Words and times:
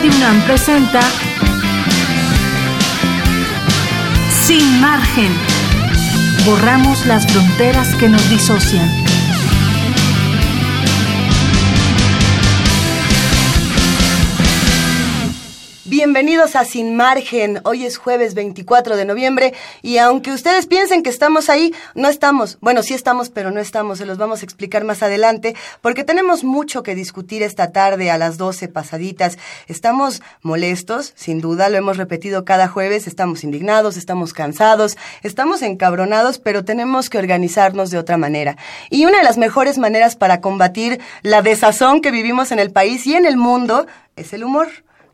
Radio 0.00 0.12
presenta 0.46 1.00
Sin 4.46 4.80
margen. 4.80 5.32
Borramos 6.46 7.04
las 7.06 7.26
fronteras 7.26 7.96
que 7.96 8.08
nos 8.08 8.30
disocian. 8.30 8.88
Bienvenidos 16.08 16.56
a 16.56 16.64
Sin 16.64 16.96
Margen. 16.96 17.60
Hoy 17.64 17.84
es 17.84 17.98
jueves 17.98 18.32
24 18.32 18.96
de 18.96 19.04
noviembre 19.04 19.52
y 19.82 19.98
aunque 19.98 20.32
ustedes 20.32 20.64
piensen 20.64 21.02
que 21.02 21.10
estamos 21.10 21.50
ahí, 21.50 21.74
no 21.94 22.08
estamos. 22.08 22.56
Bueno, 22.62 22.82
sí 22.82 22.94
estamos, 22.94 23.28
pero 23.28 23.50
no 23.50 23.60
estamos. 23.60 23.98
Se 23.98 24.06
los 24.06 24.16
vamos 24.16 24.40
a 24.40 24.46
explicar 24.46 24.84
más 24.84 25.02
adelante 25.02 25.54
porque 25.82 26.04
tenemos 26.04 26.44
mucho 26.44 26.82
que 26.82 26.94
discutir 26.94 27.42
esta 27.42 27.72
tarde 27.72 28.10
a 28.10 28.16
las 28.16 28.38
12 28.38 28.68
pasaditas. 28.68 29.36
Estamos 29.66 30.22
molestos, 30.40 31.12
sin 31.14 31.42
duda, 31.42 31.68
lo 31.68 31.76
hemos 31.76 31.98
repetido 31.98 32.46
cada 32.46 32.68
jueves. 32.68 33.06
Estamos 33.06 33.44
indignados, 33.44 33.98
estamos 33.98 34.32
cansados, 34.32 34.96
estamos 35.22 35.60
encabronados, 35.60 36.38
pero 36.38 36.64
tenemos 36.64 37.10
que 37.10 37.18
organizarnos 37.18 37.90
de 37.90 37.98
otra 37.98 38.16
manera. 38.16 38.56
Y 38.88 39.04
una 39.04 39.18
de 39.18 39.24
las 39.24 39.36
mejores 39.36 39.76
maneras 39.76 40.16
para 40.16 40.40
combatir 40.40 41.02
la 41.20 41.42
desazón 41.42 42.00
que 42.00 42.10
vivimos 42.10 42.50
en 42.50 42.60
el 42.60 42.70
país 42.70 43.06
y 43.06 43.14
en 43.14 43.26
el 43.26 43.36
mundo 43.36 43.86
es 44.16 44.32
el 44.32 44.42
humor 44.42 44.68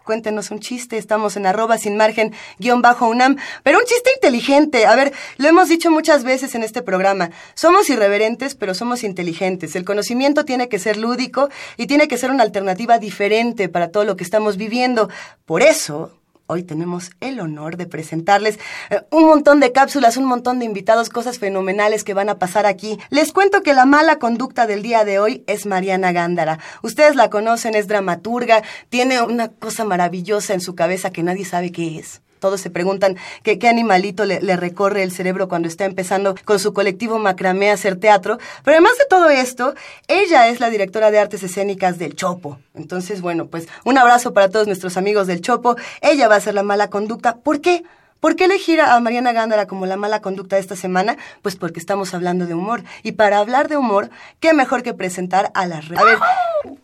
cuéntenos 0.04 0.50
un 0.50 0.60
chiste, 0.60 0.98
estamos 0.98 1.36
en 1.36 1.46
arroba 1.46 1.78
sin 1.78 1.96
margen 1.96 2.32
guion 2.58 2.82
bajo 2.82 3.08
UNAM, 3.08 3.36
pero 3.62 3.78
un 3.78 3.84
chiste 3.84 4.10
inteligente. 4.14 4.86
A 4.86 4.94
ver, 4.94 5.12
lo 5.38 5.48
hemos 5.48 5.68
dicho 5.68 5.90
muchas 5.90 6.24
veces 6.24 6.54
en 6.54 6.62
este 6.62 6.82
programa, 6.82 7.30
somos 7.54 7.90
irreverentes, 7.90 8.54
pero 8.54 8.74
somos 8.74 9.02
inteligentes. 9.02 9.74
El 9.74 9.84
conocimiento 9.84 10.44
tiene 10.44 10.68
que 10.68 10.78
ser 10.78 10.96
lúdico 10.96 11.48
y 11.76 11.86
tiene 11.86 12.08
que 12.08 12.18
ser 12.18 12.30
una 12.30 12.42
alternativa 12.42 12.98
diferente 12.98 13.68
para 13.68 13.90
todo 13.90 14.04
lo 14.04 14.16
que 14.16 14.24
estamos 14.24 14.56
viviendo. 14.56 15.08
Por 15.46 15.62
eso, 15.62 16.12
Hoy 16.46 16.62
tenemos 16.62 17.10
el 17.20 17.40
honor 17.40 17.78
de 17.78 17.86
presentarles 17.86 18.58
eh, 18.90 19.00
un 19.10 19.24
montón 19.24 19.60
de 19.60 19.72
cápsulas, 19.72 20.18
un 20.18 20.26
montón 20.26 20.58
de 20.58 20.66
invitados, 20.66 21.08
cosas 21.08 21.38
fenomenales 21.38 22.04
que 22.04 22.12
van 22.12 22.28
a 22.28 22.38
pasar 22.38 22.66
aquí. 22.66 22.98
Les 23.08 23.32
cuento 23.32 23.62
que 23.62 23.72
la 23.72 23.86
mala 23.86 24.18
conducta 24.18 24.66
del 24.66 24.82
día 24.82 25.04
de 25.04 25.18
hoy 25.18 25.42
es 25.46 25.64
Mariana 25.64 26.12
Gándara. 26.12 26.58
Ustedes 26.82 27.16
la 27.16 27.30
conocen, 27.30 27.74
es 27.74 27.88
dramaturga, 27.88 28.62
tiene 28.90 29.22
una 29.22 29.48
cosa 29.48 29.84
maravillosa 29.84 30.52
en 30.52 30.60
su 30.60 30.74
cabeza 30.74 31.10
que 31.10 31.22
nadie 31.22 31.46
sabe 31.46 31.72
qué 31.72 31.98
es 31.98 32.23
todos 32.44 32.60
se 32.60 32.68
preguntan 32.68 33.16
qué, 33.42 33.58
animalito 33.66 34.26
le, 34.26 34.38
le, 34.42 34.54
recorre 34.56 35.02
el 35.02 35.12
cerebro 35.12 35.48
cuando 35.48 35.66
está 35.66 35.86
empezando 35.86 36.34
con 36.44 36.58
su 36.58 36.74
colectivo 36.74 37.18
Macramé 37.18 37.70
a 37.70 37.72
hacer 37.72 37.96
teatro. 37.96 38.36
Pero 38.62 38.74
además 38.74 38.98
de 38.98 39.06
todo 39.08 39.30
esto, 39.30 39.74
ella 40.08 40.48
es 40.48 40.60
la 40.60 40.68
directora 40.68 41.10
de 41.10 41.18
artes 41.18 41.42
escénicas 41.42 41.96
del 41.96 42.14
Chopo. 42.14 42.58
Entonces, 42.74 43.22
bueno, 43.22 43.46
pues 43.46 43.66
un 43.86 43.96
abrazo 43.96 44.34
para 44.34 44.50
todos 44.50 44.66
nuestros 44.66 44.98
amigos 44.98 45.26
del 45.26 45.40
Chopo. 45.40 45.76
Ella 46.02 46.28
va 46.28 46.36
a 46.36 46.40
ser 46.40 46.52
la 46.52 46.62
mala 46.62 46.90
conducta. 46.90 47.36
¿Por 47.36 47.62
qué? 47.62 47.82
¿Por 48.20 48.36
qué 48.36 48.44
elegir 48.44 48.82
a 48.82 49.00
Mariana 49.00 49.32
Gándara 49.32 49.66
como 49.66 49.86
la 49.86 49.96
mala 49.96 50.20
conducta 50.20 50.56
de 50.56 50.60
esta 50.60 50.76
semana? 50.76 51.16
Pues 51.40 51.56
porque 51.56 51.80
estamos 51.80 52.12
hablando 52.12 52.44
de 52.44 52.52
humor. 52.52 52.84
Y 53.02 53.12
para 53.12 53.38
hablar 53.38 53.68
de 53.68 53.78
humor, 53.78 54.10
qué 54.40 54.52
mejor 54.52 54.82
que 54.82 54.92
presentar 54.92 55.50
a 55.54 55.66
las 55.66 55.88
redes. 55.88 56.02
A 56.02 56.04
ver, 56.04 56.18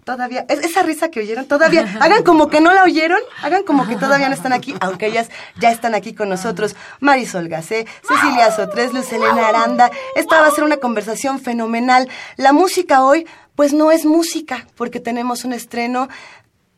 todavía, 0.04 0.44
esa 0.48 0.82
risa 0.82 1.10
que 1.10 1.20
oyeron, 1.20 1.46
todavía, 1.46 1.86
hagan 2.00 2.22
como 2.22 2.48
que 2.48 2.60
no 2.60 2.72
la 2.72 2.84
oyeron, 2.84 3.20
hagan 3.42 3.62
como 3.62 3.86
que 3.86 3.96
todavía 3.96 4.28
no 4.28 4.34
están 4.34 4.52
aquí, 4.52 4.74
aunque 4.80 5.06
ellas 5.06 5.30
ya 5.58 5.70
están 5.70 5.94
aquí 5.94 6.14
con 6.14 6.28
nosotros. 6.28 6.76
Marisol 7.00 7.48
Gacé, 7.48 7.86
Cecilia 8.06 8.50
Sotres, 8.52 8.92
Luz 8.92 9.12
Elena 9.12 9.48
Aranda. 9.48 9.90
Esta 10.14 10.40
va 10.40 10.48
a 10.48 10.50
ser 10.50 10.64
una 10.64 10.78
conversación 10.78 11.40
fenomenal. 11.40 12.08
La 12.36 12.52
música 12.52 13.04
hoy, 13.04 13.26
pues 13.54 13.72
no 13.72 13.90
es 13.92 14.04
música, 14.04 14.66
porque 14.76 15.00
tenemos 15.00 15.44
un 15.44 15.52
estreno 15.52 16.08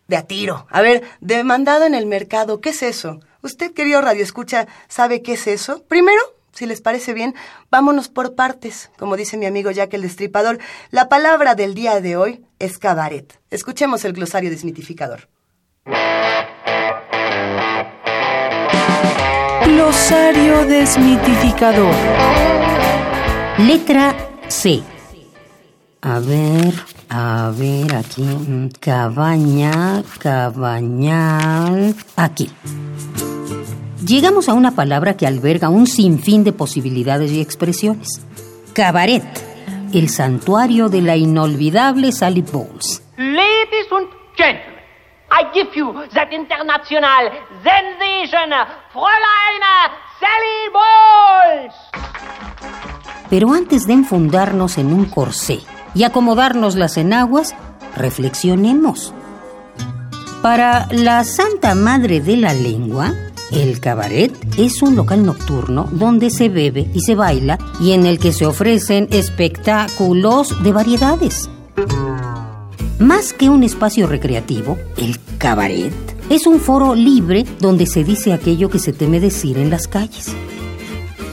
de 0.09 0.17
a 0.17 0.23
tiro. 0.23 0.67
A 0.71 0.83
ver, 0.83 1.03
demandado 1.21 1.85
en 1.85 1.95
el 1.95 2.07
mercado, 2.07 2.61
¿qué 2.61 2.71
es 2.71 2.83
eso? 2.83 3.21
Usted, 3.43 3.73
querido 3.73 4.01
Radio 4.01 4.23
Escucha, 4.23 4.67
¿sabe 4.89 5.23
qué 5.23 5.33
es 5.35 5.47
eso? 5.47 5.83
Primero, 5.89 6.21
si 6.53 6.67
les 6.67 6.81
parece 6.81 7.15
bien, 7.15 7.35
vámonos 7.71 8.09
por 8.09 8.35
partes. 8.35 8.91
Como 8.99 9.17
dice 9.17 9.37
mi 9.37 9.47
amigo 9.47 9.71
Jack 9.71 9.95
el 9.95 10.03
Destripador, 10.03 10.59
la 10.91 11.09
palabra 11.09 11.55
del 11.55 11.75
día 11.75 12.01
de 12.01 12.17
hoy 12.17 12.45
es 12.59 12.79
cabaret. 12.79 13.41
Escuchemos 13.51 14.05
el 14.05 14.13
glosario 14.13 14.51
desmitificador. 14.51 15.29
Glosario 19.65 20.67
desmitificador. 20.67 21.95
Letra 23.59 24.15
C. 24.49 24.83
A 26.03 26.19
ver, 26.19 26.75
a 27.09 27.53
ver, 27.57 27.95
aquí. 27.95 28.71
Cabaña, 28.81 30.03
cabañal. 30.19 31.95
Aquí. 32.17 32.51
Llegamos 34.07 34.49
a 34.49 34.55
una 34.55 34.73
palabra 34.73 35.17
que 35.17 35.29
alberga 35.29 35.69
un 35.69 35.87
sinfín 35.87 36.43
de 36.43 36.53
posibilidades 36.53 37.31
y 37.31 37.41
expresiones. 37.41 38.21
Cabaret, 38.73 39.23
el 39.93 40.09
santuario 40.09 40.89
de 40.89 41.03
la 41.03 41.17
inolvidable 41.17 42.11
Sally 42.11 42.43
Bowles. 42.43 43.01
Ladies 43.17 43.87
and 43.93 44.09
gentlemen, 44.37 44.83
I 45.31 45.45
give 45.55 45.71
you 45.77 45.93
that 46.15 46.33
international 46.33 47.31
sensation, 47.63 48.51
Fräulein 48.93 49.63
Sally 50.19 50.69
Bowles. 50.73 51.75
Pero 53.31 53.53
antes 53.53 53.87
de 53.87 53.93
enfundarnos 53.93 54.79
en 54.79 54.93
un 54.93 55.05
corsé 55.05 55.61
y 55.95 56.03
acomodarnos 56.03 56.75
las 56.75 56.97
enaguas, 56.97 57.55
reflexionemos. 57.95 59.15
Para 60.43 60.89
la 60.91 61.23
Santa 61.23 61.77
Madre 61.77 62.21
de 62.21 62.37
la 62.37 62.53
Lengua, 62.53 63.13
el 63.53 63.81
cabaret 63.81 64.33
es 64.57 64.83
un 64.83 64.97
local 64.97 65.25
nocturno 65.25 65.89
donde 65.93 66.31
se 66.31 66.49
bebe 66.49 66.89
y 66.95 67.01
se 67.01 67.15
baila 67.15 67.59
y 67.81 67.93
en 67.93 68.07
el 68.07 68.19
que 68.19 68.33
se 68.33 68.47
ofrecen 68.47 69.09
espectáculos 69.11 70.63
de 70.63 70.73
variedades. 70.73 71.51
Más 72.99 73.33
que 73.33 73.49
un 73.49 73.63
espacio 73.63 74.07
recreativo, 74.07 74.79
el 74.97 75.19
cabaret 75.39 75.93
es 76.31 76.47
un 76.47 76.61
foro 76.61 76.95
libre 76.95 77.45
donde 77.61 77.87
se 77.87 78.05
dice 78.05 78.33
aquello 78.33 78.71
que 78.71 78.79
se 78.79 78.93
teme 78.93 79.21
decir 79.21 79.59
en 79.59 79.71
las 79.71 79.87
calles. 79.87 80.33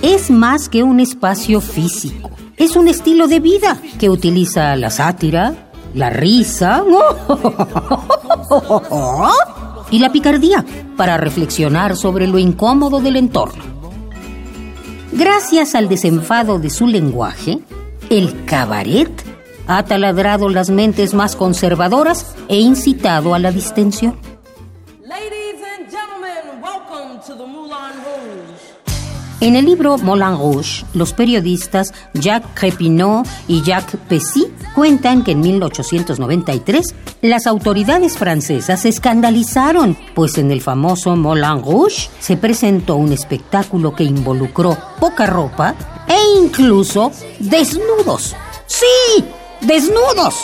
Es 0.02 0.30
más 0.30 0.70
que 0.70 0.84
un 0.84 1.00
espacio 1.00 1.62
físico, 1.62 2.32
es 2.58 2.76
un 2.76 2.88
estilo 2.88 3.28
de 3.28 3.40
vida 3.40 3.80
que 4.00 4.10
utiliza 4.10 4.76
la 4.76 4.90
sátira, 4.90 5.70
la 5.94 6.10
risa 6.10 6.84
y 9.92 10.00
la 10.00 10.12
picardía 10.12 10.66
para 10.98 11.18
reflexionar 11.18 11.96
sobre 11.96 12.28
lo 12.28 12.38
incómodo 12.38 13.00
del 13.02 13.16
entorno. 13.16 13.64
Gracias 15.12 15.76
al 15.76 15.90
desenfado 15.90 16.60
de 16.60 16.70
su 16.70 16.88
lenguaje, 16.88 17.60
el 18.10 18.46
cabaret 18.46 19.12
ha 19.68 19.84
taladrado 19.84 20.50
las 20.50 20.70
mentes 20.70 21.14
más 21.14 21.36
conservadoras 21.36 22.36
e 22.48 22.60
incitado 22.60 23.34
a 23.34 23.40
la 23.40 23.52
distensión. 23.52 24.16
En 29.42 29.56
el 29.56 29.66
libro 29.66 29.98
Moulin 29.98 30.38
Rouge, 30.38 30.84
los 30.94 31.14
periodistas 31.14 31.94
Jacques 32.14 32.50
Crepinot 32.56 33.26
y 33.48 33.62
Jacques 33.62 33.98
Pessy 34.10 34.48
cuentan 34.76 35.24
que 35.24 35.32
en 35.32 35.40
1893 35.40 36.94
las 37.22 37.48
autoridades 37.48 38.18
francesas 38.18 38.82
se 38.82 38.90
escandalizaron, 38.90 39.98
pues 40.14 40.38
en 40.38 40.52
el 40.52 40.60
famoso 40.60 41.16
Moulin 41.16 41.64
Rouge 41.64 42.10
se 42.20 42.36
presentó 42.36 42.98
un 42.98 43.14
espectáculo 43.14 43.96
que 43.96 44.04
involucró 44.04 44.78
poca 45.00 45.26
ropa 45.26 45.74
e 46.06 46.18
incluso 46.44 47.14
desnudos. 47.40 48.36
¡Sí! 48.68 49.24
¡Desnudos! 49.62 50.36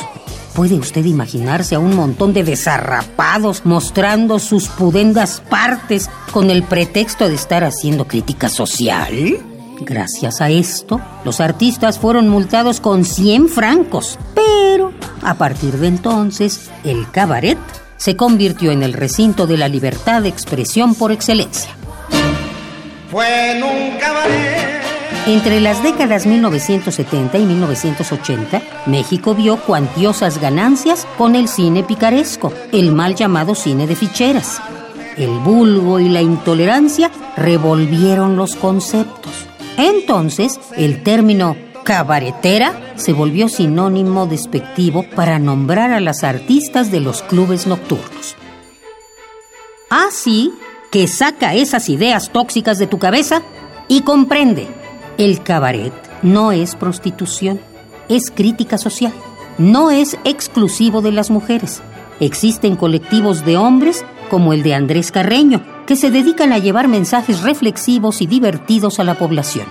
¿Puede 0.55 0.75
usted 0.75 1.03
imaginarse 1.03 1.75
a 1.75 1.79
un 1.79 1.93
montón 1.97 2.31
de 2.33 2.45
desarrapados 2.45 3.65
mostrando 3.65 4.39
sus 4.39 4.69
pudendas 4.69 5.41
partes 5.49 6.09
con 6.31 6.49
el 6.49 6.63
pretexto 6.63 7.27
de 7.27 7.35
estar 7.35 7.65
haciendo 7.65 8.07
crítica 8.07 8.47
social? 8.47 9.37
Gracias 9.81 10.39
a 10.39 10.49
esto, 10.49 11.01
los 11.25 11.41
artistas 11.41 11.99
fueron 11.99 12.29
multados 12.29 12.79
con 12.79 13.03
100 13.03 13.49
francos. 13.49 14.17
Pero, 14.33 14.93
a 15.23 15.33
partir 15.33 15.73
de 15.73 15.87
entonces, 15.87 16.69
el 16.85 17.11
cabaret 17.11 17.57
se 17.97 18.15
convirtió 18.15 18.71
en 18.71 18.81
el 18.81 18.93
recinto 18.93 19.47
de 19.47 19.57
la 19.57 19.67
libertad 19.67 20.21
de 20.21 20.29
expresión 20.29 20.95
por 20.95 21.11
excelencia. 21.11 21.71
Fue 23.11 23.57
en 23.57 23.61
un 23.61 23.97
cabaret 23.99 24.74
entre 25.27 25.59
las 25.59 25.81
décadas 25.81 26.27
1970 26.27 27.37
y 27.39 27.45
1980, 27.45 28.61
México 28.85 29.33
vio 29.33 29.57
cuantiosas 29.57 30.39
ganancias 30.39 31.07
con 31.17 31.35
el 31.35 31.47
cine 31.47 31.83
picaresco, 31.83 32.53
el 32.71 32.91
mal 32.91 33.15
llamado 33.15 33.55
cine 33.55 33.87
de 33.87 33.95
ficheras. 33.95 34.61
El 35.17 35.31
vulgo 35.39 35.99
y 35.99 36.09
la 36.09 36.21
intolerancia 36.21 37.09
revolvieron 37.37 38.35
los 38.35 38.55
conceptos. 38.55 39.31
Entonces, 39.77 40.59
el 40.77 41.01
término 41.01 41.55
cabaretera 41.83 42.93
se 42.95 43.13
volvió 43.13 43.49
sinónimo 43.49 44.27
despectivo 44.27 45.05
para 45.15 45.39
nombrar 45.39 45.91
a 45.91 46.01
las 46.01 46.23
artistas 46.23 46.91
de 46.91 46.99
los 46.99 47.23
clubes 47.23 47.65
nocturnos. 47.65 48.35
Así 49.89 50.51
que 50.91 51.07
saca 51.07 51.55
esas 51.55 51.89
ideas 51.89 52.31
tóxicas 52.31 52.77
de 52.77 52.87
tu 52.87 52.99
cabeza 52.99 53.41
y 53.87 54.01
comprende, 54.01 54.67
el 55.17 55.41
cabaret 55.41 55.93
no 56.21 56.51
es 56.51 56.75
prostitución, 56.75 57.59
es 58.09 58.31
crítica 58.31 58.77
social, 58.77 59.13
no 59.57 59.91
es 59.91 60.17
exclusivo 60.23 61.01
de 61.01 61.11
las 61.11 61.29
mujeres. 61.29 61.81
Existen 62.19 62.75
colectivos 62.75 63.45
de 63.45 63.57
hombres 63.57 64.05
como 64.29 64.53
el 64.53 64.63
de 64.63 64.73
Andrés 64.73 65.11
Carreño, 65.11 65.61
que 65.85 65.95
se 65.95 66.11
dedican 66.11 66.51
a 66.51 66.57
llevar 66.57 66.87
mensajes 66.87 67.43
reflexivos 67.43 68.21
y 68.21 68.27
divertidos 68.27 68.99
a 68.99 69.03
la 69.03 69.15
población. 69.15 69.67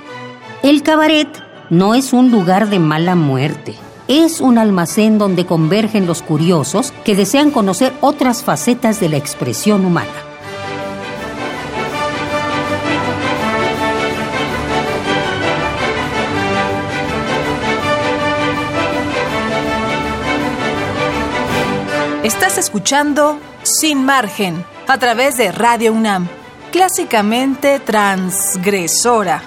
El 0.63 0.83
cabaret 0.83 1.29
no 1.71 1.95
es 1.95 2.13
un 2.13 2.31
lugar 2.31 2.71
de 2.71 2.79
mala 2.79 3.15
muerte. 3.15 3.75
Es 4.07 4.41
un 4.41 4.59
almacén 4.59 5.19
donde 5.19 5.47
convergen 5.47 6.07
los 6.07 6.23
curiosos 6.23 6.93
que 7.05 7.17
desean 7.17 7.51
conocer 7.51 7.93
otras 8.01 8.43
facetas 8.43 9.01
de 9.01 9.09
la 9.09 9.17
expresión 9.17 9.85
humana. 9.85 10.34
Estás 22.25 22.57
escuchando 22.57 23.39
Sin 23.65 24.03
Margen 24.07 24.65
a 24.89 24.97
través 24.97 25.37
de 25.37 25.53
Radio 25.53 25.93
UNAM, 25.93 26.27
clásicamente 26.73 27.81
transgresora. 27.81 29.43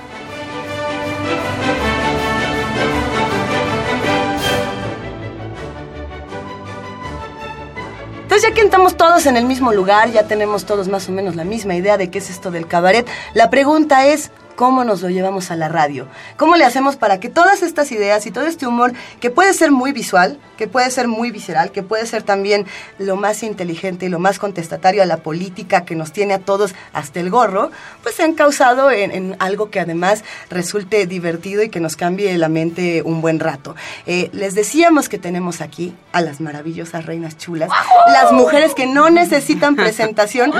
Entonces 8.22 8.48
ya 8.48 8.54
que 8.54 8.62
estamos 8.62 8.96
todos 8.96 9.26
en 9.26 9.38
el 9.38 9.46
mismo 9.46 9.74
lugar, 9.74 10.12
ya 10.12 10.28
tenemos 10.28 10.66
todos 10.66 10.88
más 10.88 11.10
o 11.10 11.12
menos 11.12 11.36
la 11.36 11.46
misma 11.46 11.74
idea 11.74 11.98
de 11.98 12.12
qué 12.12 12.20
es 12.20 12.30
esto 12.30 12.52
del 12.52 12.68
cabaret, 12.68 13.08
la 13.34 13.50
pregunta 13.50 14.06
es, 14.06 14.30
cómo 14.58 14.84
nos 14.84 15.04
lo 15.04 15.10
llevamos 15.10 15.52
a 15.52 15.56
la 15.56 15.70
radio. 15.70 16.08
¿Cómo 16.36 16.56
le 16.56 16.66
hacemos 16.66 16.96
para 16.96 17.20
que 17.20 17.30
todas 17.30 17.62
estas 17.62 17.92
ideas 17.92 18.26
y 18.26 18.32
todo 18.32 18.48
este 18.48 18.66
humor, 18.66 18.92
que 19.20 19.30
puede 19.30 19.54
ser 19.54 19.72
muy 19.72 19.92
visual, 19.92 20.40
que 20.58 20.68
puede 20.68 20.90
ser 20.90 21.08
muy 21.08 21.30
visceral, 21.30 21.72
que 21.72 21.84
puede 21.84 22.08
ser 22.08 22.24
también 22.24 22.66
lo 22.98 23.16
más 23.18 23.44
inteligente 23.44 24.08
y 24.08 24.10
lo 24.10 24.18
más 24.18 24.40
contestatario 24.40 25.04
a 25.04 25.06
la 25.06 25.18
política 25.18 25.86
que 25.86 25.96
nos 25.96 26.12
tiene 26.12 26.34
a 26.34 26.40
todos 26.40 26.74
hasta 26.92 27.20
el 27.20 27.30
gorro, 27.30 27.70
pues 28.02 28.16
se 28.16 28.24
han 28.24 28.34
causado 28.34 28.90
en, 28.90 29.36
algo 29.38 29.70
que 29.70 29.80
además 29.80 30.24
resulte 30.50 31.06
divertido 31.06 31.62
y 31.62 31.70
que 31.70 31.80
nos 31.80 31.96
cambie 31.96 32.36
la 32.40 32.50
mente 32.50 33.04
un 33.04 33.22
buen 33.22 33.40
rato. 33.40 33.76
Eh, 34.08 34.32
les 34.34 34.56
decíamos 34.56 35.08
que 35.08 35.20
tenemos 35.20 35.62
aquí 35.62 35.94
a 36.14 36.22
las 36.22 36.42
maravillosas 36.42 37.06
reinas 37.06 37.38
chulas, 37.38 37.70
las 38.08 38.32
mujeres 38.32 38.74
que 38.74 38.88
no 38.88 39.12
necesitan 39.12 39.76
presentación, 39.76 40.52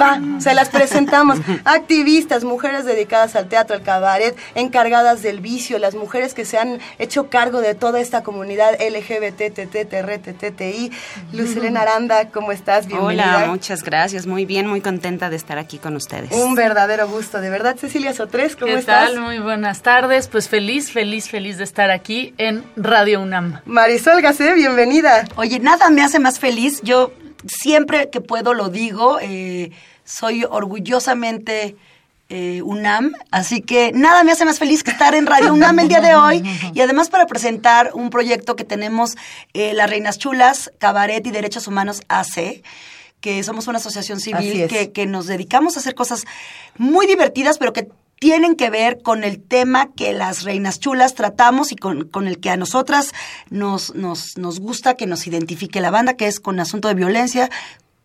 va, 0.00 0.18
se 0.40 0.54
las 0.54 0.70
presentamos, 0.70 1.38
activistas, 1.66 2.44
mujeres 2.44 2.86
dedicadas 2.86 3.17
al 3.18 3.48
teatro, 3.48 3.76
al 3.76 3.82
cabaret, 3.82 4.36
encargadas 4.54 5.22
del 5.22 5.40
vicio, 5.40 5.78
las 5.78 5.94
mujeres 5.94 6.34
que 6.34 6.44
se 6.44 6.58
han 6.58 6.78
hecho 6.98 7.28
cargo 7.28 7.60
de 7.60 7.74
toda 7.74 8.00
esta 8.00 8.22
comunidad 8.22 8.74
LGBT, 8.80 9.52
TTI. 9.58 10.90
Luz 11.32 11.56
Elena 11.56 11.82
Aranda, 11.82 12.30
¿cómo 12.30 12.52
estás? 12.52 12.86
Bienvenida. 12.86 13.36
Hola, 13.38 13.46
muchas 13.48 13.82
gracias. 13.82 14.26
Muy 14.26 14.44
bien, 14.44 14.66
muy 14.66 14.80
contenta 14.80 15.30
de 15.30 15.36
estar 15.36 15.58
aquí 15.58 15.78
con 15.78 15.96
ustedes. 15.96 16.30
Un 16.32 16.54
verdadero 16.54 17.08
gusto, 17.08 17.40
de 17.40 17.50
verdad. 17.50 17.76
Cecilia 17.76 18.12
Sotres, 18.14 18.54
¿cómo 18.56 18.72
¿Qué 18.72 18.78
estás? 18.78 19.12
Tal? 19.12 19.20
Muy 19.20 19.38
buenas 19.38 19.82
tardes. 19.82 20.28
Pues 20.28 20.48
feliz, 20.48 20.92
feliz, 20.92 21.28
feliz 21.28 21.58
de 21.58 21.64
estar 21.64 21.90
aquí 21.90 22.34
en 22.38 22.64
Radio 22.76 23.20
UNAM. 23.20 23.60
Marisol 23.64 24.22
Gacé, 24.22 24.54
bienvenida. 24.54 25.24
Oye, 25.36 25.58
nada 25.58 25.90
me 25.90 26.02
hace 26.02 26.18
más 26.18 26.38
feliz. 26.38 26.80
Yo 26.82 27.12
siempre 27.46 28.10
que 28.10 28.20
puedo 28.20 28.54
lo 28.54 28.68
digo. 28.68 29.18
Eh, 29.20 29.70
soy 30.08 30.44
orgullosamente 30.48 31.76
eh, 32.28 32.62
UNAM, 32.62 33.12
así 33.30 33.62
que 33.62 33.92
nada 33.92 34.24
me 34.24 34.32
hace 34.32 34.44
más 34.44 34.58
feliz 34.58 34.82
que 34.82 34.90
estar 34.90 35.14
en 35.14 35.26
Radio 35.26 35.52
UNAM 35.54 35.78
el 35.78 35.88
día 35.88 36.00
de 36.00 36.14
hoy. 36.14 36.42
Y 36.74 36.80
además 36.80 37.08
para 37.08 37.26
presentar 37.26 37.92
un 37.94 38.10
proyecto 38.10 38.56
que 38.56 38.64
tenemos 38.64 39.16
eh, 39.54 39.72
Las 39.74 39.88
Reinas 39.88 40.18
Chulas, 40.18 40.70
Cabaret 40.78 41.26
y 41.26 41.30
Derechos 41.30 41.66
Humanos 41.66 42.02
AC 42.08 42.62
que 43.20 43.42
somos 43.42 43.66
una 43.66 43.78
asociación 43.78 44.20
civil 44.20 44.68
que, 44.68 44.92
que 44.92 45.06
nos 45.06 45.26
dedicamos 45.26 45.76
a 45.76 45.80
hacer 45.80 45.96
cosas 45.96 46.24
muy 46.76 47.04
divertidas, 47.06 47.58
pero 47.58 47.72
que 47.72 47.88
tienen 48.18 48.56
que 48.56 48.70
ver 48.70 49.02
con 49.02 49.24
el 49.24 49.40
tema 49.40 49.92
que 49.92 50.12
las 50.12 50.42
reinas 50.42 50.80
chulas 50.80 51.14
tratamos 51.14 51.72
y 51.72 51.76
con, 51.76 52.08
con, 52.08 52.26
el 52.26 52.40
que 52.40 52.50
a 52.50 52.56
nosotras 52.56 53.12
nos, 53.50 53.94
nos, 53.94 54.36
nos 54.36 54.60
gusta 54.60 54.94
que 54.94 55.06
nos 55.06 55.26
identifique 55.26 55.80
la 55.80 55.90
banda, 55.90 56.14
que 56.14 56.26
es 56.26 56.40
con 56.40 56.58
asunto 56.60 56.88
de 56.88 56.94
violencia, 56.94 57.48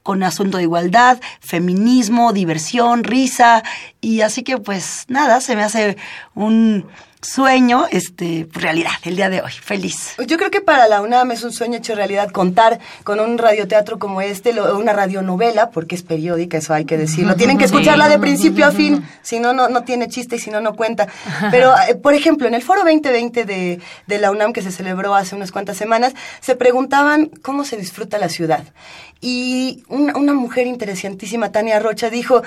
con 0.03 0.21
asunto 0.21 0.57
de 0.57 0.63
igualdad, 0.63 1.19
feminismo, 1.39 2.33
diversión, 2.33 3.03
risa, 3.03 3.63
y 4.01 4.21
así 4.21 4.43
que 4.43 4.57
pues 4.57 5.05
nada, 5.07 5.41
se 5.41 5.55
me 5.55 5.63
hace 5.63 5.97
un 6.35 6.85
sueño, 7.23 7.85
este, 7.89 8.47
realidad, 8.51 8.91
el 9.03 9.15
día 9.15 9.29
de 9.29 9.41
hoy. 9.41 9.51
Feliz. 9.51 10.15
Yo 10.27 10.37
creo 10.37 10.51
que 10.51 10.61
para 10.61 10.87
la 10.87 11.01
UNAM 11.01 11.31
es 11.31 11.43
un 11.43 11.51
sueño 11.51 11.77
hecho 11.77 11.95
realidad 11.95 12.29
contar 12.31 12.79
con 13.03 13.19
un 13.19 13.37
radioteatro 13.37 13.99
como 13.99 14.21
este, 14.21 14.59
una 14.61 14.93
radionovela, 14.93 15.71
porque 15.71 15.95
es 15.95 16.03
periódica, 16.03 16.57
eso 16.57 16.73
hay 16.73 16.85
que 16.85 16.97
decirlo. 16.97 17.35
Tienen 17.35 17.57
que 17.57 17.65
escucharla 17.65 18.09
de 18.09 18.19
principio 18.19 18.65
a 18.65 18.71
fin, 18.73 19.03
si 19.21 19.39
no, 19.39 19.53
no, 19.53 19.83
tiene 19.83 20.07
chiste 20.09 20.35
y 20.35 20.39
si 20.39 20.49
no, 20.49 20.61
no 20.61 20.75
cuenta. 20.75 21.07
Pero, 21.51 21.73
eh, 21.89 21.95
por 21.95 22.13
ejemplo, 22.13 22.47
en 22.47 22.53
el 22.53 22.61
foro 22.61 22.81
2020 22.81 23.45
de, 23.45 23.79
de 24.07 24.17
la 24.19 24.31
UNAM, 24.31 24.53
que 24.53 24.61
se 24.61 24.71
celebró 24.71 25.15
hace 25.15 25.35
unas 25.35 25.51
cuantas 25.51 25.77
semanas, 25.77 26.13
se 26.41 26.55
preguntaban 26.55 27.31
cómo 27.41 27.63
se 27.63 27.77
disfruta 27.77 28.17
la 28.17 28.29
ciudad. 28.29 28.63
Y 29.21 29.83
una, 29.87 30.17
una 30.17 30.33
mujer 30.33 30.67
interesantísima, 30.67 31.51
Tania 31.51 31.79
Rocha, 31.79 32.09
dijo, 32.09 32.43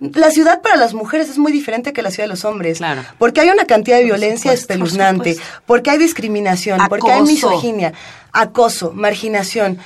la 0.00 0.30
ciudad 0.30 0.60
para 0.60 0.76
las 0.76 0.92
mujeres 0.92 1.28
es 1.28 1.38
muy 1.38 1.52
diferente 1.52 1.92
que 1.92 2.02
la 2.02 2.10
ciudad 2.10 2.24
de 2.24 2.34
los 2.34 2.44
hombres. 2.44 2.78
Claro. 2.78 3.02
Porque 3.18 3.40
hay 3.40 3.50
una 3.50 3.64
cantidad 3.64 3.98
de 3.98 4.04
violencia 4.04 4.52
espeluznante, 4.52 5.36
porque 5.66 5.90
hay 5.90 5.98
discriminación, 5.98 6.80
porque 6.88 7.12
hay 7.12 7.22
misoginia, 7.22 7.92
acoso, 8.32 8.92
marginación. 8.92 9.78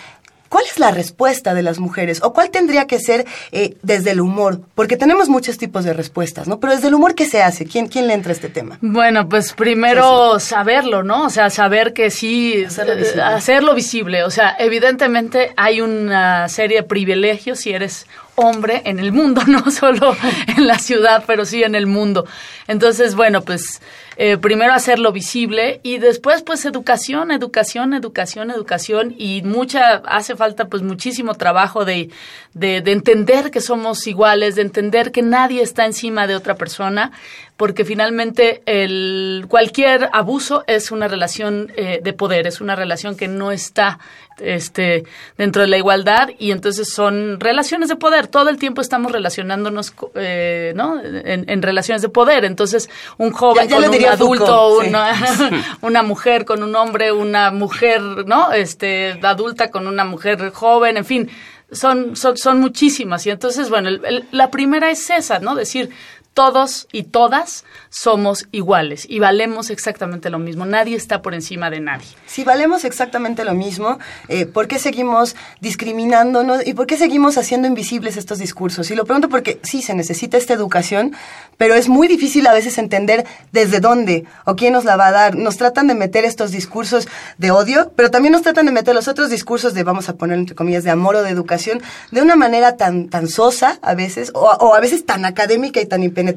¿Cuál 0.49 0.65
es 0.65 0.79
la 0.79 0.91
respuesta 0.91 1.53
de 1.53 1.63
las 1.63 1.79
mujeres? 1.79 2.23
¿O 2.23 2.33
cuál 2.33 2.51
tendría 2.51 2.87
que 2.87 2.99
ser 2.99 3.27
eh, 3.53 3.77
desde 3.83 4.13
el 4.13 4.21
humor? 4.23 4.63
Porque 4.75 4.97
tenemos 4.97 5.29
muchos 5.29 5.59
tipos 5.59 5.85
de 5.85 5.93
respuestas, 5.93 6.49
¿no? 6.49 6.59
Pero 6.59 6.75
desde 6.75 6.89
el 6.89 6.95
humor, 6.95 7.15
¿qué 7.15 7.27
se 7.27 7.43
hace? 7.43 7.67
¿Quién, 7.67 7.87
quién 7.87 8.07
le 8.07 8.15
entra 8.15 8.31
a 8.31 8.35
este 8.35 8.49
tema? 8.49 8.79
Bueno, 8.81 9.29
pues 9.29 9.53
primero 9.53 10.41
saberlo, 10.41 11.03
¿no? 11.03 11.27
O 11.27 11.31
sea, 11.31 11.51
saber 11.51 11.93
que 11.93 12.11
sí, 12.11 12.65
eh, 12.65 13.21
hacerlo 13.23 13.75
visible. 13.75 14.25
O 14.25 14.31
sea, 14.31 14.57
evidentemente 14.59 15.53
hay 15.57 15.83
una 15.83 16.49
serie 16.49 16.79
de 16.79 16.83
privilegios 16.85 17.61
si 17.61 17.73
eres 17.73 18.07
hombre 18.39 18.83
en 18.85 18.99
el 18.99 19.13
mundo, 19.13 19.43
no 19.47 19.71
solo 19.71 20.17
en 20.57 20.67
la 20.67 20.79
ciudad, 20.79 21.25
pero 21.27 21.45
sí 21.45 21.63
en 21.63 21.75
el 21.75 21.87
mundo. 21.87 22.27
Entonces, 22.67 23.15
bueno, 23.15 23.43
pues 23.43 23.81
eh, 24.17 24.37
primero 24.37 24.73
hacerlo 24.73 25.13
visible 25.13 25.81
y 25.83 25.99
después 25.99 26.43
pues 26.43 26.65
educación, 26.65 27.31
educación, 27.31 27.95
educación, 27.95 28.51
educación 28.51 29.15
y 29.17 29.43
mucha, 29.43 30.03
hace 30.07 30.35
falta 30.35 30.67
pues 30.67 30.83
muchísimo 30.83 31.35
trabajo 31.35 31.85
de, 31.85 32.11
de, 32.55 32.79
entender 32.79 33.51
que 33.51 33.61
somos 33.61 34.07
iguales, 34.07 34.57
de 34.57 34.63
entender 34.63 35.13
que 35.13 35.23
nadie 35.23 35.63
está 35.63 35.87
encima 35.87 36.27
de 36.27 36.35
otra 36.35 36.57
persona, 36.57 37.13
porque 37.59 37.85
finalmente 37.85 38.63
el, 38.67 39.47
cualquier 39.49 40.09
abuso 40.13 40.63
es 40.69 40.93
una 40.93 41.09
relación 41.09 41.73
eh, 41.77 41.99
de 42.01 42.13
poder, 42.13 42.47
es 42.47 42.61
una 42.61 42.77
relación 42.77 43.17
que 43.17 43.27
no 43.27 43.51
está 43.51 43.99
este, 44.39 45.03
dentro 45.37 45.63
de 45.63 45.69
la 45.69 45.77
igualdad 45.77 46.31
y 46.39 46.53
entonces 46.53 46.89
son 46.89 47.41
relaciones 47.41 47.89
de 47.89 47.97
poder. 47.97 48.29
Todo 48.29 48.49
el 48.49 48.59
tiempo 48.59 48.81
estamos 48.81 49.11
relacionándonos 49.11 49.93
eh, 50.15 50.73
¿no? 50.77 51.01
En, 51.03 51.61
relaciones 51.61 52.01
de 52.01 52.09
poder. 52.09 52.45
Entonces, 52.45 52.89
un 53.17 53.33
joven 53.33 53.69
con 53.69 53.83
un 53.83 54.05
adulto, 54.07 54.79
una, 54.79 55.13
una, 55.81 56.05
mujer 56.05 56.45
con 56.45 56.63
un 56.63 56.77
hombre, 56.77 57.11
una 57.11 57.51
mujer 57.51 58.01
¿no? 58.01 58.53
este, 58.53 59.19
adulta 59.21 59.73
con 59.73 59.89
una 59.89 60.05
mujer 60.05 60.53
joven, 60.53 60.97
en 60.97 61.05
fin. 61.05 61.31
Son, 61.71 62.17
son, 62.17 62.39
son 62.39 62.61
muchísimas. 62.61 63.27
Y 63.27 63.31
entonces, 63.31 63.69
bueno, 63.69 63.91
la 64.31 64.51
primera 64.51 64.91
es 64.91 65.11
esa, 65.11 65.39
¿no? 65.39 65.55
Decir, 65.55 65.91
todos 66.39 66.87
y 66.93 67.03
todas 67.03 67.65
somos 67.91 68.47
iguales 68.53 69.07
y 69.09 69.19
valemos 69.19 69.71
exactamente 69.71 70.31
lo 70.31 70.39
mismo. 70.39 70.67
Nadie 70.67 70.95
está 70.95 71.21
por 71.21 71.35
encima 71.35 71.69
de 71.69 71.81
nadie. 71.81 72.07
Si 72.27 72.45
valemos 72.45 72.85
exactamente 72.85 73.45
lo 73.45 73.55
mismo, 73.55 73.99
eh, 74.29 74.47
¿por 74.47 74.69
qué 74.69 74.79
seguimos 74.79 75.35
discriminándonos 75.61 76.65
y 76.65 76.75
por 76.75 76.87
qué 76.87 76.97
seguimos 76.97 77.39
haciendo 77.39 77.67
invisibles 77.67 78.17
estos 78.17 78.39
discursos? 78.39 78.89
Y 78.93 78.95
lo 78.95 79.05
pregunto 79.05 79.29
porque 79.29 79.59
sí, 79.65 79.83
se 79.83 79.95
necesita 79.95 80.37
esta 80.37 80.55
educación, 80.55 81.13
pero 81.57 81.75
es 81.75 81.89
muy 81.89 82.07
difícil 82.07 82.47
a 82.47 82.53
veces 82.53 82.79
entender 82.79 83.27
desde 83.51 83.81
dónde 83.81 84.25
o 84.45 84.55
quién 84.55 84.75
nos 84.75 84.85
la 84.85 84.95
va 84.95 85.09
a 85.09 85.11
dar. 85.11 85.35
Nos 85.35 85.57
tratan 85.57 85.89
de 85.89 85.95
meter 85.95 86.25
estos 86.25 86.53
discursos 86.53 87.09
de 87.39 87.51
odio, 87.51 87.91
pero 87.97 88.13
también 88.13 88.31
nos 88.31 88.43
tratan 88.43 88.67
de 88.67 88.71
meter 88.71 88.95
los 88.95 89.09
otros 89.09 89.29
discursos 89.29 89.75
de, 89.75 89.83
vamos 89.83 90.09
a 90.09 90.15
poner 90.15 90.39
entre 90.39 90.55
comillas, 90.55 90.85
de 90.85 90.91
amor 90.91 91.17
o 91.17 91.23
de 91.25 91.31
educación, 91.31 91.83
de 92.13 92.23
una 92.23 92.37
manera 92.37 92.77
tan, 92.77 93.09
tan 93.09 93.27
sosa 93.27 93.81
a 93.83 93.97
veces, 93.97 94.31
o, 94.35 94.73
a 94.73 94.79
veces 94.79 95.05
tan 95.05 95.25
académica 95.25 95.81
y 95.81 95.87
tan 95.87 96.05
impenetrable 96.05 96.28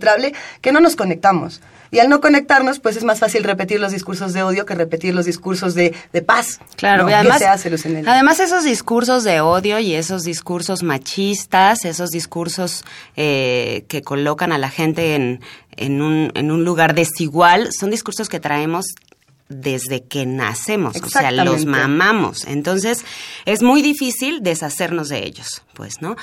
que 0.62 0.71
no 0.71 0.79
nos 0.79 0.95
conectamos. 0.95 1.62
Y 1.93 2.00
al 2.00 2.07
no 2.07 2.21
conectarnos, 2.21 2.79
pues 2.79 2.95
es 2.95 3.03
más 3.03 3.19
fácil 3.19 3.43
repetir 3.43 3.81
los 3.81 3.91
discursos 3.91 4.31
de 4.31 4.43
odio 4.43 4.65
que 4.65 4.75
repetir 4.75 5.13
los 5.13 5.25
discursos 5.25 5.75
de, 5.75 5.93
de 6.13 6.21
paz. 6.21 6.62
Claro, 6.77 7.03
¿no? 7.03 7.10
y 7.10 7.13
además, 7.13 7.39
¿Qué 7.39 7.43
se 7.43 7.50
hace, 7.50 7.69
Lucenel? 7.69 8.07
además 8.07 8.39
esos 8.39 8.63
discursos 8.63 9.25
de 9.25 9.41
odio 9.41 9.77
y 9.77 9.93
esos 9.95 10.24
discursos 10.24 10.83
machistas, 10.83 11.83
esos 11.83 12.10
discursos 12.10 12.86
eh, 13.17 13.83
que 13.89 14.01
colocan 14.03 14.53
a 14.53 14.57
la 14.57 14.69
gente 14.69 15.15
en, 15.15 15.41
en, 15.75 16.01
un, 16.01 16.31
en 16.36 16.51
un 16.51 16.63
lugar 16.63 16.95
desigual, 16.95 17.74
son 17.74 17.91
discursos 17.91 18.29
que 18.29 18.39
traemos 18.39 18.86
desde 19.50 20.03
que 20.03 20.25
nacemos, 20.25 20.95
o 20.95 21.10
sea, 21.10 21.29
los 21.31 21.65
mamamos. 21.65 22.45
Entonces, 22.45 23.03
es 23.45 23.62
muy 23.62 23.81
difícil 23.81 24.41
deshacernos 24.41 25.10
de 25.10 25.25
ellos, 25.25 25.63
pues, 25.74 26.01
¿no? 26.01 26.15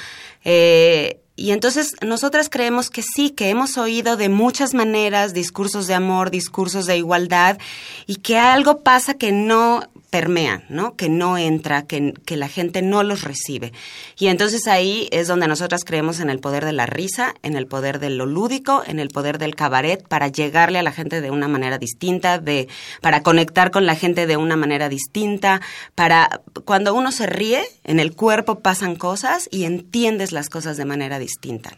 Eh, 0.44 1.20
y 1.38 1.52
entonces 1.52 1.94
nosotras 2.04 2.48
creemos 2.50 2.90
que 2.90 3.02
sí, 3.02 3.30
que 3.30 3.48
hemos 3.48 3.78
oído 3.78 4.16
de 4.16 4.28
muchas 4.28 4.74
maneras 4.74 5.32
discursos 5.32 5.86
de 5.86 5.94
amor, 5.94 6.32
discursos 6.32 6.86
de 6.86 6.96
igualdad, 6.96 7.58
y 8.06 8.16
que 8.16 8.38
algo 8.38 8.80
pasa 8.80 9.14
que 9.14 9.30
no 9.30 9.88
permea, 10.10 10.64
¿no? 10.70 10.96
Que 10.96 11.08
no 11.08 11.36
entra, 11.36 11.82
que, 11.82 12.14
que 12.24 12.36
la 12.36 12.48
gente 12.48 12.80
no 12.80 13.02
los 13.02 13.22
recibe. 13.22 13.72
Y 14.18 14.28
entonces 14.28 14.66
ahí 14.66 15.08
es 15.12 15.28
donde 15.28 15.48
nosotras 15.48 15.84
creemos 15.84 16.20
en 16.20 16.30
el 16.30 16.40
poder 16.40 16.64
de 16.64 16.72
la 16.72 16.86
risa, 16.86 17.34
en 17.42 17.56
el 17.56 17.66
poder 17.66 17.98
de 17.98 18.08
lo 18.10 18.24
lúdico, 18.24 18.82
en 18.86 19.00
el 19.00 19.08
poder 19.08 19.38
del 19.38 19.54
cabaret 19.54 20.06
para 20.08 20.28
llegarle 20.28 20.78
a 20.78 20.82
la 20.82 20.92
gente 20.92 21.20
de 21.20 21.30
una 21.30 21.46
manera 21.46 21.78
distinta, 21.78 22.38
de 22.38 22.68
para 23.02 23.22
conectar 23.22 23.70
con 23.70 23.84
la 23.84 23.94
gente 23.94 24.26
de 24.26 24.38
una 24.38 24.56
manera 24.56 24.88
distinta, 24.88 25.60
para 25.94 26.40
cuando 26.64 26.94
uno 26.94 27.12
se 27.12 27.26
ríe, 27.26 27.62
en 27.84 28.00
el 28.00 28.14
cuerpo 28.14 28.60
pasan 28.60 28.96
cosas 28.96 29.48
y 29.50 29.64
entiendes 29.64 30.32
las 30.32 30.48
cosas 30.48 30.78
de 30.78 30.86
manera 30.86 31.18
distinta, 31.18 31.27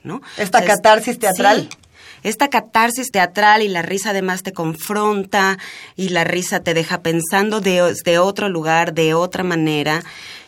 ¿no? 0.04 0.22
Esta 0.36 0.64
catarsis 0.64 1.18
teatral. 1.18 1.68
sí, 1.70 1.78
esta 2.22 2.48
catarsis 2.48 3.10
teatral 3.10 3.62
y 3.62 3.68
la 3.68 3.82
risa 3.82 4.10
además 4.10 4.42
te 4.42 4.52
confronta 4.52 5.58
y 5.96 6.10
la 6.10 6.24
risa 6.24 6.60
te 6.60 6.74
deja 6.74 7.00
pensando 7.00 7.60
de, 7.60 7.94
de 8.04 8.18
otro 8.18 8.48
lugar, 8.48 8.92
de 8.92 9.14
otra 9.14 9.42
manera. 9.42 10.02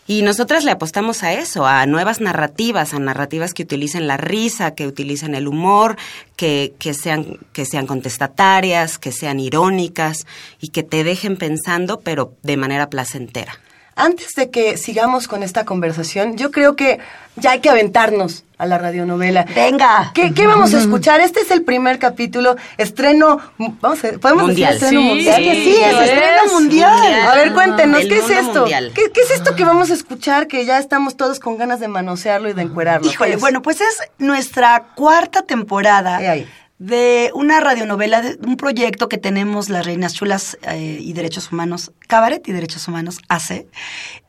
Y 0.07 0.23
nosotras 0.23 0.65
le 0.65 0.73
apostamos 0.73 1.23
a 1.23 1.33
eso, 1.33 1.65
a 1.65 1.87
nuevas 1.87 2.21
narrativas, 2.21 2.93
a 2.93 2.99
narrativas 2.99 3.55
que 3.55 3.63
utilicen 3.63 4.09
la 4.09 4.17
risa, 4.17 4.75
que 4.75 4.87
utilicen 4.87 5.35
el 5.35 5.47
humor, 5.47 5.97
que, 6.37 6.75
que, 6.79 6.93
sean, 6.93 7.39
que 7.53 7.65
sean 7.65 7.87
contestatarias, 7.87 8.99
que 8.99 9.13
sean 9.13 9.39
irónicas 9.39 10.27
y 10.61 10.69
que 10.69 10.83
te 10.83 11.05
dejen 11.05 11.37
pensando, 11.37 12.01
pero 12.01 12.35
de 12.43 12.57
manera 12.57 12.91
placentera. 12.91 13.59
Antes 14.03 14.35
de 14.35 14.51
que 14.51 14.77
sigamos 14.77 15.29
con 15.29 15.43
esta 15.43 15.65
conversación, 15.65 16.37
yo 16.37 16.51
creo 16.51 16.75
que 16.77 16.99
ya 17.37 17.53
hay 17.53 17.61
que 17.61 17.71
aventarnos 17.71 18.45
a 18.59 18.67
la 18.67 18.77
radionovela. 18.79 19.45
Venga. 19.55 20.11
¿Qué, 20.15 20.35
qué 20.35 20.47
vamos 20.47 20.75
a 20.75 20.79
escuchar? 20.79 21.21
Este 21.21 21.41
es 21.41 21.51
el 21.51 21.63
primer 21.63 21.99
capítulo, 21.99 22.57
estreno, 22.79 23.39
vamos 23.59 24.05
a, 24.05 24.13
¿podemos 24.19 24.45
Mundial. 24.49 24.75
decir 24.75 24.87
estreno 24.89 25.01
Sí, 25.03 25.09
mundial? 25.09 25.43
Es 25.43 25.49
que 25.49 25.65
sí, 25.65 25.77
es 25.81 25.95
es. 25.95 26.01
estreno 26.11 26.53
mundial. 26.53 27.15
A 27.29 27.35
ver, 27.37 27.53
cuéntenos, 27.53 28.01
¿qué 28.01 28.19
es 28.19 28.31
esto? 28.31 28.65
¿Qué, 28.65 29.11
qué 29.15 29.21
es 29.21 29.31
esto 29.31 29.55
que 29.57 29.65
vamos 29.65 29.91
a 29.91 29.95
escuchar 29.95 30.47
que 30.49 30.65
ya 30.65 30.79
estamos 30.79 31.17
todos 31.17 31.39
con 31.41 31.57
ganas 31.57 31.79
de 31.81 31.89
manosearlo 31.89 32.49
y 32.49 32.53
de 32.55 32.63
encuerarlo? 32.63 33.07
¿Qué 33.09 33.15
Híjole, 33.15 33.37
bueno, 33.37 33.63
pues 33.63 33.81
es 33.81 33.97
nuestra 34.19 34.85
cuarta 34.95 35.43
temporada 35.43 36.17
ahí. 36.17 36.47
De 36.83 37.31
una 37.35 37.61
radionovela, 37.61 38.23
de 38.23 38.37
un 38.45 38.57
proyecto 38.57 39.09
que 39.09 39.17
tenemos 39.17 39.69
las 39.69 39.87
Reinas 39.87 40.15
Chulas 40.15 40.59
eh, 40.63 40.99
y 41.01 41.13
Derechos 41.13 41.53
Humanos, 41.53 41.93
Cabaret 42.09 42.47
y 42.49 42.53
Derechos 42.53 42.89
Humanos, 42.89 43.19
AC. 43.29 43.67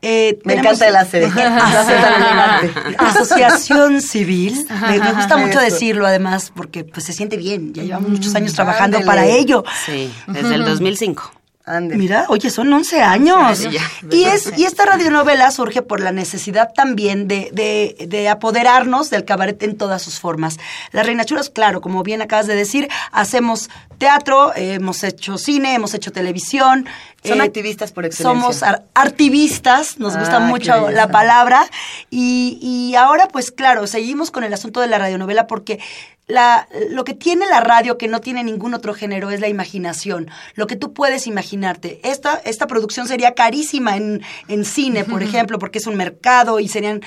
Eh, 0.02 0.38
Me 0.44 0.54
encanta 0.54 0.86
el 0.86 0.94
AC. 0.94 1.14
Asociación 2.98 4.00
Civil. 4.00 4.66
Me, 4.88 5.00
me 5.00 5.12
gusta 5.14 5.36
mucho 5.36 5.58
Eso. 5.60 5.70
decirlo 5.72 6.06
además 6.06 6.52
porque 6.54 6.84
pues 6.84 7.04
se 7.06 7.12
siente 7.12 7.36
bien. 7.36 7.74
Ya 7.74 7.82
llevamos 7.82 8.10
muchos 8.10 8.32
años 8.36 8.52
trabajando 8.52 8.98
ándele. 8.98 9.06
para 9.06 9.26
ello. 9.26 9.64
Sí, 9.84 10.12
desde 10.28 10.54
el 10.54 10.64
2005. 10.64 11.32
Ande. 11.66 11.96
Mira, 11.96 12.26
oye, 12.28 12.50
son 12.50 12.70
11 12.70 13.02
años. 13.02 13.66
Y, 14.10 14.24
es, 14.24 14.52
y 14.58 14.64
esta 14.64 14.84
radionovela 14.84 15.50
surge 15.50 15.80
por 15.80 16.00
la 16.00 16.12
necesidad 16.12 16.70
también 16.74 17.26
de, 17.26 17.48
de, 17.52 18.06
de 18.06 18.28
apoderarnos 18.28 19.08
del 19.08 19.24
cabaret 19.24 19.62
en 19.62 19.78
todas 19.78 20.02
sus 20.02 20.20
formas. 20.20 20.58
Las 20.92 21.06
Reinas 21.06 21.24
Chulas, 21.24 21.48
claro, 21.48 21.80
como 21.80 22.02
bien 22.02 22.20
acabas 22.20 22.46
de 22.46 22.54
decir, 22.54 22.88
hacemos 23.12 23.70
teatro, 23.96 24.54
eh, 24.54 24.74
hemos 24.74 25.02
hecho 25.04 25.38
cine, 25.38 25.74
hemos 25.74 25.94
hecho 25.94 26.12
televisión. 26.12 26.86
Son 27.24 27.40
eh, 27.40 27.44
activistas 27.44 27.92
por 27.92 28.04
excelencia. 28.04 28.40
Somos 28.42 28.62
ar- 28.62 28.82
artivistas, 28.94 29.98
nos 29.98 30.16
Ah, 30.16 30.20
gusta 30.20 30.38
qué 30.38 30.44
mucho 30.44 30.90
la 30.90 31.08
palabra. 31.08 31.64
Y, 32.10 32.58
y 32.60 32.94
ahora, 32.96 33.28
pues 33.28 33.50
claro, 33.50 33.86
seguimos 33.86 34.30
con 34.30 34.44
el 34.44 34.52
asunto 34.52 34.80
de 34.80 34.88
la 34.88 34.98
radionovela 34.98 35.46
porque 35.46 35.80
la, 36.26 36.68
lo 36.90 37.04
que 37.04 37.14
tiene 37.14 37.46
la 37.46 37.60
radio 37.60 37.98
que 37.98 38.08
no 38.08 38.20
tiene 38.20 38.42
ningún 38.44 38.72
otro 38.74 38.94
género 38.94 39.30
es 39.30 39.40
la 39.40 39.48
imaginación, 39.48 40.30
lo 40.54 40.66
que 40.66 40.76
tú 40.76 40.92
puedes 40.92 41.26
imaginarte. 41.26 42.00
Esta, 42.02 42.34
esta 42.44 42.66
producción 42.66 43.06
sería 43.08 43.34
carísima 43.34 43.96
en, 43.96 44.22
en 44.48 44.64
cine, 44.64 45.04
por 45.04 45.22
ejemplo, 45.22 45.58
porque 45.58 45.78
es 45.78 45.86
un 45.86 45.96
mercado 45.96 46.60
y 46.60 46.68
serían 46.68 47.02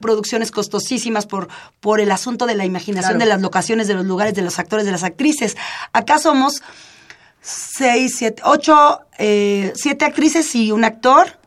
producciones 0.00 0.50
costosísimas 0.50 1.26
por, 1.26 1.48
por 1.80 2.00
el 2.00 2.10
asunto 2.10 2.46
de 2.46 2.54
la 2.54 2.64
imaginación 2.64 3.12
Claro. 3.12 3.18
de 3.24 3.26
las 3.26 3.40
locaciones, 3.40 3.86
de 3.88 3.94
los 3.94 4.04
lugares, 4.04 4.34
de 4.34 4.42
los 4.42 4.58
actores, 4.58 4.84
de 4.84 4.92
las 4.92 5.02
actrices. 5.04 5.56
Acá 5.92 6.18
somos 6.18 6.62
seis, 7.40 8.16
siete, 8.18 8.42
ocho, 8.44 9.00
eh, 9.18 9.72
siete 9.76 10.04
actrices 10.04 10.54
y 10.54 10.72
un 10.72 10.84
actor. 10.84 11.38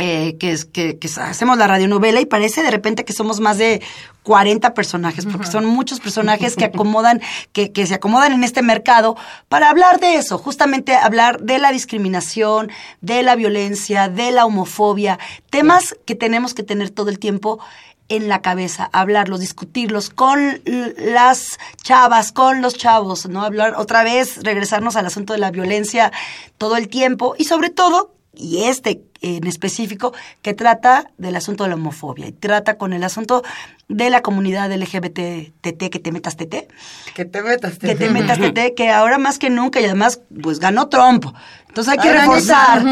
Eh, 0.00 0.38
que, 0.38 0.52
es, 0.52 0.64
que, 0.64 0.98
que 0.98 1.08
hacemos 1.20 1.58
la 1.58 1.66
radionovela 1.66 2.20
y 2.20 2.26
parece 2.26 2.62
de 2.62 2.70
repente 2.70 3.04
que 3.04 3.12
somos 3.12 3.38
más 3.38 3.58
de 3.58 3.82
40 4.22 4.72
personajes, 4.72 5.26
porque 5.26 5.46
son 5.46 5.66
muchos 5.66 6.00
personajes 6.00 6.56
que 6.56 6.64
acomodan, 6.64 7.20
que, 7.52 7.70
que 7.70 7.86
se 7.86 7.94
acomodan 7.94 8.32
en 8.32 8.42
este 8.42 8.62
mercado 8.62 9.16
para 9.48 9.68
hablar 9.68 10.00
de 10.00 10.16
eso, 10.16 10.38
justamente 10.38 10.94
hablar 10.94 11.40
de 11.40 11.58
la 11.58 11.70
discriminación, 11.70 12.70
de 13.02 13.22
la 13.22 13.36
violencia, 13.36 14.08
de 14.08 14.30
la 14.30 14.46
homofobia, 14.46 15.18
temas 15.50 15.94
que 16.06 16.14
tenemos 16.14 16.54
que 16.54 16.62
tener 16.62 16.88
todo 16.88 17.10
el 17.10 17.18
tiempo 17.18 17.60
en 18.08 18.28
la 18.28 18.42
cabeza, 18.42 18.90
hablarlos, 18.92 19.40
discutirlos 19.40 20.10
con 20.10 20.62
las 20.64 21.58
chavas, 21.82 22.32
con 22.32 22.60
los 22.60 22.74
chavos, 22.74 23.28
¿no? 23.28 23.42
Hablar 23.42 23.74
otra 23.76 24.02
vez, 24.02 24.42
regresarnos 24.42 24.96
al 24.96 25.06
asunto 25.06 25.32
de 25.32 25.38
la 25.38 25.50
violencia 25.50 26.10
todo 26.58 26.76
el 26.76 26.88
tiempo 26.88 27.34
y 27.38 27.44
sobre 27.44 27.70
todo, 27.70 28.14
y 28.40 28.64
este 28.64 29.02
en 29.22 29.46
específico, 29.46 30.14
que 30.40 30.54
trata 30.54 31.10
del 31.18 31.36
asunto 31.36 31.64
de 31.64 31.68
la 31.70 31.74
homofobia 31.76 32.26
y 32.26 32.32
trata 32.32 32.78
con 32.78 32.94
el 32.94 33.04
asunto 33.04 33.42
de 33.88 34.08
la 34.08 34.22
comunidad 34.22 34.72
LGBT, 34.72 35.52
TT, 35.60 35.90
que 35.90 35.98
te 36.02 36.10
metas 36.10 36.36
TT, 36.38 36.68
Que 37.14 37.26
te 37.26 37.42
metas. 37.42 37.78
que 37.78 37.94
te 37.94 38.08
metas 38.08 38.38
TT, 38.38 38.74
que 38.76 38.88
ahora 38.90 39.18
más 39.18 39.38
que 39.38 39.50
nunca 39.50 39.78
y 39.80 39.84
además 39.84 40.20
pues 40.42 40.58
ganó 40.58 40.88
Trump. 40.88 41.26
Entonces 41.68 41.92
hay 41.92 41.98
que 41.98 42.12
reforzar, 42.12 42.82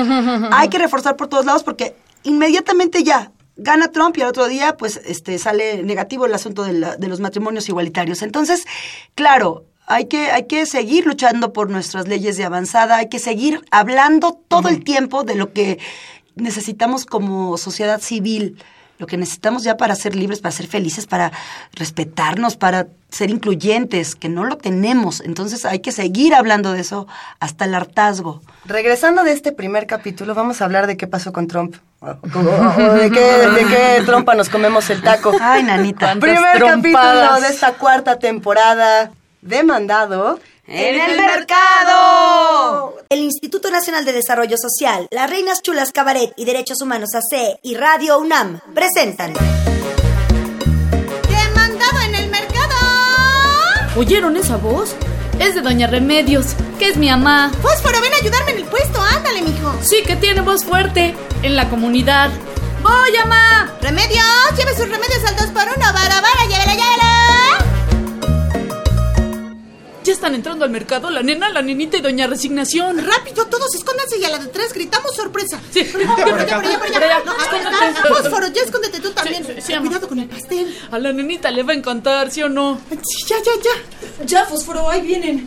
hay 0.53 0.69
que 0.69 0.79
reforzar 0.79 1.17
por 1.17 1.29
todos 1.29 1.47
lados 1.47 1.63
porque 1.65 1.97
inmediatamente 2.25 3.03
ya 3.03 3.33
gana 3.57 3.89
Trump 3.91 4.17
y 4.19 4.23
al 4.23 4.29
otro 4.29 4.49
día 4.49 4.77
pues 4.77 5.01
este 5.07 5.39
sale 5.39 5.83
negativo 5.83 6.27
el 6.27 6.35
asunto 6.35 6.63
de, 6.63 6.75
la- 6.75 6.97
de 6.97 7.09
los 7.09 7.21
matrimonios 7.21 7.69
igualitarios. 7.71 8.21
Entonces, 8.23 8.65
claro, 9.15 9.65
hay 9.89 10.07
que, 10.07 10.31
hay 10.31 10.47
que 10.47 10.67
seguir 10.67 11.07
luchando 11.07 11.53
por 11.53 11.71
nuestras 11.71 12.07
leyes 12.07 12.37
de 12.37 12.45
avanzada, 12.45 12.97
hay 12.97 13.09
que 13.09 13.19
seguir 13.19 13.65
hablando 13.71 14.39
todo 14.49 14.69
el 14.69 14.85
tiempo 14.85 15.25
de 15.25 15.35
lo 15.35 15.53
que 15.53 15.79
necesitamos 16.37 17.07
como 17.07 17.57
sociedad 17.57 18.01
civil, 18.01 18.63
lo 18.99 19.07
que 19.07 19.17
necesitamos 19.17 19.63
ya 19.63 19.77
para 19.77 19.95
ser 19.95 20.15
libres, 20.15 20.41
para 20.41 20.53
ser 20.53 20.67
felices, 20.67 21.07
para 21.07 21.33
respetarnos, 21.73 22.57
para 22.57 22.89
ser 23.11 23.31
incluyentes, 23.31 24.15
que 24.15 24.29
no 24.29 24.45
lo 24.45 24.59
tenemos. 24.59 25.21
Entonces 25.21 25.65
hay 25.65 25.79
que 25.79 25.93
seguir 25.93 26.35
hablando 26.35 26.73
de 26.73 26.81
eso 26.81 27.07
hasta 27.41 27.65
el 27.65 27.75
hartazgo. 27.75 28.43
Regresando 28.65 29.23
de 29.23 29.33
este 29.33 29.53
primer 29.53 29.87
capítulo, 29.87 30.35
vamos 30.35 30.61
a 30.61 30.65
hablar 30.65 30.87
de 30.87 30.97
qué 30.97 31.07
pasó 31.07 31.33
con 31.33 31.47
Trump. 31.47 31.77
De, 32.01 33.11
qué, 33.11 33.21
de 33.21 33.67
qué 33.67 34.03
trompa 34.07 34.37
nos 34.37 34.49
comemos 34.49 34.89
el 34.89 35.03
taco. 35.03 35.33
Ay, 35.41 35.65
nanita. 35.65 36.15
Primer 36.15 36.59
trompadas. 36.59 36.83
capítulo 36.83 37.41
de 37.41 37.49
esta 37.49 37.73
cuarta 37.73 38.21
temporada. 38.21 39.11
Demandado. 39.49 40.39
¡En 40.67 41.01
el 41.01 41.17
mercado! 41.17 42.97
El 43.09 43.21
Instituto 43.21 43.71
Nacional 43.71 44.05
de 44.05 44.13
Desarrollo 44.13 44.57
Social, 44.59 45.09
las 45.11 45.31
Reinas 45.31 45.63
Chulas 45.63 45.91
Cabaret 45.91 46.35
y 46.37 46.45
Derechos 46.45 46.83
Humanos 46.83 47.09
AC 47.15 47.59
y 47.63 47.75
Radio 47.75 48.19
UNAM 48.19 48.61
presentan. 48.75 49.33
¡Demandado 51.27 51.99
en 52.07 52.15
el 52.15 52.31
mercado! 52.31 52.77
¿Oyeron 53.97 54.37
esa 54.37 54.59
voz? 54.59 54.95
Es 55.39 55.55
de 55.55 55.63
Doña 55.63 55.87
Remedios, 55.87 56.49
que 56.79 56.91
es 56.91 56.99
mi 56.99 57.09
mamá. 57.09 57.51
Fósforo, 57.63 58.03
ven 58.03 58.13
a 58.13 58.17
ayudarme 58.17 58.51
en 58.51 58.59
el 58.59 58.65
puesto, 58.65 59.01
ándale, 59.01 59.41
mijo. 59.41 59.75
Sí 59.81 60.03
que 60.07 60.17
tiene 60.17 60.43
voz 60.43 60.63
fuerte 60.63 61.15
en 61.43 61.57
la 61.57 61.71
comunidad. 61.71 62.29
¡Voy, 62.83 63.13
mamá! 63.25 63.73
¡Remedios! 63.81 64.27
¡Lleve 64.59 64.77
sus 64.77 64.91
remedios 64.91 65.25
al 65.27 65.37
2 65.37 65.47
por 65.47 65.63
1 65.63 65.75
¡Vara, 65.79 66.21
Ya 70.09 70.15
están 70.15 70.35
entrando 70.35 70.65
al 70.65 70.71
mercado 70.71 71.11
la 71.11 71.23
nena, 71.23 71.51
la 71.51 71.61
nenita 71.61 71.99
y 71.99 72.01
Doña 72.01 72.27
Resignación. 72.27 72.97
Rápido, 72.97 73.45
todos 73.45 73.75
escóndanse 73.75 74.17
y 74.19 74.25
a 74.25 74.31
la 74.31 74.39
de 74.39 74.47
tres 74.47 74.73
gritamos 74.73 75.15
sorpresa. 75.15 75.61
Sí, 75.71 75.85
por 75.85 76.01
allá, 76.01 76.17
por 76.25 76.39
allá, 76.41 76.57
por 76.57 76.65
allá, 76.65 76.79
por 76.79 76.89
Por 76.89 76.97
allá, 76.97 77.17
allá. 77.17 77.25
No, 77.27 77.33
ahí 77.33 77.39
está. 77.43 77.89
escóndete. 77.91 78.09
Fósforo, 78.15 78.47
ya 78.49 78.63
escóndete 78.63 79.01
tú 79.01 79.11
también. 79.11 79.45
Sí, 79.45 79.53
sí, 79.57 79.61
sí, 79.61 79.73
amor. 79.75 79.89
Cuidado 79.89 80.09
con 80.09 80.19
el 80.21 80.29
pastel. 80.31 80.75
A 80.91 80.99
la 80.99 81.13
nenita 81.13 81.51
le 81.51 81.63
va 81.63 81.75
a 81.75 81.77
encantar, 81.77 82.31
¿sí 82.31 82.43
o 82.43 82.49
no? 82.49 82.81
Sí, 82.91 83.27
ya, 83.29 83.37
ya, 83.37 83.53
ya. 83.63 84.25
Ya, 84.25 84.45
fósforo, 84.47 84.89
ahí 84.89 85.03
vienen. 85.03 85.47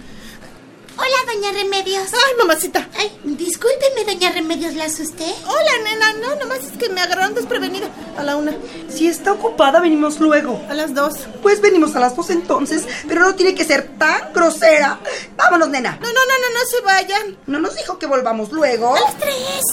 Hola, 1.02 1.34
doña 1.34 1.52
Remedios. 1.52 2.14
Ay, 2.14 2.34
mamacita. 2.38 2.88
Ay, 2.96 3.12
discúlpeme, 3.24 4.06
doña 4.06 4.32
Remedios, 4.32 4.76
¿la 4.76 4.86
asusté? 4.86 5.26
Hola, 5.48 5.72
nena. 5.84 6.14
No, 6.14 6.36
nomás 6.36 6.60
es 6.60 6.78
que 6.78 6.90
me 6.90 7.02
agarraron 7.02 7.34
desprevenida. 7.34 7.88
A 8.18 8.22
la 8.24 8.36
una. 8.36 8.54
Si 8.88 9.08
está 9.08 9.32
ocupada, 9.32 9.80
venimos 9.80 10.20
luego. 10.20 10.64
A 10.70 10.76
las 10.76 10.94
dos. 10.94 11.16
Pues 11.42 11.60
venimos 11.60 11.96
a 11.96 12.00
las 12.00 12.16
dos 12.16 12.30
entonces, 12.30 12.86
pero 13.08 13.22
no 13.22 13.34
tiene 13.34 13.56
que 13.56 13.66
ser 13.66 13.98
tan 13.98 14.32
grosera. 14.32 15.00
Vámonos, 15.38 15.70
nena. 15.70 15.98
No, 16.00 16.08
no, 16.08 16.14
no, 16.14 16.36
no, 16.40 16.60
no 16.60 16.66
se 16.70 16.82
vayan. 16.82 17.38
No 17.48 17.58
nos 17.58 17.76
dijo 17.76 17.98
que 17.98 18.06
volvamos 18.06 18.52
luego. 18.52 18.96
¡A 18.96 19.00
las 19.00 19.18
tres! 19.18 19.64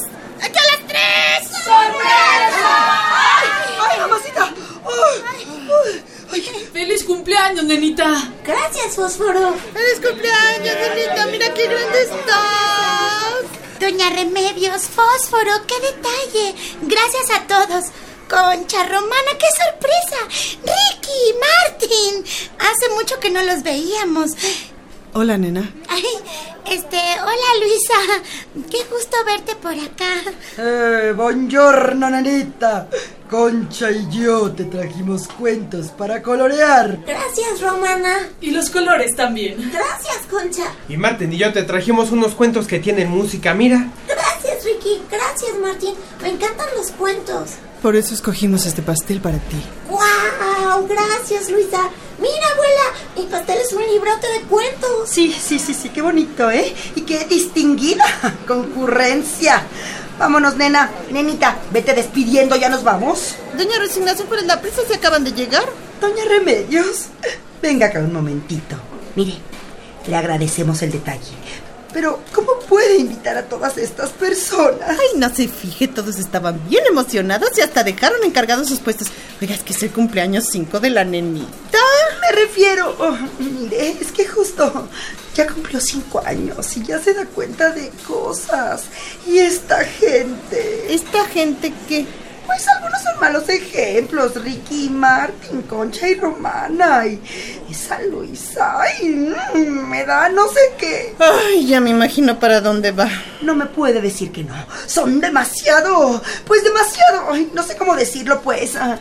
¡Aquí 0.41 0.59
a 0.59 0.63
las 0.63 0.87
tres! 0.87 1.51
¡Sorpresa! 1.63 2.71
¡Ay, 3.13 3.49
ay 3.91 4.01
mamacita! 4.01 4.45
¡Ay, 4.45 5.25
ay, 5.29 6.03
ay! 6.33 6.43
¡Feliz 6.73 7.05
cumpleaños, 7.05 7.65
nenita! 7.65 8.33
Gracias, 8.45 8.97
Fósforo. 8.97 9.55
¡Feliz 9.73 10.07
cumpleaños, 10.07 10.77
nenita! 10.77 11.27
¡Mira 11.27 11.55
qué 11.55 11.67
grande 11.67 12.03
estás! 12.03 13.81
Doña 13.81 14.11
Remedios, 14.11 14.83
Fósforo, 14.83 15.53
qué 15.67 15.75
detalle. 15.81 16.55
Gracias 16.83 17.31
a 17.31 17.47
todos. 17.47 17.85
Concha 18.29 18.83
Romana, 18.85 19.31
qué 19.39 19.47
sorpresa. 19.57 20.19
Ricky, 20.63 21.35
Martín. 21.41 22.25
Hace 22.59 22.95
mucho 22.95 23.19
que 23.21 23.31
no 23.31 23.43
los 23.43 23.63
veíamos. 23.63 24.33
Hola, 25.15 25.39
nena. 25.39 25.73
Ay, 25.89 26.05
este, 26.67 26.97
hola 26.97 27.61
Luisa. 27.61 28.23
Qué 28.71 28.79
gusto 28.91 29.17
verte 29.25 29.55
por 29.57 29.73
acá. 29.73 30.15
Eh, 30.57 31.13
buongiorno, 31.15 32.11
nenita. 32.11 32.89
Concha 33.31 33.91
y 33.91 34.09
yo 34.11 34.51
te 34.53 34.65
trajimos 34.65 35.29
cuentos 35.29 35.89
para 35.89 36.23
colorear. 36.23 36.99
Gracias, 37.07 37.61
Romana. 37.61 38.29
Y 38.41 38.51
los 38.51 38.71
colores 38.71 39.15
también. 39.15 39.71
Gracias, 39.71 40.27
Concha. 40.31 40.65
Y 40.89 40.97
Martín 40.97 41.33
y 41.33 41.37
yo 41.39 41.53
te 41.53 41.63
trajimos 41.63 42.11
unos 42.11 42.35
cuentos 42.35 42.67
que 42.67 42.79
tienen 42.79 43.11
música, 43.11 43.55
mira. 43.55 43.87
Gracias, 44.07 44.65
Ricky. 44.65 45.03
Gracias, 45.11 45.59
Martín. 45.61 45.95
Me 46.23 46.31
encantan 46.31 46.69
los 46.77 46.91
cuentos. 46.93 47.51
Por 47.83 47.95
eso 47.97 48.15
escogimos 48.15 48.67
este 48.67 48.83
pastel 48.83 49.21
para 49.21 49.39
ti. 49.39 49.57
¡Wow! 49.89 50.87
Gracias, 50.89 51.51
Luisa. 51.51 51.79
Mira, 52.19 52.49
abuela, 52.53 52.83
mi 53.17 53.23
pastel 53.27 53.59
es 53.65 53.73
un 53.73 53.83
librote 53.83 54.27
de 54.33 54.41
cuentos. 54.43 55.09
Sí, 55.09 55.33
sí, 55.33 55.59
sí, 55.59 55.73
sí, 55.75 55.89
qué 55.91 56.03
bonito, 56.03 56.51
¿eh? 56.51 56.75
Y 56.97 57.03
qué 57.03 57.25
distinguida 57.27 58.05
concurrencia. 58.49 59.63
Vámonos, 60.19 60.57
nena. 60.57 60.91
Nenita, 61.13 61.57
vete 61.71 61.95
despidiendo, 61.95 62.57
ya 62.57 62.69
nos 62.69 62.83
vamos. 62.83 63.37
Doña 63.57 63.79
Resignación, 63.79 64.27
¿cuál 64.27 64.41
es 64.41 64.47
la 64.47 64.61
prisa? 64.61 64.83
¿Se 64.87 64.95
acaban 64.97 65.23
de 65.23 65.33
llegar? 65.33 65.65
Doña 66.01 66.25
Remedios, 66.25 67.07
venga 67.63 67.87
acá 67.87 68.01
un 68.01 68.13
momentito. 68.13 68.77
Mire, 69.15 69.35
le 70.07 70.17
agradecemos 70.17 70.83
el 70.83 70.91
detalle. 70.91 71.33
Pero, 71.99 72.21
¿cómo 72.33 72.53
puede 72.69 72.97
invitar 72.99 73.37
a 73.37 73.43
todas 73.43 73.77
estas 73.77 74.11
personas? 74.11 74.89
Ay, 74.89 75.19
no 75.19 75.35
se 75.35 75.49
fije, 75.49 75.89
todos 75.89 76.17
estaban 76.21 76.61
bien 76.69 76.85
emocionados 76.89 77.51
y 77.59 77.61
hasta 77.61 77.83
dejaron 77.83 78.23
encargados 78.23 78.69
sus 78.69 78.79
puestos. 78.79 79.09
Oiga, 79.41 79.57
es 79.57 79.65
que 79.65 79.73
es 79.73 79.83
el 79.83 79.91
cumpleaños 79.91 80.45
5 80.49 80.79
de 80.79 80.91
la 80.91 81.03
nenita. 81.03 81.51
Me 82.21 82.41
refiero, 82.41 82.95
oh, 83.01 83.19
mire, 83.41 83.97
es 84.01 84.13
que 84.13 84.29
justo 84.29 84.89
ya 85.35 85.49
cumplió 85.49 85.81
cinco 85.81 86.23
años 86.25 86.77
y 86.77 86.85
ya 86.85 87.01
se 87.01 87.15
da 87.15 87.27
cuenta 87.27 87.73
de 87.73 87.91
cosas. 88.07 88.85
Y 89.27 89.39
esta 89.39 89.85
gente... 89.85 90.95
¿Esta 90.95 91.25
gente 91.25 91.73
qué? 91.89 92.07
Pues 92.49 92.67
algunos 92.67 93.03
son 93.03 93.21
malos 93.21 93.47
ejemplos, 93.51 94.43
Ricky, 94.43 94.89
Martin, 94.89 95.61
Concha 95.65 96.09
y 96.09 96.15
Romana. 96.15 97.07
Y 97.07 97.21
esa 97.71 98.01
Luisa, 98.01 98.81
ay, 98.81 99.07
mm, 99.55 99.87
me 99.87 100.03
da 100.07 100.31
no 100.31 100.49
sé 100.49 100.61
qué. 100.79 101.15
Ay, 101.19 101.67
ya 101.67 101.79
me 101.79 101.91
imagino 101.91 102.39
para 102.41 102.63
dónde 102.63 102.93
va. 102.93 103.07
No 103.43 103.55
me 103.55 103.67
puede 103.67 104.01
decir 104.01 104.33
que 104.33 104.45
no. 104.45 104.55
Son 104.87 105.21
demasiado, 105.21 106.23
pues 106.47 106.65
demasiado, 106.65 107.33
ay, 107.33 107.51
no 107.53 107.63
sé 107.63 107.77
cómo 107.77 107.95
decirlo, 107.95 108.41
pues. 108.41 108.77
ah, 108.77 108.99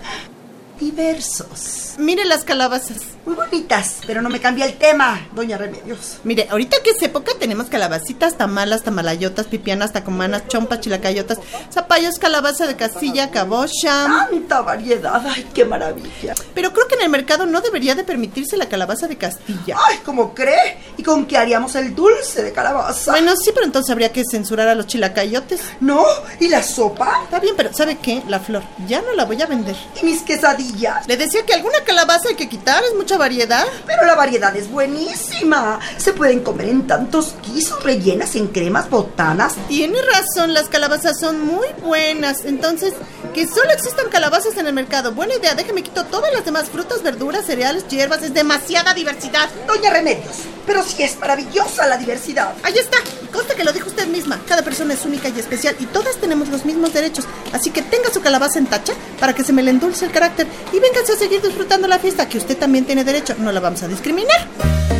diversos. 0.77 1.86
Mire 1.97 2.25
las 2.25 2.43
calabazas. 2.43 2.97
Muy 3.25 3.35
bonitas, 3.35 3.97
pero 4.05 4.21
no 4.21 4.29
me 4.29 4.39
cambia 4.39 4.65
el 4.65 4.77
tema, 4.77 5.27
doña 5.33 5.57
Remedios. 5.57 6.19
Mire, 6.23 6.47
ahorita 6.49 6.77
que 6.83 6.91
es 6.91 7.01
época 7.01 7.33
tenemos 7.39 7.67
calabacitas, 7.67 8.37
tamalas, 8.37 8.83
tamalayotas, 8.83 9.47
pipianas, 9.47 9.91
tacomanas, 9.91 10.47
chompas, 10.47 10.79
chilacayotas, 10.79 11.39
zapallos, 11.73 12.19
calabaza 12.19 12.67
de 12.67 12.77
Castilla, 12.77 13.29
cabocha. 13.31 14.05
Tanta 14.29 14.61
variedad, 14.61 15.21
ay, 15.25 15.45
qué 15.53 15.65
maravilla. 15.65 16.35
Pero 16.53 16.71
creo 16.71 16.87
que 16.87 16.95
en 16.95 17.01
el 17.01 17.09
mercado 17.09 17.45
no 17.45 17.59
debería 17.59 17.95
de 17.95 18.03
permitirse 18.03 18.55
la 18.55 18.69
calabaza 18.69 19.07
de 19.07 19.17
Castilla. 19.17 19.75
Ay, 19.89 19.97
¿cómo 20.05 20.33
cree? 20.33 20.77
¿Y 20.95 21.03
con 21.03 21.25
qué 21.25 21.37
haríamos 21.37 21.75
el 21.75 21.95
dulce 21.95 22.43
de 22.43 22.53
calabaza? 22.53 23.11
Bueno, 23.11 23.35
sí, 23.35 23.51
pero 23.53 23.65
entonces 23.65 23.91
habría 23.91 24.13
que 24.13 24.23
censurar 24.23 24.69
a 24.69 24.75
los 24.75 24.87
chilacayotes. 24.87 25.59
¿No? 25.81 26.05
¿Y 26.39 26.47
la 26.47 26.63
sopa? 26.63 27.23
Está 27.23 27.39
bien, 27.39 27.55
pero 27.57 27.73
¿sabe 27.73 27.97
qué? 27.97 28.23
La 28.29 28.39
flor, 28.39 28.63
ya 28.87 29.01
no 29.01 29.13
la 29.13 29.25
voy 29.25 29.41
a 29.41 29.47
vender. 29.47 29.75
¿Y 30.01 30.05
mis 30.05 30.21
quesadillas? 30.21 31.05
Le 31.07 31.17
decía 31.17 31.45
que 31.45 31.53
alguna 31.53 31.83
calabaza 31.87 32.29
hay 32.29 32.35
que 32.35 32.49
quitar, 32.49 32.83
es 32.83 32.93
mucha 32.95 33.17
variedad. 33.17 33.65
Pero 33.85 34.05
la 34.05 34.13
variedad 34.13 34.55
es 34.55 34.69
buenísima. 34.69 35.79
Se 35.97 36.13
pueden 36.13 36.41
comer 36.41 36.67
en 36.67 36.85
tantos 36.85 37.33
guisos, 37.47 37.81
rellenas 37.81 38.35
en 38.35 38.47
cremas, 38.47 38.89
botanas. 38.89 39.55
Tiene 39.69 39.99
razón, 40.01 40.53
las 40.53 40.67
calabazas 40.67 41.19
son 41.19 41.39
muy 41.39 41.67
buenas. 41.81 42.43
Entonces, 42.45 42.93
que 43.33 43.47
solo 43.47 43.71
existan 43.71 44.09
calabazas 44.09 44.57
en 44.57 44.67
el 44.67 44.73
mercado. 44.73 45.13
Buena 45.13 45.35
idea, 45.35 45.55
déjeme 45.55 45.81
quito 45.81 46.03
todas 46.05 46.31
las 46.33 46.43
demás 46.43 46.65
frutas, 46.69 47.01
verduras, 47.01 47.45
cereales, 47.45 47.87
hierbas. 47.87 48.21
Es 48.21 48.33
demasiada 48.33 48.93
diversidad. 48.93 49.49
Doña 49.65 49.89
Remedios, 49.89 50.37
pero 50.65 50.83
sí 50.83 51.01
es 51.01 51.17
maravillosa 51.17 51.87
la 51.87 51.97
diversidad. 51.97 52.53
Ahí 52.63 52.77
está. 52.77 52.97
Consta 53.31 53.55
que 53.55 53.63
lo 53.63 53.71
dijo 53.71 53.87
usted 53.87 54.07
misma. 54.07 54.41
Cada 54.47 54.61
persona 54.61 54.93
es 54.93 55.05
única 55.05 55.29
y 55.29 55.39
especial 55.39 55.75
y 55.79 55.85
todas 55.85 56.17
tenemos 56.17 56.49
los 56.49 56.65
mismos 56.65 56.93
derechos. 56.93 57.25
Así 57.53 57.69
que 57.69 57.81
tenga 57.81 58.11
su 58.11 58.21
calabaza 58.21 58.59
en 58.59 58.65
tacha 58.65 58.93
para 59.19 59.33
que 59.33 59.43
se 59.43 59.53
me 59.53 59.63
le 59.63 59.71
endulce 59.71 60.05
el 60.05 60.11
carácter 60.11 60.47
y 60.73 60.79
véngase 60.79 61.13
a 61.13 61.17
seguir 61.17 61.41
disfrutando 61.41 61.76
la 61.85 61.99
fiesta 61.99 62.27
que 62.27 62.39
usted 62.39 62.57
también 62.57 62.85
tiene 62.85 63.03
derecho. 63.03 63.35
No 63.37 63.51
la 63.51 63.59
vamos 63.59 63.83
a 63.83 63.87
discriminar. 63.87 64.96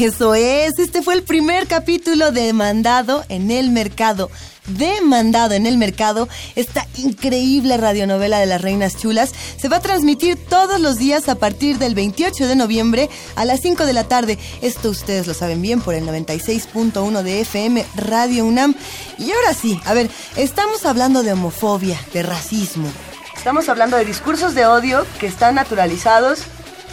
Eso 0.00 0.36
es, 0.36 0.78
este 0.78 1.02
fue 1.02 1.14
el 1.14 1.24
primer 1.24 1.66
capítulo 1.66 2.30
de 2.30 2.52
Mandado 2.52 3.24
en 3.28 3.50
el 3.50 3.70
Mercado. 3.70 4.30
Demandado 4.68 5.54
en 5.54 5.66
el 5.66 5.76
Mercado, 5.76 6.28
esta 6.54 6.86
increíble 6.96 7.76
radionovela 7.76 8.38
de 8.38 8.46
las 8.46 8.62
Reinas 8.62 8.96
Chulas 8.96 9.32
se 9.60 9.68
va 9.68 9.78
a 9.78 9.80
transmitir 9.80 10.36
todos 10.36 10.80
los 10.80 10.98
días 10.98 11.28
a 11.28 11.34
partir 11.34 11.78
del 11.78 11.96
28 11.96 12.46
de 12.46 12.54
noviembre 12.54 13.10
a 13.34 13.44
las 13.44 13.58
5 13.60 13.86
de 13.86 13.92
la 13.92 14.04
tarde. 14.04 14.38
Esto 14.62 14.90
ustedes 14.90 15.26
lo 15.26 15.34
saben 15.34 15.62
bien 15.62 15.80
por 15.80 15.94
el 15.94 16.06
96.1 16.06 17.22
de 17.22 17.40
FM 17.40 17.84
Radio 17.96 18.46
UNAM. 18.46 18.76
Y 19.18 19.32
ahora 19.32 19.52
sí, 19.52 19.80
a 19.84 19.94
ver, 19.94 20.08
estamos 20.36 20.86
hablando 20.86 21.24
de 21.24 21.32
homofobia, 21.32 21.98
de 22.12 22.22
racismo. 22.22 22.88
Estamos 23.36 23.68
hablando 23.68 23.96
de 23.96 24.04
discursos 24.04 24.54
de 24.54 24.64
odio 24.64 25.04
que 25.18 25.26
están 25.26 25.56
naturalizados 25.56 26.42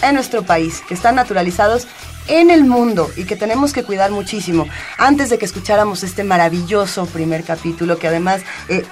en 0.02 0.16
nuestro 0.16 0.44
país, 0.44 0.82
que 0.88 0.96
están 0.96 1.14
naturalizados 1.14 1.88
en 2.28 2.50
el 2.50 2.66
mundo 2.66 3.10
y 3.16 3.26
que 3.26 3.36
tenemos 3.36 3.74
que 3.74 3.84
cuidar 3.84 4.12
muchísimo. 4.12 4.68
Antes 4.98 5.30
de 5.30 5.38
que 5.38 5.46
escucháramos 5.46 6.04
este 6.04 6.24
maravilloso 6.24 7.06
primer 7.06 7.44
capítulo, 7.44 7.98
que 7.98 8.08
además, 8.08 8.42
eh, 8.70 8.84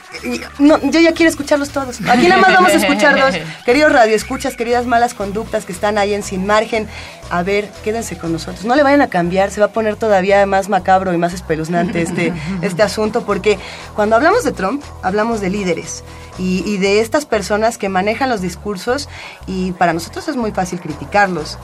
no, 0.59 0.79
yo 0.81 0.99
ya 0.99 1.13
quiero 1.13 1.29
escucharlos 1.29 1.69
todos. 1.69 1.99
Aquí 2.07 2.27
nada 2.27 2.41
más 2.41 2.53
vamos 2.53 2.71
a 2.71 2.75
escuchar 2.75 3.19
dos. 3.19 3.35
Queridos 3.65 3.91
radioescuchas, 3.91 4.55
queridas 4.55 4.85
malas 4.85 5.13
conductas 5.13 5.65
que 5.65 5.71
están 5.71 5.97
ahí 5.97 6.13
en 6.13 6.23
Sin 6.23 6.45
Margen, 6.45 6.87
a 7.29 7.43
ver, 7.43 7.69
quédense 7.83 8.17
con 8.17 8.31
nosotros. 8.31 8.65
No 8.65 8.75
le 8.75 8.83
vayan 8.83 9.01
a 9.01 9.07
cambiar, 9.07 9.51
se 9.51 9.59
va 9.59 9.67
a 9.67 9.71
poner 9.71 9.95
todavía 9.95 10.45
más 10.45 10.69
macabro 10.69 11.13
y 11.13 11.17
más 11.17 11.33
espeluznante 11.33 12.01
este, 12.01 12.33
este 12.61 12.83
asunto, 12.83 13.25
porque 13.25 13.57
cuando 13.95 14.15
hablamos 14.15 14.43
de 14.43 14.51
Trump, 14.51 14.83
hablamos 15.01 15.41
de 15.41 15.49
líderes. 15.49 16.03
Y, 16.39 16.63
y 16.65 16.79
de 16.79 16.99
estas 16.99 17.27
personas 17.27 17.77
que 17.77 17.89
manejan 17.89 18.27
los 18.27 18.41
discursos 18.41 19.07
y 19.45 19.71
para 19.73 19.93
nosotros 19.93 20.27
es 20.27 20.35
muy 20.35 20.51
fácil 20.51 20.79
criticarlos. 20.79 21.59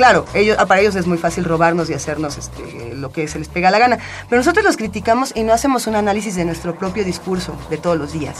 Claro, 0.00 0.24
ellos, 0.32 0.56
ah, 0.58 0.64
para 0.64 0.80
ellos 0.80 0.96
es 0.96 1.06
muy 1.06 1.18
fácil 1.18 1.44
robarnos 1.44 1.90
y 1.90 1.92
hacernos 1.92 2.38
este, 2.38 2.94
lo 2.94 3.12
que 3.12 3.28
se 3.28 3.38
les 3.38 3.48
pega 3.48 3.70
la 3.70 3.78
gana. 3.78 3.98
Pero 4.30 4.40
nosotros 4.40 4.64
los 4.64 4.78
criticamos 4.78 5.30
y 5.36 5.42
no 5.42 5.52
hacemos 5.52 5.86
un 5.86 5.94
análisis 5.94 6.36
de 6.36 6.46
nuestro 6.46 6.78
propio 6.78 7.04
discurso 7.04 7.54
de 7.68 7.76
todos 7.76 7.98
los 7.98 8.14
días. 8.14 8.38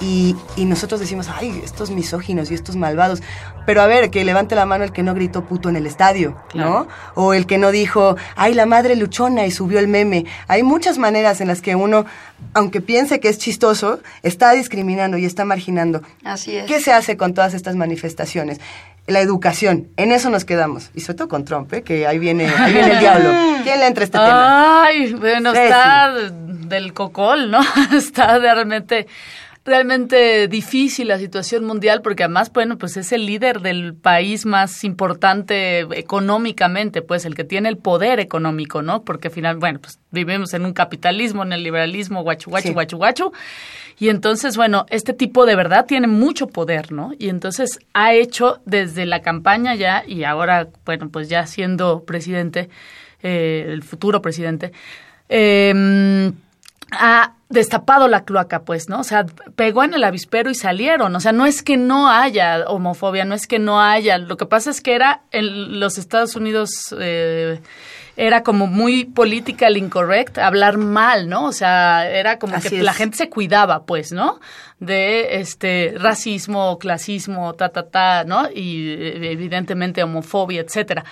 Y, 0.00 0.36
y 0.56 0.64
nosotros 0.64 1.00
decimos, 1.00 1.28
ay, 1.28 1.60
estos 1.62 1.90
misóginos 1.90 2.50
y 2.50 2.54
estos 2.54 2.76
malvados. 2.76 3.20
Pero 3.66 3.82
a 3.82 3.86
ver, 3.86 4.08
que 4.08 4.24
levante 4.24 4.54
la 4.54 4.64
mano 4.64 4.84
el 4.84 4.92
que 4.92 5.02
no 5.02 5.12
gritó 5.12 5.44
puto 5.44 5.68
en 5.68 5.76
el 5.76 5.86
estadio, 5.86 6.34
¿no? 6.54 6.88
O 7.14 7.34
el 7.34 7.44
que 7.44 7.58
no 7.58 7.72
dijo, 7.72 8.16
ay, 8.34 8.54
la 8.54 8.64
madre 8.64 8.96
luchona 8.96 9.44
y 9.44 9.50
subió 9.50 9.80
el 9.80 9.88
meme. 9.88 10.24
Hay 10.48 10.62
muchas 10.62 10.96
maneras 10.96 11.42
en 11.42 11.48
las 11.48 11.60
que 11.60 11.76
uno, 11.76 12.06
aunque 12.54 12.80
piense 12.80 13.20
que 13.20 13.28
es 13.28 13.36
chistoso, 13.36 14.00
está 14.22 14.52
discriminando 14.52 15.18
y 15.18 15.26
está 15.26 15.44
marginando. 15.44 16.00
Así 16.24 16.56
es. 16.56 16.64
¿Qué 16.64 16.80
se 16.80 16.90
hace 16.90 17.18
con 17.18 17.34
todas 17.34 17.52
estas 17.52 17.76
manifestaciones? 17.76 18.60
La 19.06 19.20
educación, 19.20 19.88
en 19.96 20.12
eso 20.12 20.30
nos 20.30 20.44
quedamos. 20.44 20.90
Y 20.94 21.00
sobre 21.00 21.18
todo 21.18 21.28
con 21.28 21.44
Trump, 21.44 21.72
¿eh? 21.72 21.82
que 21.82 22.06
ahí 22.06 22.18
viene, 22.18 22.46
ahí 22.48 22.72
viene 22.72 22.92
el 22.92 23.00
diablo. 23.00 23.30
¿Quién 23.64 23.80
le 23.80 23.86
entra 23.86 24.02
a 24.02 24.04
este 24.04 24.18
tema? 24.18 24.84
Ay, 24.84 25.12
bueno, 25.14 25.52
está 25.52 26.14
del 26.40 26.92
cocol, 26.92 27.50
¿no? 27.50 27.60
está 27.96 28.38
realmente... 28.38 29.06
realmente 29.64 30.48
difícil 30.48 31.08
la 31.08 31.18
situación 31.18 31.64
mundial 31.64 32.02
porque 32.02 32.24
además, 32.24 32.52
bueno, 32.52 32.78
pues 32.78 32.96
es 32.96 33.12
el 33.12 33.26
líder 33.26 33.60
del 33.60 33.94
país 33.94 34.44
más 34.44 34.82
importante 34.82 35.80
económicamente, 35.96 37.00
pues 37.00 37.24
el 37.24 37.34
que 37.34 37.44
tiene 37.44 37.68
el 37.68 37.76
poder 37.76 38.18
económico, 38.18 38.82
¿no? 38.82 39.02
Porque 39.04 39.28
al 39.28 39.34
final, 39.34 39.58
bueno, 39.58 39.78
pues 39.80 40.00
vivimos 40.10 40.52
en 40.54 40.64
un 40.64 40.72
capitalismo, 40.72 41.44
en 41.44 41.52
el 41.52 41.62
liberalismo, 41.62 42.22
guachu, 42.22 42.50
guachu, 42.50 42.72
guachu, 42.72 42.96
guachu. 42.96 43.32
Y 44.02 44.08
entonces, 44.08 44.56
bueno, 44.56 44.84
este 44.90 45.12
tipo 45.12 45.46
de 45.46 45.54
verdad 45.54 45.86
tiene 45.86 46.08
mucho 46.08 46.48
poder, 46.48 46.90
¿no? 46.90 47.12
Y 47.20 47.28
entonces 47.28 47.78
ha 47.94 48.14
hecho 48.14 48.60
desde 48.64 49.06
la 49.06 49.22
campaña 49.22 49.76
ya 49.76 50.02
y 50.04 50.24
ahora, 50.24 50.70
bueno, 50.84 51.08
pues 51.08 51.28
ya 51.28 51.46
siendo 51.46 52.02
presidente, 52.02 52.68
eh, 53.22 53.64
el 53.68 53.84
futuro 53.84 54.20
presidente, 54.20 54.72
eh, 55.28 56.32
ha 56.90 57.34
destapado 57.48 58.08
la 58.08 58.24
cloaca, 58.24 58.64
pues, 58.64 58.88
¿no? 58.88 58.98
O 58.98 59.04
sea, 59.04 59.24
pegó 59.54 59.84
en 59.84 59.94
el 59.94 60.02
avispero 60.02 60.50
y 60.50 60.56
salieron. 60.56 61.14
O 61.14 61.20
sea, 61.20 61.30
no 61.30 61.46
es 61.46 61.62
que 61.62 61.76
no 61.76 62.10
haya 62.10 62.64
homofobia, 62.66 63.24
no 63.24 63.36
es 63.36 63.46
que 63.46 63.60
no 63.60 63.80
haya. 63.80 64.18
Lo 64.18 64.36
que 64.36 64.46
pasa 64.46 64.70
es 64.70 64.80
que 64.80 64.96
era 64.96 65.22
en 65.30 65.78
los 65.78 65.96
Estados 65.96 66.34
Unidos. 66.34 66.92
Eh, 66.98 67.60
era 68.16 68.42
como 68.42 68.66
muy 68.66 69.04
political 69.04 69.76
incorrect 69.76 70.38
hablar 70.38 70.76
mal, 70.76 71.28
¿no? 71.28 71.46
O 71.46 71.52
sea, 71.52 72.10
era 72.10 72.38
como 72.38 72.60
que 72.60 72.82
la 72.82 72.92
gente 72.92 73.16
se 73.16 73.30
cuidaba, 73.30 73.84
pues, 73.84 74.12
¿no? 74.12 74.40
De 74.80 75.40
este 75.40 75.94
racismo, 75.98 76.78
clasismo, 76.78 77.54
ta, 77.54 77.70
ta, 77.70 77.88
ta, 77.88 78.24
¿no? 78.24 78.48
Y 78.54 78.90
eh, 78.90 79.32
evidentemente 79.32 80.02
homofobia, 80.02 80.60
etcétera. 80.60 81.04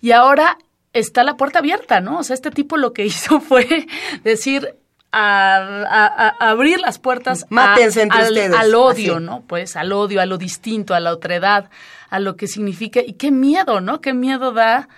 Y 0.00 0.12
ahora 0.12 0.58
está 0.92 1.22
la 1.22 1.36
puerta 1.36 1.60
abierta, 1.60 2.00
¿no? 2.00 2.18
O 2.18 2.22
sea, 2.22 2.34
este 2.34 2.50
tipo 2.50 2.76
lo 2.76 2.92
que 2.92 3.04
hizo 3.06 3.40
fue 3.40 3.86
decir, 4.24 4.74
a, 5.12 6.36
abrir 6.38 6.80
las 6.80 6.98
puertas 6.98 7.46
al, 7.50 8.74
odio, 8.74 9.20
¿no? 9.20 9.42
Pues 9.46 9.76
al 9.76 9.92
odio, 9.92 10.20
a 10.20 10.26
lo 10.26 10.38
distinto, 10.38 10.94
a 10.94 11.00
la 11.00 11.12
otredad, 11.12 11.70
a 12.10 12.20
lo 12.20 12.36
que 12.36 12.46
significa. 12.46 13.00
Y 13.00 13.14
qué 13.14 13.30
miedo, 13.30 13.80
¿no? 13.80 14.00
Qué 14.00 14.12
miedo 14.12 14.52
da. 14.52 14.88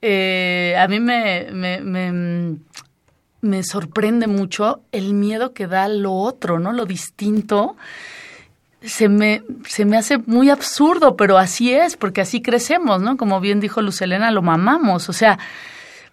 Eh, 0.00 0.76
a 0.78 0.86
mí 0.86 1.00
me, 1.00 1.48
me, 1.52 2.58
me, 3.40 3.62
sorprende 3.64 4.26
mucho 4.26 4.82
el 4.92 5.14
miedo 5.14 5.52
que 5.52 5.66
da 5.66 5.88
lo 5.88 6.12
otro, 6.12 6.58
¿no? 6.58 6.72
Lo 6.72 6.86
distinto. 6.86 7.76
Se 8.80 9.08
me, 9.08 9.42
se 9.66 9.84
me 9.84 9.96
hace 9.96 10.18
muy 10.18 10.50
absurdo, 10.50 11.16
pero 11.16 11.36
así 11.36 11.72
es, 11.72 11.96
porque 11.96 12.20
así 12.20 12.40
crecemos, 12.40 13.02
¿no? 13.02 13.16
Como 13.16 13.40
bien 13.40 13.58
dijo 13.58 13.82
Lucelena, 13.82 14.30
lo 14.30 14.42
mamamos. 14.42 15.08
O 15.08 15.12
sea, 15.12 15.38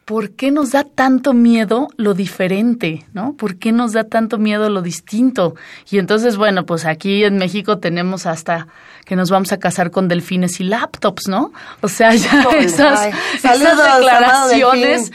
¿por 0.06 0.32
qué 0.32 0.50
nos 0.52 0.72
da 0.72 0.84
tanto 0.84 1.34
miedo 1.34 1.90
lo 1.98 2.14
diferente, 2.14 3.06
no? 3.14 3.34
¿Por 3.34 3.58
qué 3.58 3.72
nos 3.72 3.92
da 3.94 4.06
tanto 4.06 4.40
miedo 4.40 4.70
lo 4.70 4.82
distinto? 4.82 5.56
Y 5.92 6.00
entonces, 6.00 6.38
bueno, 6.38 6.66
pues 6.66 6.86
aquí 6.86 7.24
en 7.24 7.38
México 7.38 7.80
tenemos 7.80 8.26
hasta 8.26 8.68
que 9.06 9.16
nos 9.16 9.30
vamos 9.30 9.52
a 9.52 9.60
casar 9.60 9.92
con 9.92 10.08
delfines 10.08 10.60
y 10.60 10.64
laptops, 10.64 11.28
¿no? 11.28 11.54
O 11.82 11.88
sea, 11.88 12.14
ya 12.14 12.42
esas, 12.60 13.12
declaraciones 13.42 15.12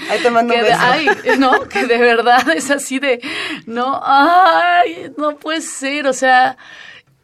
que, 1.23 1.37
¿no? 1.37 1.61
que 1.69 1.87
de 1.87 1.99
verdad 1.99 2.49
es 2.55 2.71
así 2.71 3.01
de, 3.01 3.21
no, 3.67 4.01
ay, 4.03 5.13
no 5.19 5.37
puede 5.37 5.61
ser, 5.61 6.07
o 6.07 6.13
sea, 6.13 6.57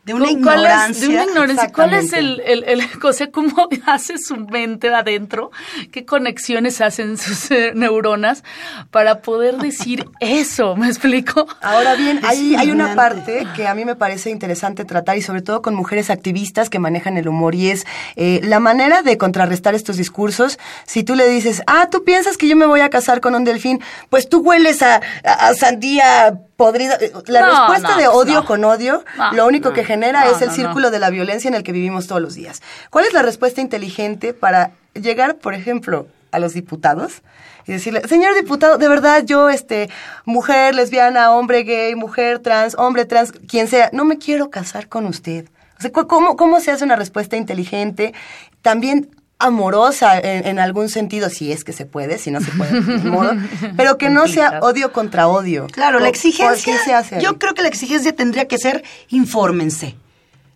de 0.06 0.14
una 0.14 0.30
ignorancia. 0.30 1.08
de 1.08 1.14
una 1.14 1.24
ignorancia. 1.24 1.72
¿Cuál 1.72 1.92
es 1.94 2.12
el, 2.12 2.40
el, 2.46 2.62
el, 2.62 2.80
cómo 3.32 3.68
hace 3.86 4.18
su 4.18 4.36
mente 4.36 4.88
adentro? 4.88 5.50
¿Qué 5.90 6.04
conexiones 6.04 6.80
hacen 6.80 7.18
sus 7.18 7.50
eh, 7.50 7.72
neuronas 7.74 8.44
para 8.92 9.20
poder 9.20 9.56
decir 9.56 10.08
eso? 10.20 10.76
¿Me 10.76 10.86
explico? 10.86 11.48
Ahora 11.60 11.96
bien, 11.96 12.20
hay, 12.24 12.54
hay 12.54 12.70
una 12.70 12.94
parte 12.94 13.48
que 13.56 13.66
a 13.66 13.74
mí 13.74 13.84
me 13.84 13.96
parece 13.96 14.30
interesante 14.30 14.84
tratar 14.84 15.18
y 15.18 15.22
sobre 15.22 15.42
todo 15.42 15.60
con 15.60 15.74
mujeres 15.74 16.08
activistas 16.08 16.70
que 16.70 16.78
manejan 16.78 17.18
el 17.18 17.26
humor 17.26 17.56
y 17.56 17.70
es 17.70 17.84
eh, 18.14 18.40
la 18.44 18.60
manera 18.60 19.02
de 19.02 19.18
contrarrestar 19.18 19.74
estos 19.74 19.96
discursos. 19.96 20.60
Si 20.84 21.02
tú 21.02 21.16
le 21.16 21.28
dices, 21.28 21.62
ah, 21.66 21.88
tú 21.90 22.04
piensas 22.04 22.36
que 22.36 22.46
yo 22.46 22.54
me 22.54 22.66
voy 22.66 22.80
a 22.80 22.90
casar 22.90 23.20
con 23.20 23.34
un 23.34 23.42
delfín, 23.42 23.80
pues 24.08 24.28
tú 24.28 24.38
hueles 24.38 24.82
a, 24.82 25.00
a, 25.24 25.52
sandía 25.54 26.38
podrida. 26.56 26.98
La 27.26 27.46
respuesta 27.46 27.96
de 27.96 28.08
odio 28.08 28.44
con 28.44 28.64
odio, 28.64 29.04
lo 29.32 29.46
único 29.46 29.72
que 29.72 29.84
genera 29.84 30.28
es 30.30 30.42
el 30.42 30.50
círculo 30.50 30.90
de 30.90 30.98
la 30.98 31.10
violencia 31.10 31.48
en 31.48 31.54
el 31.54 31.62
que 31.62 31.72
vivimos 31.72 32.06
todos 32.06 32.22
los 32.22 32.34
días. 32.34 32.62
¿Cuál 32.90 33.04
es 33.04 33.12
la 33.12 33.22
respuesta 33.22 33.60
inteligente 33.60 34.32
para 34.34 34.72
llegar, 34.94 35.36
por 35.36 35.54
ejemplo, 35.54 36.06
a 36.32 36.38
los 36.38 36.54
diputados 36.54 37.22
y 37.66 37.72
decirle, 37.72 38.06
señor 38.06 38.34
diputado, 38.34 38.78
de 38.78 38.88
verdad 38.88 39.24
yo, 39.24 39.48
este, 39.48 39.90
mujer 40.24 40.74
lesbiana, 40.74 41.32
hombre 41.32 41.64
gay, 41.64 41.94
mujer 41.94 42.38
trans, 42.38 42.76
hombre 42.78 43.04
trans, 43.04 43.32
quien 43.32 43.66
sea, 43.66 43.90
no 43.92 44.04
me 44.04 44.18
quiero 44.18 44.50
casar 44.50 44.88
con 44.88 45.06
usted. 45.06 45.48
O 45.78 45.82
sea, 45.82 45.90
¿cómo, 45.90 46.36
¿Cómo 46.36 46.60
se 46.60 46.70
hace 46.70 46.84
una 46.84 46.96
respuesta 46.96 47.36
inteligente? 47.36 48.14
También 48.62 49.10
amorosa 49.38 50.18
en, 50.18 50.58
algún 50.58 50.88
sentido, 50.88 51.28
si 51.28 51.52
es 51.52 51.62
que 51.62 51.72
se 51.72 51.84
puede, 51.84 52.18
si 52.18 52.30
no 52.30 52.40
se 52.40 52.50
puede, 52.52 52.80
modo, 52.80 53.32
pero 53.76 53.98
que 53.98 54.08
no 54.08 54.26
sea 54.28 54.60
odio 54.62 54.92
contra 54.92 55.28
odio. 55.28 55.66
Claro, 55.70 56.00
la 56.00 56.08
exigencia, 56.08 56.82
se 56.82 56.94
hace 56.94 57.20
yo 57.20 57.38
creo 57.38 57.54
que 57.54 57.62
la 57.62 57.68
exigencia 57.68 58.14
tendría 58.14 58.48
que 58.48 58.58
ser 58.58 58.82
infórmense, 59.10 59.94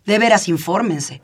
de 0.07 0.19
veras 0.19 0.49
infórmense. 0.49 1.21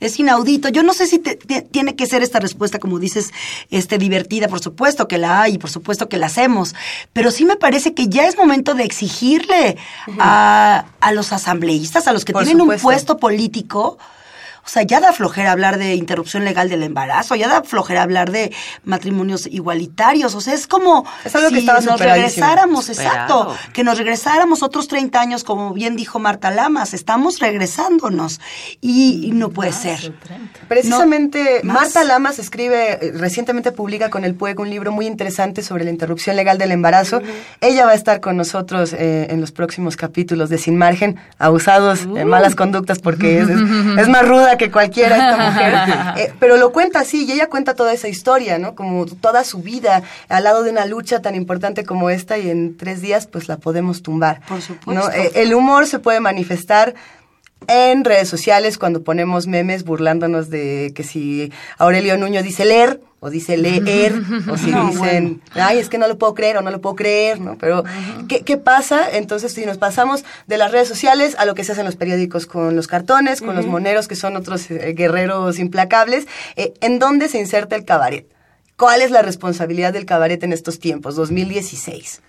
Es 0.00 0.16
inaudito. 0.20 0.68
Yo 0.68 0.84
no 0.84 0.94
sé 0.94 1.08
si 1.08 1.18
tiene 1.18 1.96
que 1.96 2.06
ser 2.06 2.22
esta 2.22 2.38
respuesta, 2.38 2.78
como 2.78 3.00
dices, 3.00 3.32
este, 3.70 3.98
divertida, 3.98 4.46
por 4.46 4.60
supuesto 4.60 5.08
que 5.08 5.18
la 5.18 5.42
hay 5.42 5.54
y 5.54 5.58
por 5.58 5.70
supuesto 5.70 6.08
que 6.08 6.18
la 6.18 6.26
hacemos, 6.26 6.76
pero 7.12 7.32
sí 7.32 7.44
me 7.44 7.56
parece 7.56 7.94
que 7.94 8.06
ya 8.06 8.28
es 8.28 8.36
momento 8.36 8.74
de 8.74 8.84
exigirle 8.84 9.76
a, 10.20 10.84
a, 11.00 11.12
los 11.12 11.32
asambleístas, 11.32 12.06
a 12.06 12.12
los 12.12 12.24
que 12.24 12.32
tienen 12.32 12.60
un 12.60 12.76
puesto 12.76 13.16
político, 13.16 13.98
o 14.68 14.70
sea, 14.70 14.82
ya 14.82 15.00
da 15.00 15.14
flojera 15.14 15.52
hablar 15.52 15.78
de 15.78 15.94
interrupción 15.94 16.44
legal 16.44 16.68
del 16.68 16.82
embarazo, 16.82 17.34
ya 17.34 17.48
da 17.48 17.62
flojera 17.62 18.02
hablar 18.02 18.30
de 18.30 18.52
matrimonios 18.84 19.46
igualitarios. 19.46 20.34
O 20.34 20.42
sea, 20.42 20.52
es 20.52 20.66
como 20.66 21.06
es 21.24 21.34
algo 21.34 21.48
si 21.48 21.64
que 21.64 21.72
nos 21.72 21.98
regresáramos, 21.98 22.90
exacto, 22.90 23.56
que 23.72 23.82
nos 23.82 23.96
regresáramos 23.96 24.62
otros 24.62 24.86
30 24.86 25.18
años, 25.18 25.42
como 25.42 25.72
bien 25.72 25.96
dijo 25.96 26.18
Marta 26.18 26.50
Lamas, 26.50 26.92
estamos 26.92 27.38
regresándonos 27.38 28.42
y, 28.82 29.30
no 29.32 29.48
puede 29.48 29.72
ser. 29.72 30.12
Precisamente, 30.68 31.62
Marta 31.62 32.04
Lamas 32.04 32.38
escribe, 32.38 33.06
eh, 33.06 33.12
recientemente 33.14 33.72
publica 33.72 34.10
con 34.10 34.26
el 34.26 34.34
PUEG 34.34 34.60
un 34.60 34.68
libro 34.68 34.92
muy 34.92 35.06
interesante 35.06 35.62
sobre 35.62 35.84
la 35.84 35.90
interrupción 35.90 36.36
legal 36.36 36.58
del 36.58 36.72
embarazo. 36.72 37.22
Ella 37.62 37.86
va 37.86 37.92
a 37.92 37.94
estar 37.94 38.20
con 38.20 38.36
nosotros 38.36 38.92
eh, 38.92 39.28
en 39.30 39.40
los 39.40 39.50
próximos 39.50 39.96
capítulos 39.96 40.50
de 40.50 40.58
Sin 40.58 40.76
Margen, 40.76 41.16
abusados, 41.38 42.02
en 42.02 42.28
malas 42.28 42.54
conductas, 42.54 42.98
porque 42.98 43.38
es, 43.40 43.48
es 43.48 44.08
más 44.08 44.28
ruda 44.28 44.57
que 44.58 44.70
cualquiera 44.70 45.16
esta 45.16 45.36
mujer, 45.50 45.74
eh, 46.18 46.34
pero 46.38 46.56
lo 46.56 46.72
cuenta 46.72 47.00
así 47.00 47.24
y 47.24 47.32
ella 47.32 47.48
cuenta 47.48 47.74
toda 47.74 47.92
esa 47.92 48.08
historia, 48.08 48.58
¿no? 48.58 48.74
Como 48.74 49.06
toda 49.06 49.44
su 49.44 49.60
vida 49.60 50.02
al 50.28 50.44
lado 50.44 50.62
de 50.62 50.70
una 50.70 50.84
lucha 50.84 51.22
tan 51.22 51.34
importante 51.34 51.84
como 51.84 52.10
esta 52.10 52.36
y 52.36 52.50
en 52.50 52.76
tres 52.76 53.00
días 53.00 53.26
pues 53.26 53.48
la 53.48 53.56
podemos 53.56 54.02
tumbar. 54.02 54.40
Por 54.46 54.60
supuesto. 54.60 55.10
Eh, 55.12 55.32
el 55.36 55.54
humor 55.54 55.86
se 55.86 55.98
puede 55.98 56.20
manifestar 56.20 56.94
en 57.66 58.04
redes 58.04 58.28
sociales 58.28 58.78
cuando 58.78 59.02
ponemos 59.02 59.46
memes 59.46 59.84
burlándonos 59.84 60.50
de 60.50 60.92
que 60.94 61.02
si 61.02 61.52
Aurelio 61.78 62.16
Nuño 62.16 62.42
dice 62.42 62.64
leer 62.64 63.00
o 63.20 63.30
dice 63.30 63.56
leer 63.56 64.14
o 64.50 64.56
si 64.56 64.72
dicen 64.72 65.42
ay 65.54 65.78
es 65.78 65.88
que 65.88 65.98
no 65.98 66.06
lo 66.06 66.18
puedo 66.18 66.34
creer 66.34 66.56
o 66.56 66.62
no 66.62 66.70
lo 66.70 66.80
puedo 66.80 66.94
creer 66.94 67.40
no 67.40 67.58
pero 67.58 67.84
¿qué, 68.28 68.42
¿qué, 68.42 68.56
pasa 68.56 69.10
entonces 69.10 69.52
si 69.52 69.66
nos 69.66 69.78
pasamos 69.78 70.24
de 70.46 70.56
las 70.56 70.70
redes 70.72 70.88
sociales 70.88 71.34
a 71.38 71.44
lo 71.44 71.54
que 71.54 71.64
se 71.64 71.72
hace 71.72 71.80
en 71.80 71.86
los 71.86 71.96
periódicos 71.96 72.46
con 72.46 72.76
los 72.76 72.86
cartones 72.86 73.40
con 73.40 73.56
los 73.56 73.66
moneros 73.66 74.08
que 74.08 74.16
son 74.16 74.36
otros 74.36 74.70
eh, 74.70 74.94
guerreros 74.96 75.58
implacables 75.58 76.26
eh, 76.56 76.74
en 76.80 76.98
dónde 76.98 77.28
se 77.28 77.38
inserta 77.38 77.76
el 77.76 77.84
cabaret 77.84 78.26
cuál 78.78 79.02
es 79.02 79.10
la 79.10 79.20
responsabilidad 79.20 79.92
del 79.92 80.06
cabaret 80.06 80.42
en 80.42 80.54
estos 80.54 80.78
tiempos 80.78 81.16
2016 81.16 82.22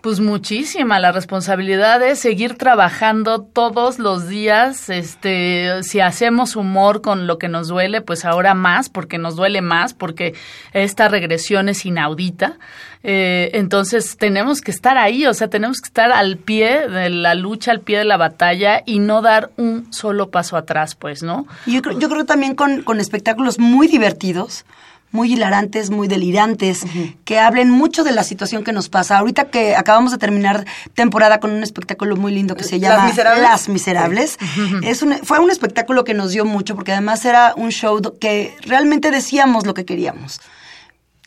pues 0.00 0.20
muchísima. 0.20 0.98
La 0.98 1.12
responsabilidad 1.12 2.02
es 2.02 2.18
seguir 2.18 2.56
trabajando 2.56 3.40
todos 3.42 3.98
los 3.98 4.28
días. 4.28 4.90
Este, 4.90 5.82
si 5.82 6.00
hacemos 6.00 6.56
humor 6.56 7.00
con 7.00 7.26
lo 7.26 7.38
que 7.38 7.48
nos 7.48 7.68
duele, 7.68 8.00
pues 8.00 8.24
ahora 8.24 8.54
más, 8.54 8.88
porque 8.88 9.18
nos 9.18 9.36
duele 9.36 9.62
más, 9.62 9.94
porque 9.94 10.34
esta 10.72 11.08
regresión 11.08 11.68
es 11.68 11.86
inaudita. 11.86 12.58
Eh, 13.02 13.50
entonces 13.54 14.18
tenemos 14.18 14.60
que 14.60 14.70
estar 14.70 14.98
ahí, 14.98 15.24
o 15.26 15.32
sea, 15.32 15.48
tenemos 15.48 15.80
que 15.80 15.86
estar 15.86 16.12
al 16.12 16.36
pie 16.36 16.86
de 16.86 17.08
la 17.08 17.34
lucha, 17.34 17.70
al 17.70 17.80
pie 17.80 17.98
de 17.98 18.04
la 18.04 18.18
batalla 18.18 18.82
y 18.84 18.98
no 18.98 19.22
dar 19.22 19.50
un 19.56 19.90
solo 19.92 20.30
paso 20.30 20.58
atrás, 20.58 20.94
pues, 20.94 21.22
¿no? 21.22 21.46
Yo 21.66 21.80
creo, 21.80 21.98
yo 21.98 22.10
creo 22.10 22.26
también 22.26 22.54
con, 22.54 22.82
con 22.82 23.00
espectáculos 23.00 23.58
muy 23.58 23.86
divertidos 23.86 24.66
muy 25.12 25.32
hilarantes, 25.32 25.90
muy 25.90 26.08
delirantes, 26.08 26.82
que 27.24 27.38
hablen 27.38 27.70
mucho 27.70 28.04
de 28.04 28.12
la 28.12 28.24
situación 28.24 28.64
que 28.64 28.72
nos 28.72 28.88
pasa. 28.88 29.18
Ahorita 29.18 29.44
que 29.50 29.74
acabamos 29.74 30.12
de 30.12 30.18
terminar 30.18 30.66
temporada 30.94 31.40
con 31.40 31.50
un 31.50 31.62
espectáculo 31.62 32.16
muy 32.16 32.32
lindo 32.32 32.56
que 32.56 32.64
se 32.64 32.78
llama 32.78 33.06
Las 33.40 33.68
Miserables, 33.68 34.38
es 34.82 35.02
un, 35.02 35.14
fue 35.22 35.38
un 35.38 35.50
espectáculo 35.50 36.04
que 36.04 36.14
nos 36.14 36.32
dio 36.32 36.44
mucho 36.44 36.74
porque 36.74 36.92
además 36.92 37.24
era 37.24 37.54
un 37.56 37.70
show 37.70 38.00
que 38.20 38.54
realmente 38.62 39.10
decíamos 39.10 39.66
lo 39.66 39.74
que 39.74 39.84
queríamos. 39.84 40.40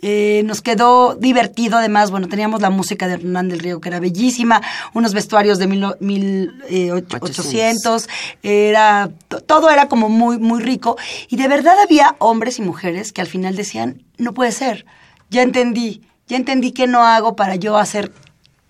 Eh, 0.05 0.43
nos 0.45 0.61
quedó 0.61 1.15
divertido, 1.15 1.77
además, 1.77 2.11
bueno, 2.11 2.27
teníamos 2.27 2.61
la 2.61 2.69
música 2.69 3.07
de 3.07 3.13
Hernán 3.13 3.47
del 3.47 3.59
Río 3.59 3.79
que 3.79 3.87
era 3.89 3.99
bellísima, 4.01 4.61
unos 4.93 5.13
vestuarios 5.13 5.57
de 5.59 5.67
mil, 5.67 5.85
mil, 6.01 6.51
eh, 6.69 6.91
och- 6.91 7.05
800, 7.21 8.09
era, 8.43 9.09
to- 9.29 9.39
todo 9.41 9.69
era 9.69 9.87
como 9.87 10.09
muy, 10.09 10.37
muy 10.37 10.61
rico. 10.61 10.97
Y 11.29 11.37
de 11.37 11.47
verdad 11.47 11.75
había 11.81 12.15
hombres 12.19 12.59
y 12.59 12.61
mujeres 12.61 13.13
que 13.13 13.21
al 13.21 13.27
final 13.27 13.55
decían, 13.55 14.03
no 14.17 14.33
puede 14.33 14.51
ser, 14.51 14.85
ya 15.29 15.41
entendí, 15.41 16.01
ya 16.27 16.37
entendí 16.37 16.71
que 16.73 16.85
no 16.87 17.03
hago 17.05 17.35
para 17.35 17.55
yo 17.55 17.77
hacer 17.77 18.11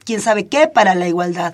quién 0.05 0.21
sabe 0.21 0.47
qué 0.47 0.67
para 0.67 0.95
la 0.95 1.07
igualdad. 1.07 1.53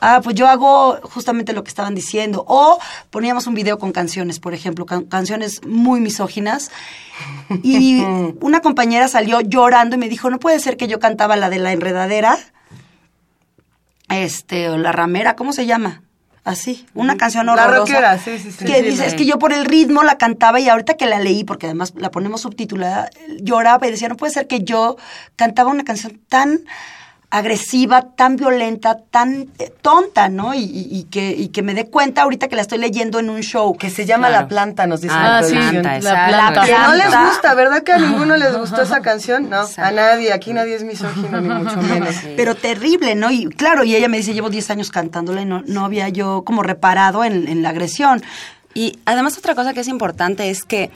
Ah, 0.00 0.20
pues 0.24 0.34
yo 0.34 0.48
hago 0.48 0.98
justamente 1.02 1.52
lo 1.52 1.62
que 1.62 1.68
estaban 1.68 1.94
diciendo. 1.94 2.44
O 2.48 2.78
poníamos 3.10 3.46
un 3.46 3.54
video 3.54 3.78
con 3.78 3.92
canciones, 3.92 4.40
por 4.40 4.54
ejemplo, 4.54 4.86
can- 4.86 5.04
canciones 5.04 5.60
muy 5.66 6.00
misóginas. 6.00 6.70
Y 7.62 8.02
una 8.40 8.60
compañera 8.60 9.08
salió 9.08 9.40
llorando 9.40 9.96
y 9.96 9.98
me 9.98 10.08
dijo, 10.08 10.30
no 10.30 10.38
puede 10.38 10.58
ser 10.60 10.76
que 10.76 10.88
yo 10.88 10.98
cantaba 11.00 11.36
la 11.36 11.50
de 11.50 11.58
la 11.58 11.72
enredadera, 11.72 12.38
este, 14.08 14.68
o 14.70 14.76
la 14.78 14.92
ramera, 14.92 15.36
¿cómo 15.36 15.52
se 15.52 15.66
llama? 15.66 16.02
Así, 16.42 16.86
una 16.94 17.16
canción 17.18 17.44
La 17.46 17.52
horrorosa. 17.52 17.78
rockera, 17.92 18.18
sí, 18.18 18.38
sí, 18.38 18.50
sí. 18.50 18.64
Que 18.64 18.76
Sí, 18.76 18.82
dice, 18.82 19.02
sí. 19.02 19.08
es 19.08 19.14
que 19.14 19.26
yo 19.26 19.38
por 19.38 19.52
el 19.52 19.66
ritmo 19.66 20.02
la 20.02 20.16
cantaba 20.16 20.58
y 20.58 20.68
ahorita 20.70 20.94
que 20.94 21.04
la 21.06 21.20
leí, 21.20 21.44
porque 21.44 21.66
además 21.66 21.92
la 21.96 22.10
ponemos 22.10 22.40
subtitulada, 22.40 23.10
lloraba 23.40 23.86
y 23.86 23.90
decía, 23.90 24.08
no 24.08 24.16
puede 24.16 24.32
ser 24.32 24.46
que 24.46 24.60
yo 24.64 24.96
cantaba 25.36 25.70
una 25.70 25.84
canción 25.84 26.18
tan 26.28 26.60
agresiva, 27.32 28.02
tan 28.16 28.34
violenta, 28.36 28.98
tan 29.10 29.48
eh, 29.58 29.72
tonta, 29.82 30.28
¿no? 30.28 30.52
Y, 30.52 30.58
y- 30.64 30.88
y 30.90 31.04
que, 31.04 31.30
y 31.30 31.48
que 31.48 31.62
me 31.62 31.74
dé 31.74 31.86
cuenta 31.88 32.22
ahorita 32.22 32.48
que 32.48 32.56
la 32.56 32.62
estoy 32.62 32.78
leyendo 32.78 33.20
en 33.20 33.30
un 33.30 33.40
show. 33.40 33.76
Que 33.76 33.88
se 33.88 34.04
llama 34.04 34.28
La 34.30 34.48
Planta, 34.48 34.86
nos 34.88 35.00
dice 35.00 35.14
Ah, 35.16 35.40
la 35.40 35.42
sí, 35.46 35.54
la 35.54 35.82
planta. 36.28 36.64
Que 36.66 36.72
no 36.72 36.94
les 36.96 37.06
gusta, 37.06 37.54
¿verdad 37.54 37.82
que 37.84 37.92
a 37.92 37.98
ninguno 37.98 38.36
les 38.36 38.56
gustó 38.56 38.82
esa 38.82 39.00
canción? 39.00 39.48
No, 39.48 39.64
a 39.76 39.90
nadie, 39.92 40.32
aquí 40.32 40.52
nadie 40.52 40.74
es 40.74 40.82
misógino, 40.82 41.40
ni 41.40 41.48
mucho 41.48 41.76
menos. 41.82 42.14
Pero 42.36 42.54
terrible, 42.56 43.14
¿no? 43.14 43.30
Y 43.30 43.46
claro, 43.46 43.84
y 43.84 43.94
ella 43.94 44.08
me 44.08 44.16
dice, 44.16 44.34
llevo 44.34 44.50
10 44.50 44.68
años 44.70 44.90
cantándola 44.90 45.42
y 45.42 45.44
no, 45.44 45.62
no 45.66 45.84
había 45.84 46.08
yo 46.08 46.42
como 46.44 46.62
reparado 46.64 47.22
en, 47.24 47.46
en 47.46 47.62
la 47.62 47.68
agresión. 47.68 48.22
Y 48.74 48.98
además 49.04 49.38
otra 49.38 49.54
cosa 49.54 49.72
que 49.72 49.80
es 49.80 49.88
importante 49.88 50.50
es 50.50 50.64
que 50.64 50.90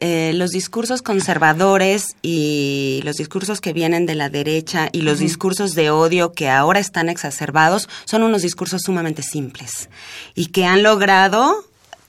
eh, 0.00 0.32
los 0.34 0.50
discursos 0.50 1.02
conservadores 1.02 2.16
y 2.22 3.00
los 3.04 3.16
discursos 3.16 3.60
que 3.60 3.72
vienen 3.72 4.06
de 4.06 4.14
la 4.14 4.28
derecha 4.28 4.88
y 4.92 5.02
los 5.02 5.18
discursos 5.18 5.74
de 5.74 5.90
odio 5.90 6.32
que 6.32 6.48
ahora 6.48 6.78
están 6.78 7.08
exacerbados 7.08 7.88
son 8.04 8.22
unos 8.22 8.42
discursos 8.42 8.82
sumamente 8.82 9.22
simples 9.22 9.90
y 10.34 10.46
que 10.46 10.66
han 10.66 10.84
logrado 10.84 11.64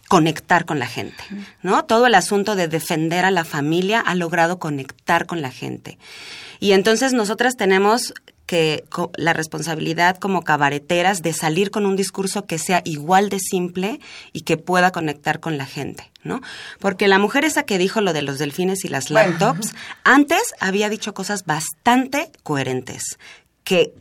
conectar 0.07 0.65
con 0.65 0.79
la 0.79 0.87
gente, 0.87 1.23
¿no? 1.61 1.85
Todo 1.85 2.07
el 2.07 2.15
asunto 2.15 2.55
de 2.55 2.67
defender 2.67 3.25
a 3.25 3.31
la 3.31 3.45
familia 3.45 3.99
ha 3.99 4.15
logrado 4.15 4.57
conectar 4.57 5.27
con 5.27 5.41
la 5.41 5.51
gente. 5.51 5.99
Y 6.59 6.71
entonces 6.73 7.13
nosotras 7.13 7.57
tenemos 7.57 8.13
que 8.49 8.83
la 9.15 9.33
responsabilidad 9.33 10.17
como 10.17 10.41
cabareteras 10.41 11.21
de 11.21 11.33
salir 11.33 11.69
con 11.69 11.85
un 11.85 11.95
discurso 11.95 12.47
que 12.47 12.57
sea 12.57 12.81
igual 12.83 13.29
de 13.29 13.37
simple 13.39 13.99
y 14.33 14.41
que 14.41 14.57
pueda 14.57 14.91
conectar 14.91 15.39
con 15.39 15.59
la 15.59 15.67
gente, 15.67 16.09
¿no? 16.23 16.41
Porque 16.79 17.07
la 17.07 17.19
mujer 17.19 17.45
esa 17.45 17.61
que 17.61 17.77
dijo 17.77 18.01
lo 18.01 18.11
de 18.11 18.23
los 18.23 18.39
delfines 18.39 18.83
y 18.85 18.87
las 18.87 19.11
Bueno. 19.11 19.29
laptops, 19.29 19.75
antes 20.03 20.41
había 20.59 20.89
dicho 20.89 21.13
cosas 21.13 21.45
bastante 21.45 22.31
coherentes, 22.41 23.19
que 23.63 23.93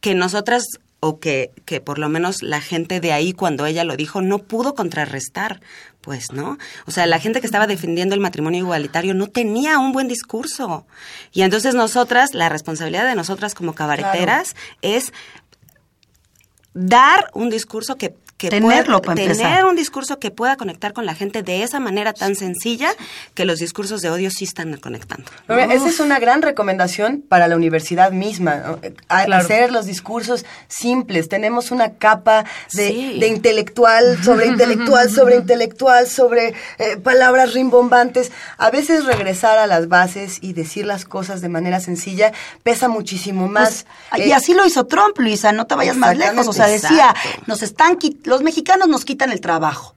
que 0.00 0.14
nosotras 0.14 0.64
o 1.00 1.18
que, 1.18 1.50
que 1.64 1.80
por 1.80 1.98
lo 1.98 2.10
menos 2.10 2.42
la 2.42 2.60
gente 2.60 3.00
de 3.00 3.14
ahí 3.14 3.32
cuando 3.32 3.64
ella 3.64 3.84
lo 3.84 3.96
dijo 3.96 4.20
no 4.20 4.40
pudo 4.40 4.74
contrarrestar, 4.74 5.62
pues, 6.06 6.32
¿no? 6.32 6.56
O 6.86 6.92
sea, 6.92 7.04
la 7.04 7.18
gente 7.18 7.40
que 7.40 7.46
estaba 7.46 7.66
defendiendo 7.66 8.14
el 8.14 8.20
matrimonio 8.20 8.60
igualitario 8.60 9.12
no 9.12 9.26
tenía 9.26 9.80
un 9.80 9.90
buen 9.90 10.06
discurso. 10.06 10.86
Y 11.32 11.42
entonces 11.42 11.74
nosotras, 11.74 12.32
la 12.32 12.48
responsabilidad 12.48 13.08
de 13.08 13.16
nosotras 13.16 13.56
como 13.56 13.74
cabareteras 13.74 14.54
es 14.82 15.12
dar 16.74 17.28
un 17.34 17.50
discurso 17.50 17.96
que, 17.96 18.14
que 18.36 18.50
Tenerlo, 18.50 19.00
pueda- 19.00 19.00
para 19.00 19.14
tener 19.14 19.30
empezar. 19.30 19.64
un 19.64 19.76
discurso 19.76 20.18
que 20.18 20.30
pueda 20.30 20.56
conectar 20.56 20.92
con 20.92 21.06
la 21.06 21.14
gente 21.14 21.42
de 21.42 21.62
esa 21.62 21.80
manera 21.80 22.12
tan 22.12 22.34
sencilla 22.36 22.90
que 23.34 23.46
los 23.46 23.58
discursos 23.60 24.02
de 24.02 24.10
odio 24.10 24.30
sí 24.30 24.44
están 24.44 24.76
conectando. 24.76 25.30
Esa 25.48 25.88
es 25.88 26.00
una 26.00 26.18
gran 26.18 26.42
recomendación 26.42 27.24
para 27.26 27.48
la 27.48 27.56
universidad 27.56 28.12
misma, 28.12 28.56
¿no? 28.56 28.78
A- 29.08 29.24
Claro. 29.24 29.42
hacer 29.44 29.72
los 29.72 29.86
discursos 29.86 30.44
simples. 30.68 31.28
Tenemos 31.30 31.70
una 31.70 31.94
capa 31.94 32.44
de, 32.74 32.88
Sí. 32.88 33.18
de 33.18 33.28
intelectual 33.28 34.22
sobre 34.22 34.46
intelectual 34.48 35.10
sobre 35.10 35.36
intelectual 35.36 36.06
sobre 36.06 36.54
eh, 36.78 36.96
palabras 37.02 37.54
rimbombantes. 37.54 38.32
A 38.58 38.70
veces 38.70 39.06
regresar 39.06 39.58
a 39.58 39.66
las 39.66 39.88
bases 39.88 40.38
y 40.42 40.52
decir 40.52 40.84
las 40.84 41.04
cosas 41.06 41.40
de 41.40 41.48
manera 41.48 41.80
sencilla 41.80 42.32
pesa 42.62 42.88
muchísimo 42.88 43.48
más. 43.48 43.86
Pues, 44.10 44.26
y 44.26 44.30
Eh, 44.30 44.34
así 44.34 44.52
lo 44.52 44.66
hizo 44.66 44.86
Trump, 44.86 45.18
Luisa, 45.18 45.52
no 45.52 45.66
te 45.66 45.74
vayas 45.74 45.96
más 45.96 46.16
lejos. 46.18 46.46
O 46.48 46.52
sea, 46.52 46.66
decía, 46.66 47.14
nos 47.46 47.62
están 47.62 47.96
quit- 47.98 48.25
los 48.26 48.42
mexicanos 48.42 48.88
nos 48.88 49.04
quitan 49.06 49.32
el 49.32 49.40
trabajo. 49.40 49.94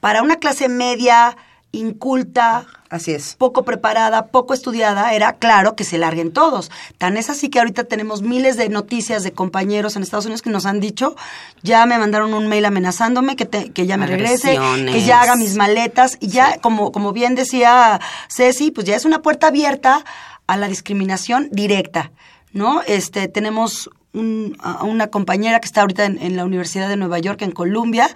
Para 0.00 0.22
una 0.22 0.36
clase 0.36 0.68
media, 0.68 1.36
inculta, 1.72 2.66
así 2.88 3.12
es. 3.12 3.34
poco 3.36 3.64
preparada, 3.64 4.26
poco 4.28 4.54
estudiada, 4.54 5.14
era 5.14 5.34
claro 5.34 5.76
que 5.76 5.84
se 5.84 5.98
larguen 5.98 6.32
todos. 6.32 6.70
Tan 6.98 7.16
es 7.16 7.30
así 7.30 7.48
que 7.48 7.58
ahorita 7.60 7.84
tenemos 7.84 8.22
miles 8.22 8.56
de 8.56 8.68
noticias 8.68 9.22
de 9.22 9.32
compañeros 9.32 9.94
en 9.96 10.02
Estados 10.02 10.24
Unidos 10.26 10.42
que 10.42 10.50
nos 10.50 10.66
han 10.66 10.80
dicho, 10.80 11.14
ya 11.62 11.86
me 11.86 11.98
mandaron 11.98 12.34
un 12.34 12.48
mail 12.48 12.64
amenazándome 12.64 13.36
que, 13.36 13.46
te- 13.46 13.70
que 13.72 13.86
ya 13.86 13.96
me 13.96 14.06
regrese, 14.06 14.56
que 14.92 15.04
ya 15.04 15.20
haga 15.20 15.36
mis 15.36 15.54
maletas 15.56 16.16
y 16.20 16.28
ya, 16.28 16.58
como, 16.58 16.90
como 16.92 17.12
bien 17.12 17.34
decía 17.34 18.00
Ceci, 18.28 18.70
pues 18.70 18.86
ya 18.86 18.96
es 18.96 19.04
una 19.04 19.22
puerta 19.22 19.48
abierta 19.48 20.04
a 20.46 20.56
la 20.56 20.66
discriminación 20.66 21.48
directa, 21.52 22.10
¿no? 22.52 22.82
Este, 22.82 23.28
tenemos 23.28 23.90
un- 24.12 24.56
a 24.60 24.82
una 24.84 25.06
compañera 25.08 25.60
que 25.60 25.66
está 25.66 25.82
ahorita 25.82 26.04
en, 26.04 26.20
en 26.20 26.36
la 26.36 26.44
Universidad 26.44 26.88
de 26.88 26.96
Nueva 26.96 27.18
York, 27.20 27.42
en 27.42 27.52
Columbia, 27.52 28.08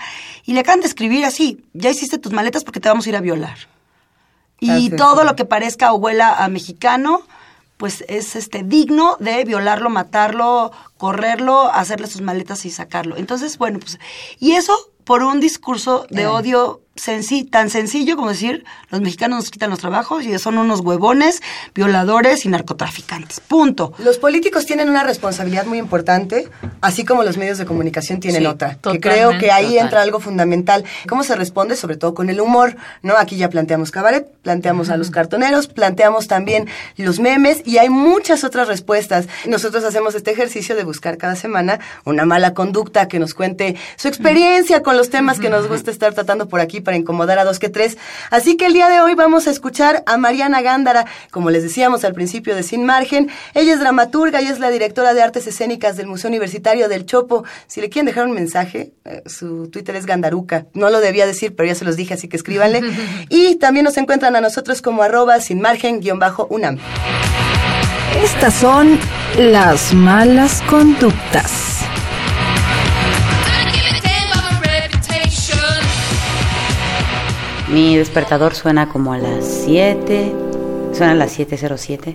y 0.44 0.52
le 0.54 0.60
acaban 0.60 0.80
de 0.80 0.86
escribir 0.86 1.24
así, 1.24 1.64
ya 1.72 1.90
hiciste 1.90 2.18
tus 2.18 2.32
maletas 2.32 2.64
porque 2.64 2.80
te 2.80 2.88
vamos 2.88 3.06
a 3.06 3.08
ir 3.10 3.16
a 3.16 3.20
violar. 3.20 3.56
Y 4.60 4.70
Ah, 4.70 4.76
sí, 4.78 4.90
todo 4.90 5.20
sí. 5.20 5.26
lo 5.26 5.36
que 5.36 5.44
parezca 5.44 5.92
o 5.92 5.96
huela 5.96 6.34
a 6.44 6.48
mexicano, 6.48 7.22
pues 7.76 8.04
es 8.08 8.34
este 8.36 8.62
digno 8.62 9.16
de 9.20 9.44
violarlo, 9.44 9.90
matarlo, 9.90 10.70
correrlo, 10.96 11.70
hacerle 11.72 12.06
sus 12.06 12.20
maletas 12.22 12.64
y 12.64 12.70
sacarlo. 12.70 13.16
Entonces, 13.16 13.58
bueno, 13.58 13.78
pues, 13.80 13.98
y 14.38 14.52
eso 14.52 14.74
por 15.04 15.22
un 15.22 15.38
discurso 15.40 16.06
de 16.10 16.22
Eh. 16.22 16.26
odio 16.26 16.80
senci- 16.96 17.48
tan 17.50 17.70
sencillo 17.70 18.16
como 18.16 18.28
decir, 18.30 18.64
los 18.90 19.00
mexicanos 19.00 19.38
nos 19.38 19.50
quitan 19.50 19.70
los 19.70 19.78
trabajos 19.80 20.24
y 20.24 20.38
son 20.38 20.58
unos 20.58 20.80
huevones, 20.80 21.42
violadores 21.74 22.44
y 22.44 22.48
narcotraficantes. 22.48 23.40
Punto. 23.40 23.92
Los 23.98 24.18
políticos 24.18 24.66
tienen 24.66 24.88
una 24.88 25.02
responsabilidad 25.04 25.66
muy 25.66 25.78
importante, 25.78 26.48
así 26.80 27.04
como 27.04 27.22
los 27.24 27.36
medios 27.36 27.58
de 27.58 27.66
comunicación 27.66 28.20
tienen 28.20 28.42
Sí, 28.42 28.46
otra. 28.46 28.76
Que 28.82 29.00
creo 29.00 29.38
que 29.38 29.50
ahí 29.50 29.70
Total. 29.72 29.84
entra 29.84 30.02
algo 30.02 30.20
fundamental. 30.20 30.84
¿Cómo 31.08 31.24
se 31.24 31.34
responde? 31.36 31.76
Sobre 31.76 31.96
todo 31.96 32.14
con 32.14 32.30
el 32.30 32.40
humor, 32.40 32.76
¿no? 33.02 33.16
Aquí 33.16 33.36
ya 33.36 33.50
planteamos 33.50 33.90
cabaret, 33.90 34.26
planteamos 34.42 34.90
a 34.90 34.96
los 34.96 35.10
cartoneros, 35.10 35.66
planteamos 35.68 36.26
también 36.28 36.68
los 36.96 37.18
memes 37.20 37.62
y 37.64 37.78
hay 37.78 37.88
muchas 37.88 38.44
otras 38.44 38.68
respuestas. 38.68 39.26
Nosotros 39.46 39.84
hacemos 39.84 40.14
este 40.14 40.30
ejercicio 40.30 40.76
de 40.76 40.84
buscar 40.84 41.18
cada 41.18 41.36
semana 41.36 41.80
una 42.04 42.24
mala 42.24 42.54
conducta 42.54 43.08
que 43.08 43.18
nos 43.18 43.34
cuente 43.34 43.76
su 43.96 44.08
experiencia 44.08 44.82
con 44.82 44.96
los 44.96 45.10
temas 45.10 45.40
que 45.40 45.50
nos 45.50 45.68
gusta 45.68 45.90
estar 45.90 46.14
tratando 46.14 46.48
por 46.48 46.60
aquí 46.60 46.80
para 46.84 46.96
incomodar 46.96 47.38
a 47.38 47.44
dos 47.44 47.58
que 47.58 47.68
tres. 47.68 47.98
Así 48.30 48.56
que 48.56 48.66
el 48.66 48.74
día 48.74 48.88
de 48.88 49.00
hoy 49.00 49.14
vamos 49.14 49.48
a 49.48 49.50
escuchar 49.50 50.02
a 50.06 50.16
Mariana 50.16 50.62
Gándara, 50.62 51.06
como 51.30 51.50
les 51.50 51.62
decíamos 51.62 52.04
al 52.04 52.14
principio 52.14 52.54
de 52.54 52.62
Sin 52.62 52.84
Margen. 52.84 53.30
Ella 53.54 53.72
es 53.74 53.80
dramaturga 53.80 54.40
y 54.42 54.46
es 54.46 54.60
la 54.60 54.70
directora 54.70 55.14
de 55.14 55.22
artes 55.22 55.46
escénicas 55.46 55.96
del 55.96 56.06
Museo 56.06 56.28
Universitario 56.28 56.88
del 56.88 57.06
Chopo. 57.06 57.44
Si 57.66 57.80
le 57.80 57.88
quieren 57.88 58.06
dejar 58.06 58.26
un 58.26 58.32
mensaje, 58.32 58.92
eh, 59.04 59.22
su 59.26 59.68
Twitter 59.68 59.96
es 59.96 60.06
Gandaruca. 60.06 60.66
No 60.74 60.90
lo 60.90 61.00
debía 61.00 61.26
decir, 61.26 61.56
pero 61.56 61.66
ya 61.66 61.74
se 61.74 61.84
los 61.84 61.96
dije, 61.96 62.14
así 62.14 62.28
que 62.28 62.36
escríbanle. 62.36 62.82
y 63.28 63.56
también 63.56 63.84
nos 63.84 63.96
encuentran 63.96 64.36
a 64.36 64.40
nosotros 64.40 64.82
como 64.82 65.02
arroba 65.02 65.40
sin 65.40 65.60
margen 65.60 66.00
guion 66.00 66.18
bajo 66.18 66.46
UNAM. 66.50 66.78
Estas 68.22 68.54
son 68.54 68.98
las 69.36 69.92
malas 69.92 70.62
conductas. 70.62 71.83
Mi 77.74 77.96
despertador 77.96 78.54
suena 78.54 78.88
como 78.88 79.12
a 79.14 79.18
las 79.18 79.44
7, 79.44 80.32
suena 80.92 81.10
a 81.10 81.16
las 81.16 81.36
7.07, 81.36 82.14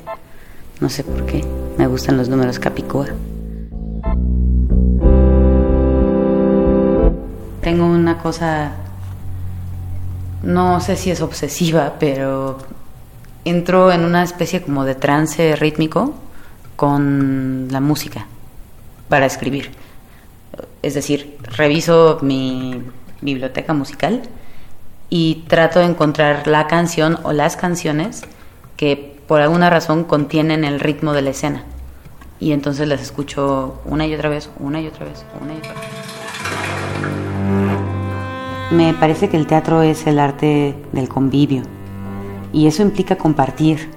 no 0.80 0.88
sé 0.88 1.04
por 1.04 1.26
qué, 1.26 1.44
me 1.78 1.86
gustan 1.86 2.16
los 2.16 2.30
números 2.30 2.60
Capicúa. 2.60 3.08
Tengo 7.60 7.88
una 7.88 8.20
cosa, 8.20 8.72
no 10.44 10.80
sé 10.80 10.96
si 10.96 11.12
es 11.12 11.20
obsesiva, 11.20 11.96
pero 12.00 12.60
entro 13.44 13.92
en 13.92 14.06
una 14.06 14.24
especie 14.24 14.62
como 14.62 14.86
de 14.86 14.96
trance 14.96 15.58
rítmico 15.58 16.14
con 16.78 17.68
la 17.70 17.82
música 17.82 18.28
para 19.10 19.26
escribir. 19.26 19.72
Es 20.82 20.94
decir, 20.94 21.38
reviso 21.44 22.20
mi 22.22 22.82
biblioteca 23.20 23.74
musical 23.74 24.22
y 25.10 25.44
trato 25.48 25.80
de 25.80 25.86
encontrar 25.86 26.48
la 26.48 26.68
canción 26.68 27.18
o 27.24 27.32
las 27.32 27.56
canciones 27.56 28.24
que 28.78 29.18
por 29.28 29.42
alguna 29.42 29.70
razón 29.70 30.04
contienen 30.04 30.64
el 30.64 30.80
ritmo 30.80 31.14
de 31.14 31.22
la 31.22 31.32
escena. 31.32 31.64
Y 32.40 32.52
entonces 32.52 32.88
las 32.88 33.02
escucho 33.02 33.82
una 33.86 34.08
y 34.08 34.14
otra 34.14 34.30
vez, 34.30 34.50
una 34.60 34.82
y 34.82 34.88
otra 34.88 35.06
vez, 35.06 35.26
una 35.42 35.54
y 35.54 35.58
otra 35.58 35.74
vez. 35.74 35.82
Me 38.72 38.94
parece 38.94 39.30
que 39.30 39.38
el 39.38 39.48
teatro 39.48 39.82
es 39.82 40.06
el 40.08 40.20
arte 40.20 40.76
del 40.92 41.10
convivio 41.10 41.64
y 42.54 42.68
eso 42.68 42.84
implica 42.84 43.18
compartir. 43.18 43.90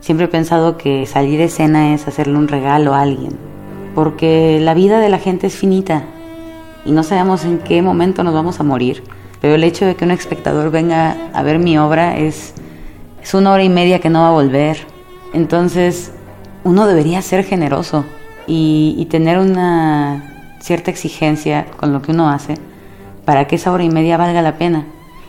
Siempre 0.00 0.26
he 0.26 0.28
pensado 0.28 0.78
que 0.78 1.04
salir 1.06 1.40
a 1.40 1.44
escena 1.44 1.94
es 1.94 2.08
hacerle 2.08 2.36
un 2.36 2.48
regalo 2.48 2.94
a 2.94 3.02
alguien, 3.02 3.36
porque 3.94 4.58
la 4.60 4.74
vida 4.74 4.98
de 4.98 5.08
la 5.08 5.18
gente 5.18 5.46
es 5.46 5.56
finita 5.56 6.04
y 6.84 6.92
no 6.92 7.02
sabemos 7.02 7.44
en 7.44 7.58
qué 7.58 7.82
momento 7.82 8.24
nos 8.24 8.34
vamos 8.34 8.58
a 8.60 8.62
morir. 8.64 9.02
Pero 9.42 9.56
el 9.56 9.64
hecho 9.64 9.84
de 9.84 9.94
que 9.94 10.06
un 10.06 10.12
espectador 10.12 10.70
venga 10.70 11.30
a 11.34 11.42
ver 11.42 11.58
mi 11.58 11.76
obra 11.76 12.16
es, 12.16 12.54
es 13.22 13.34
una 13.34 13.52
hora 13.52 13.62
y 13.62 13.68
media 13.68 14.00
que 14.00 14.08
no 14.08 14.22
va 14.22 14.28
a 14.28 14.32
volver. 14.32 14.78
Entonces, 15.34 16.12
uno 16.64 16.86
debería 16.86 17.20
ser 17.20 17.44
generoso 17.44 18.06
y, 18.46 19.06
tener 19.10 19.38
una 19.38 20.56
cierta 20.60 20.90
exigencia 20.90 21.66
con 21.76 21.92
lo 21.92 22.00
que 22.00 22.12
uno 22.12 22.30
hace 22.30 22.54
para 23.26 23.46
que 23.46 23.56
esa 23.56 23.72
hora 23.72 23.84
y 23.84 23.90
media 23.90 24.16
valga 24.16 24.40
la 24.40 24.56
pena. 24.56 24.86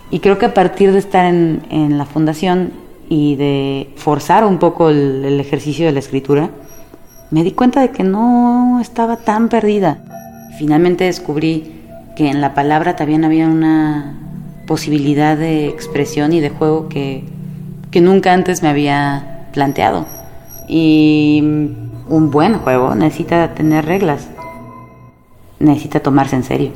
Y 0.09 0.19
creo 0.19 0.37
que 0.37 0.45
a 0.45 0.53
partir 0.53 0.93
de 0.93 0.99
estar 0.99 1.25
en, 1.25 1.63
en 1.69 1.97
la 1.97 2.05
fundación 2.05 2.71
y 3.09 3.35
de 3.35 3.93
forzar 3.95 4.45
un 4.45 4.57
poco 4.57 4.89
el, 4.89 5.39
ejercicio 5.39 5.85
de 5.85 5.91
la 5.91 5.99
escritura, 5.99 6.49
me 7.31 7.43
di 7.43 7.51
cuenta 7.51 7.81
de 7.81 7.89
que 7.91 8.03
no 8.03 8.79
estaba 8.81 9.17
tan 9.17 9.49
perdida. 9.49 10.03
Finalmente 10.57 11.03
descubrí 11.05 11.82
que 12.15 12.29
en 12.29 12.41
la 12.41 12.53
palabra 12.53 12.95
también 12.95 13.23
había 13.23 13.47
una 13.47 14.15
posibilidad 14.67 15.37
de 15.37 15.67
expresión 15.67 16.33
y 16.33 16.39
de 16.39 16.49
juego 16.49 16.89
que, 16.89 17.23
que 17.91 18.01
nunca 18.01 18.33
antes 18.33 18.63
me 18.63 18.69
había 18.69 19.47
planteado. 19.53 20.05
Y 20.67 21.41
un 22.07 22.31
buen 22.31 22.57
juego 22.59 22.95
necesita 22.95 23.53
tener 23.53 23.85
reglas, 23.85 24.27
necesita 25.59 25.99
tomarse 25.99 26.35
en 26.35 26.43
serio. 26.43 26.71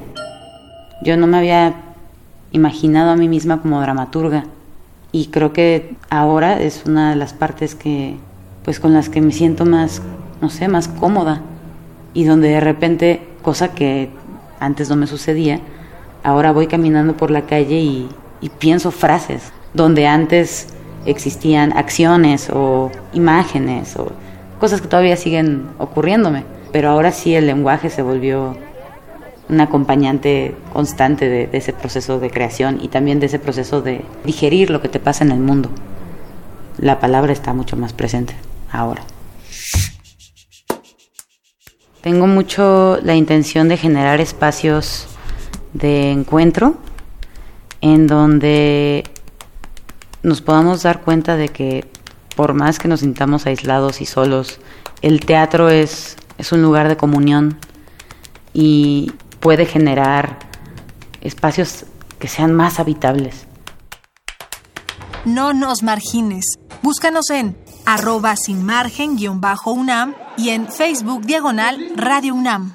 Yo 1.04 1.17
no 1.17 1.28
me 1.28 1.38
había 1.38 1.76
imaginado 2.52 3.12
a 3.12 3.15
mí 3.15 3.28
misma 3.28 3.62
como 3.62 3.82
dramaturga 3.82 4.45
y 5.12 5.28
creo 5.28 5.54
que 5.54 5.95
ahora 6.10 6.60
es 6.62 6.84
una 6.86 7.12
de 7.12 7.15
las 7.15 7.34
partes 7.34 7.76
que 7.76 8.17
pues 8.63 8.80
con 8.80 8.93
las 8.93 9.10
que 9.10 9.21
me 9.21 9.32
siento 9.32 9.65
más 9.65 10.02
no 10.41 10.50
sé 10.50 10.67
más 10.67 10.88
cómoda 10.88 11.41
y 12.13 12.23
donde 12.23 12.50
de 12.50 12.60
repente 12.60 13.28
cosa 13.41 13.73
que 13.73 14.10
antes 14.60 14.89
no 14.89 14.96
me 14.96 15.08
sucedía 15.08 15.60
ahora 16.24 16.52
voy 16.52 16.67
caminando 16.67 17.15
por 17.15 17.32
la 17.32 17.46
calle 17.46 17.80
y, 17.80 18.10
pienso 18.60 18.91
frases 18.91 19.52
donde 19.74 20.08
antes 20.08 20.67
existían 21.06 21.76
acciones 21.76 22.50
o 22.52 22.91
imágenes 23.13 23.96
o 23.98 24.12
cosas 24.60 24.80
que 24.82 24.88
todavía 24.88 25.15
siguen 25.15 25.67
ocurriéndome 25.80 26.43
pero 26.72 26.89
ahora 26.89 27.12
sí 27.12 27.36
el 27.36 27.48
lenguaje 27.48 27.89
se 27.89 28.02
volvió 28.02 28.56
un 29.50 29.62
acompañante 29.62 30.56
constante 30.74 31.30
de, 31.30 31.50
ese 31.54 31.74
proceso 31.74 32.20
de 32.20 32.30
creación 32.30 32.80
y 32.82 32.89
también 32.89 33.20
de 33.20 33.28
ese 33.28 33.39
proceso 33.39 33.82
de 33.82 34.04
digerir 34.26 34.70
lo 34.70 34.82
que 34.82 34.89
te 34.89 35.00
pasa 35.00 35.24
en 35.24 35.32
el 35.32 35.39
mundo. 35.39 35.70
La 36.78 37.00
palabra 37.00 37.32
está 37.32 37.54
mucho 37.54 37.78
más 37.78 37.93
presente 37.93 38.36
ahora. 38.72 39.04
Tengo 42.08 42.26
mucho 42.26 43.00
la 43.04 43.15
intención 43.15 43.67
de 43.67 43.76
generar 43.76 44.22
espacios 44.22 45.08
de 45.74 46.10
encuentro 46.10 46.78
en 47.82 48.08
donde 48.08 49.04
nos 50.24 50.39
podamos 50.39 50.84
dar 50.84 51.02
cuenta 51.02 51.36
de 51.36 51.50
que 51.50 51.84
por 52.38 52.54
más 52.54 52.80
que 52.80 52.88
nos 52.88 53.02
sintamos 53.02 53.46
aislados 53.46 54.00
y 54.00 54.06
solos, 54.06 54.62
el 55.02 55.20
teatro 55.20 55.67
es, 55.67 56.15
es 56.38 56.54
un 56.54 56.62
lugar 56.62 56.88
de 56.88 56.96
comunión 56.96 57.60
y, 58.54 59.12
puede 59.41 59.65
generar 59.65 60.39
espacios 61.20 61.84
que 62.20 62.30
sean 62.30 62.54
más 62.54 62.80
habitables. 62.80 63.48
No 65.26 65.52
nos 65.52 65.84
margines. 65.84 66.46
Búscanos 66.82 67.30
en 67.32 67.58
arroba 67.88 68.36
sin 68.36 68.65
margen 68.65 69.15
guion 69.15 69.39
bajo 69.39 69.71
UNAM 69.71 70.13
y 70.36 70.50
en 70.50 70.69
Facebook 70.69 71.26
diagonal 71.26 71.93
Radio 71.95 72.36
UNAM. 72.36 72.73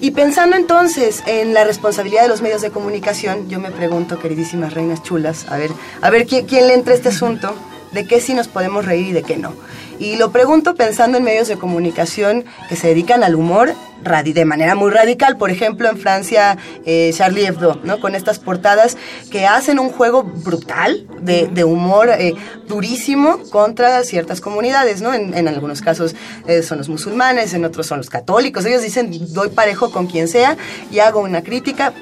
Y 0.00 0.12
pensando 0.12 0.56
entonces 0.56 1.22
en 1.26 1.52
la 1.52 1.64
responsabilidad 1.64 2.22
de 2.22 2.28
los 2.28 2.40
medios 2.40 2.62
de 2.62 2.70
comunicación, 2.70 3.50
yo 3.50 3.60
me 3.60 3.70
pregunto, 3.70 4.18
queridísimas 4.18 4.72
reinas 4.72 5.02
chulas, 5.02 5.44
a 5.50 5.58
ver, 5.58 5.70
a 6.00 6.08
ver 6.08 6.26
quién, 6.26 6.46
quién 6.46 6.68
le 6.68 6.74
entra 6.74 6.94
este 6.94 7.10
asunto, 7.10 7.54
de 7.92 8.06
qué 8.06 8.22
sí 8.22 8.32
nos 8.32 8.48
podemos 8.48 8.86
reír 8.86 9.08
y 9.08 9.12
de 9.12 9.22
qué 9.22 9.36
no. 9.36 9.52
Y 9.98 10.16
lo 10.16 10.32
pregunto 10.32 10.74
pensando 10.74 11.18
en 11.18 11.24
medios 11.24 11.48
de 11.48 11.58
comunicación 11.58 12.46
que 12.70 12.76
se 12.76 12.88
dedican 12.88 13.24
al 13.24 13.34
humor 13.34 13.74
de 14.02 14.44
manera 14.44 14.74
muy 14.74 14.90
radical. 14.90 15.36
Por 15.36 15.50
ejemplo, 15.50 15.88
en 15.88 15.98
Francia, 15.98 16.56
eh, 16.84 17.12
Charlie 17.14 17.46
Hebdo, 17.46 17.80
¿no? 17.84 18.00
Con 18.00 18.14
estas 18.14 18.38
portadas 18.38 18.96
que 19.30 19.46
hacen 19.46 19.78
un 19.78 19.90
juego 19.90 20.22
brutal 20.22 21.06
de, 21.20 21.64
humor 21.64 22.10
eh, 22.10 22.34
durísimo 22.68 23.38
contra 23.50 24.04
ciertas 24.04 24.40
comunidades, 24.40 25.02
¿no? 25.02 25.12
En, 25.12 25.34
en 25.34 25.48
algunos 25.48 25.82
casos 25.82 26.14
eh, 26.46 26.62
son 26.62 26.78
los 26.78 26.88
musulmanes, 26.88 27.54
en 27.54 27.64
otros 27.64 27.86
son 27.86 27.98
los 27.98 28.10
católicos. 28.10 28.64
Ellos 28.64 28.82
dicen, 28.82 29.10
doy 29.32 29.48
parejo 29.48 29.90
con 29.90 30.06
quien 30.06 30.28
sea 30.28 30.56
y 30.90 31.00
hago 31.00 31.20
una 31.20 31.42
crítica 31.42 31.92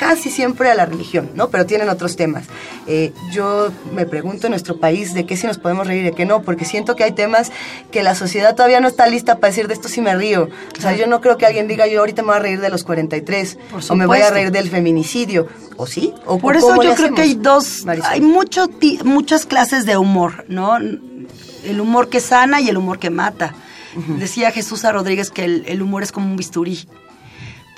casi 0.00 0.30
siempre 0.30 0.70
a 0.70 0.74
la 0.74 0.86
religión, 0.86 1.30
¿no? 1.34 1.50
Pero 1.50 1.66
tienen 1.66 1.90
otros 1.90 2.16
temas. 2.16 2.46
Eh, 2.86 3.12
yo 3.30 3.70
me 3.94 4.06
pregunto 4.06 4.46
en 4.46 4.52
nuestro 4.52 4.80
país 4.80 5.12
de 5.12 5.26
qué 5.26 5.36
sí 5.36 5.46
nos 5.46 5.58
podemos 5.58 5.86
reír 5.86 6.00
y 6.00 6.04
de 6.06 6.12
qué 6.12 6.24
no, 6.24 6.40
porque 6.40 6.64
siento 6.64 6.96
que 6.96 7.04
hay 7.04 7.12
temas 7.12 7.52
que 7.90 8.02
la 8.02 8.14
sociedad 8.14 8.54
todavía 8.54 8.80
no 8.80 8.88
está 8.88 9.06
lista 9.06 9.38
para 9.38 9.50
decir 9.50 9.68
de 9.68 9.74
esto 9.74 9.88
sí 9.88 10.00
me 10.00 10.16
río. 10.16 10.48
O 10.78 10.80
sea, 10.80 10.96
yo 10.96 11.06
no 11.06 11.20
creo 11.20 11.36
que 11.36 11.44
alguien 11.44 11.68
diga 11.68 11.86
yo 11.86 12.00
ahorita 12.00 12.22
me 12.22 12.28
voy 12.28 12.36
a 12.36 12.40
reír 12.40 12.60
de 12.62 12.70
los 12.70 12.82
43 12.82 13.58
o 13.90 13.94
me 13.94 14.06
voy 14.06 14.20
a 14.22 14.30
reír 14.30 14.50
del 14.50 14.70
feminicidio. 14.70 15.48
¿O 15.76 15.86
sí? 15.86 16.14
¿O 16.24 16.38
Por 16.38 16.56
eso 16.56 16.82
yo 16.82 16.94
creo 16.94 17.14
que 17.14 17.20
hay 17.20 17.34
dos, 17.34 17.84
Marisol? 17.84 18.10
hay 18.10 18.22
mucho, 18.22 18.70
muchas 19.04 19.44
clases 19.44 19.84
de 19.84 19.98
humor, 19.98 20.46
¿no? 20.48 20.78
El 20.78 21.78
humor 21.78 22.08
que 22.08 22.20
sana 22.20 22.62
y 22.62 22.70
el 22.70 22.78
humor 22.78 22.98
que 22.98 23.10
mata. 23.10 23.54
Uh 23.94 24.00
-huh. 24.00 24.16
Decía 24.16 24.50
Jesús 24.50 24.86
a 24.86 24.92
Rodríguez 24.92 25.30
que 25.30 25.44
el, 25.44 25.64
el 25.66 25.82
humor 25.82 26.02
es 26.02 26.10
como 26.10 26.26
un 26.26 26.36
bisturí 26.36 26.88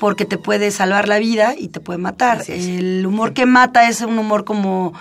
porque 0.03 0.25
te 0.25 0.37
puede 0.37 0.73
salvar 0.73 1.07
la 1.07 1.21
vida 1.21 1.55
y 1.57 1.69
te 1.69 1.79
puede 1.79 1.97
matar. 1.97 2.43
El 2.49 3.07
humor 3.07 3.35
que 3.35 3.47
mata 3.47 3.89
es 3.89 4.01
un 4.01 4.19
humor 4.19 4.45
como 4.45 4.95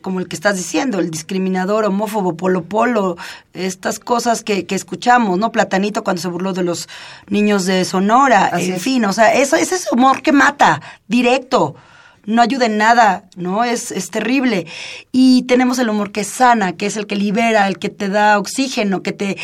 como 0.00 0.20
el 0.20 0.28
que 0.28 0.36
estás 0.36 0.56
diciendo, 0.56 1.00
el 1.00 1.10
discriminador, 1.10 1.84
homófobo, 1.86 2.36
polo 2.36 2.62
polo, 2.62 3.16
estas 3.52 3.98
cosas 3.98 4.44
que, 4.44 4.64
que 4.64 4.76
escuchamos, 4.76 5.38
¿no? 5.38 5.50
Platanito 5.50 6.04
cuando 6.04 6.22
se 6.22 6.28
burló 6.28 6.52
de 6.52 6.62
los 6.62 6.88
niños 7.26 7.66
de 7.66 7.84
Sonora, 7.84 8.44
Así 8.52 8.66
en 8.66 8.74
es. 8.74 8.82
fin, 8.82 9.04
o 9.06 9.12
sea, 9.12 9.34
eso, 9.34 9.56
ese 9.56 9.74
es 9.74 9.90
humor 9.90 10.22
que 10.22 10.30
mata, 10.30 10.80
directo 11.08 11.74
no 12.26 12.42
ayuda 12.42 12.66
en 12.66 12.78
nada, 12.78 13.24
¿no? 13.36 13.64
Es, 13.64 13.90
es 13.90 14.10
terrible. 14.10 14.66
Y 15.12 15.42
tenemos 15.42 15.78
el 15.78 15.88
humor 15.88 16.12
que 16.12 16.24
sana, 16.24 16.72
que 16.74 16.86
es 16.86 16.96
el 16.96 17.06
que 17.06 17.16
libera, 17.16 17.68
el 17.68 17.78
que 17.78 17.88
te 17.90 18.08
da 18.08 18.38
oxígeno, 18.38 19.02
que 19.02 19.12
te, 19.12 19.36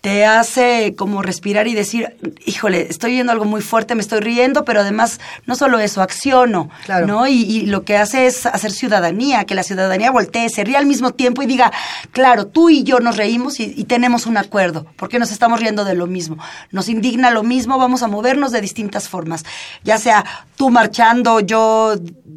te 0.00 0.24
hace 0.24 0.94
como 0.96 1.20
respirar 1.20 1.68
y 1.68 1.74
decir, 1.74 2.16
híjole, 2.46 2.86
estoy 2.88 3.12
viendo 3.12 3.32
algo 3.32 3.44
muy 3.44 3.60
fuerte, 3.60 3.94
me 3.94 4.00
estoy 4.00 4.20
riendo, 4.20 4.64
pero 4.64 4.80
además 4.80 5.20
no 5.44 5.56
solo 5.56 5.78
eso, 5.78 6.00
acciono, 6.00 6.70
claro. 6.86 7.06
¿no? 7.06 7.26
Y, 7.26 7.42
y, 7.42 7.66
lo 7.66 7.84
que 7.84 7.98
hace 7.98 8.26
es 8.26 8.46
hacer 8.46 8.70
ciudadanía, 8.70 9.44
que 9.44 9.54
la 9.54 9.62
ciudadanía 9.62 10.10
voltee, 10.10 10.48
se 10.48 10.64
ríe 10.64 10.78
al 10.78 10.86
mismo 10.86 11.12
tiempo 11.12 11.42
y 11.42 11.46
diga, 11.46 11.70
claro, 12.12 12.46
tú 12.46 12.70
y 12.70 12.82
yo 12.82 13.00
nos 13.00 13.18
reímos 13.18 13.60
y, 13.60 13.74
y 13.76 13.84
tenemos 13.84 14.24
un 14.24 14.38
acuerdo, 14.38 14.86
porque 14.96 15.18
nos 15.18 15.32
estamos 15.32 15.60
riendo 15.60 15.84
de 15.84 15.94
lo 15.94 16.06
mismo. 16.06 16.38
Nos 16.70 16.88
indigna 16.88 17.30
lo 17.30 17.42
mismo, 17.42 17.76
vamos 17.78 18.02
a 18.02 18.08
movernos 18.08 18.52
de 18.52 18.62
distintas 18.62 19.06
formas, 19.06 19.44
ya 19.84 19.98
sea 19.98 20.24
tú 20.56 20.70
marchando, 20.70 21.40
yo 21.40 21.94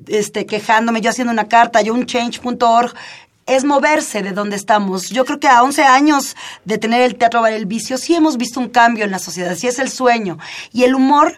este, 0.07 0.45
quejándome, 0.45 1.01
yo 1.01 1.09
haciendo 1.09 1.31
una 1.31 1.47
carta, 1.47 1.81
yo 1.81 1.93
un 1.93 2.05
change.org, 2.05 2.93
es 3.45 3.63
moverse 3.63 4.21
de 4.21 4.31
donde 4.31 4.55
estamos. 4.55 5.09
Yo 5.09 5.25
creo 5.25 5.39
que 5.39 5.47
a 5.47 5.63
11 5.63 5.83
años 5.83 6.35
de 6.65 6.77
tener 6.77 7.01
el 7.01 7.15
Teatro 7.15 7.41
Bar 7.41 7.53
el 7.53 7.65
Vicio, 7.65 7.97
sí 7.97 8.15
hemos 8.15 8.37
visto 8.37 8.59
un 8.59 8.69
cambio 8.69 9.05
en 9.05 9.11
la 9.11 9.19
sociedad, 9.19 9.55
sí 9.55 9.67
es 9.67 9.79
el 9.79 9.89
sueño. 9.89 10.37
Y 10.71 10.83
el 10.83 10.95
humor 10.95 11.37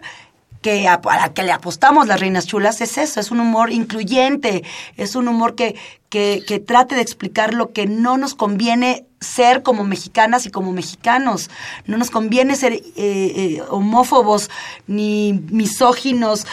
que 0.62 0.88
a, 0.88 1.00
la 1.04 1.32
que 1.32 1.42
le 1.42 1.52
apostamos 1.52 2.06
las 2.06 2.20
reinas 2.20 2.46
chulas 2.46 2.80
es 2.80 2.98
eso, 2.98 3.20
es 3.20 3.30
un 3.30 3.40
humor 3.40 3.70
incluyente, 3.70 4.64
es 4.96 5.14
un 5.14 5.28
humor 5.28 5.54
que, 5.54 5.76
que, 6.08 6.42
que 6.46 6.58
trate 6.58 6.94
de 6.94 7.02
explicar 7.02 7.54
lo 7.54 7.72
que 7.72 7.86
no 7.86 8.16
nos 8.16 8.34
conviene 8.34 9.06
ser 9.20 9.62
como 9.62 9.84
mexicanas 9.84 10.46
y 10.46 10.50
como 10.50 10.72
mexicanos. 10.72 11.50
No 11.86 11.96
nos 11.96 12.10
conviene 12.10 12.56
ser 12.56 12.72
eh, 12.72 12.82
eh, 12.96 13.62
homófobos, 13.68 14.50
ni 14.86 15.32
misóginos, 15.50 16.46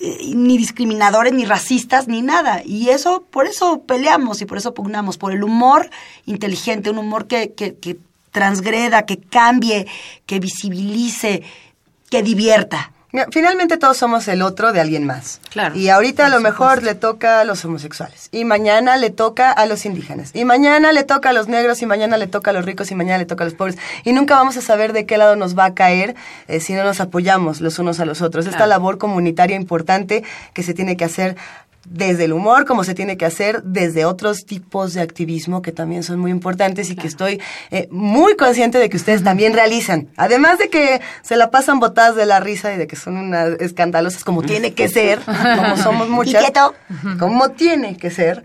eh, 0.00 0.32
ni 0.34 0.58
discriminadores, 0.58 1.32
ni 1.32 1.44
racistas, 1.44 2.08
ni 2.08 2.22
nada. 2.22 2.62
Y 2.64 2.90
eso, 2.90 3.24
por 3.30 3.46
eso 3.46 3.82
peleamos 3.82 4.40
y 4.42 4.46
por 4.46 4.58
eso 4.58 4.74
pugnamos, 4.74 5.18
por 5.18 5.32
el 5.32 5.42
humor 5.44 5.90
inteligente, 6.26 6.90
un 6.90 6.98
humor 6.98 7.26
que, 7.26 7.52
que, 7.52 7.76
que 7.76 7.98
transgreda, 8.30 9.06
que 9.06 9.18
cambie, 9.18 9.86
que 10.26 10.40
visibilice, 10.40 11.42
que 12.10 12.22
divierta. 12.22 12.92
Finalmente 13.32 13.76
todos 13.76 13.96
somos 13.96 14.28
el 14.28 14.42
otro 14.42 14.72
de 14.72 14.80
alguien 14.80 15.04
más. 15.04 15.40
Claro. 15.50 15.74
Y 15.74 15.88
ahorita 15.88 16.26
a 16.26 16.28
lo 16.28 16.40
mejor 16.40 16.82
le 16.82 16.94
toca 16.94 17.40
a 17.40 17.44
los 17.44 17.64
homosexuales. 17.64 18.28
Y 18.30 18.44
mañana 18.44 18.96
le 18.96 19.10
toca 19.10 19.50
a 19.50 19.66
los 19.66 19.84
indígenas. 19.84 20.30
Y 20.34 20.44
mañana 20.44 20.92
le 20.92 21.02
toca 21.02 21.30
a 21.30 21.32
los 21.32 21.48
negros. 21.48 21.82
Y 21.82 21.86
mañana 21.86 22.16
le 22.16 22.28
toca 22.28 22.50
a 22.50 22.54
los 22.54 22.64
ricos. 22.64 22.90
Y 22.90 22.94
mañana 22.94 23.18
le 23.18 23.26
toca 23.26 23.44
a 23.44 23.46
los 23.46 23.54
pobres. 23.54 23.78
Y 24.04 24.12
nunca 24.12 24.36
vamos 24.36 24.56
a 24.56 24.62
saber 24.62 24.92
de 24.92 25.06
qué 25.06 25.18
lado 25.18 25.34
nos 25.34 25.58
va 25.58 25.64
a 25.64 25.74
caer 25.74 26.14
eh, 26.46 26.60
si 26.60 26.72
no 26.74 26.84
nos 26.84 27.00
apoyamos 27.00 27.60
los 27.60 27.78
unos 27.78 27.98
a 27.98 28.04
los 28.04 28.22
otros. 28.22 28.46
Esta 28.46 28.66
labor 28.66 28.98
comunitaria 28.98 29.56
importante 29.56 30.22
que 30.54 30.62
se 30.62 30.74
tiene 30.74 30.96
que 30.96 31.04
hacer 31.04 31.36
desde 31.88 32.24
el 32.24 32.32
humor, 32.32 32.66
como 32.66 32.84
se 32.84 32.94
tiene 32.94 33.16
que 33.16 33.24
hacer 33.24 33.62
desde 33.62 34.04
otros 34.04 34.44
tipos 34.44 34.92
de 34.94 35.00
activismo 35.00 35.62
que 35.62 35.72
también 35.72 36.02
son 36.02 36.18
muy 36.18 36.30
importantes 36.30 36.90
y 36.90 36.96
que 36.96 37.06
estoy 37.06 37.40
eh, 37.70 37.88
muy 37.90 38.36
consciente 38.36 38.78
de 38.78 38.88
que 38.88 38.96
ustedes 38.96 39.24
también 39.24 39.54
realizan. 39.54 40.08
Además 40.16 40.58
de 40.58 40.68
que 40.68 41.00
se 41.22 41.36
la 41.36 41.50
pasan 41.50 41.80
botadas 41.80 42.16
de 42.16 42.26
la 42.26 42.38
risa 42.40 42.72
y 42.74 42.76
de 42.76 42.86
que 42.86 42.96
son 42.96 43.16
unas 43.16 43.60
escandalosas 43.60 44.24
como 44.24 44.42
tiene 44.42 44.74
que 44.74 44.88
ser, 44.88 45.20
como 45.24 45.76
somos 45.76 46.08
muchas, 46.08 46.44
Quiqueto. 46.44 46.74
como 47.18 47.50
tiene 47.50 47.96
que 47.96 48.10
ser. 48.10 48.42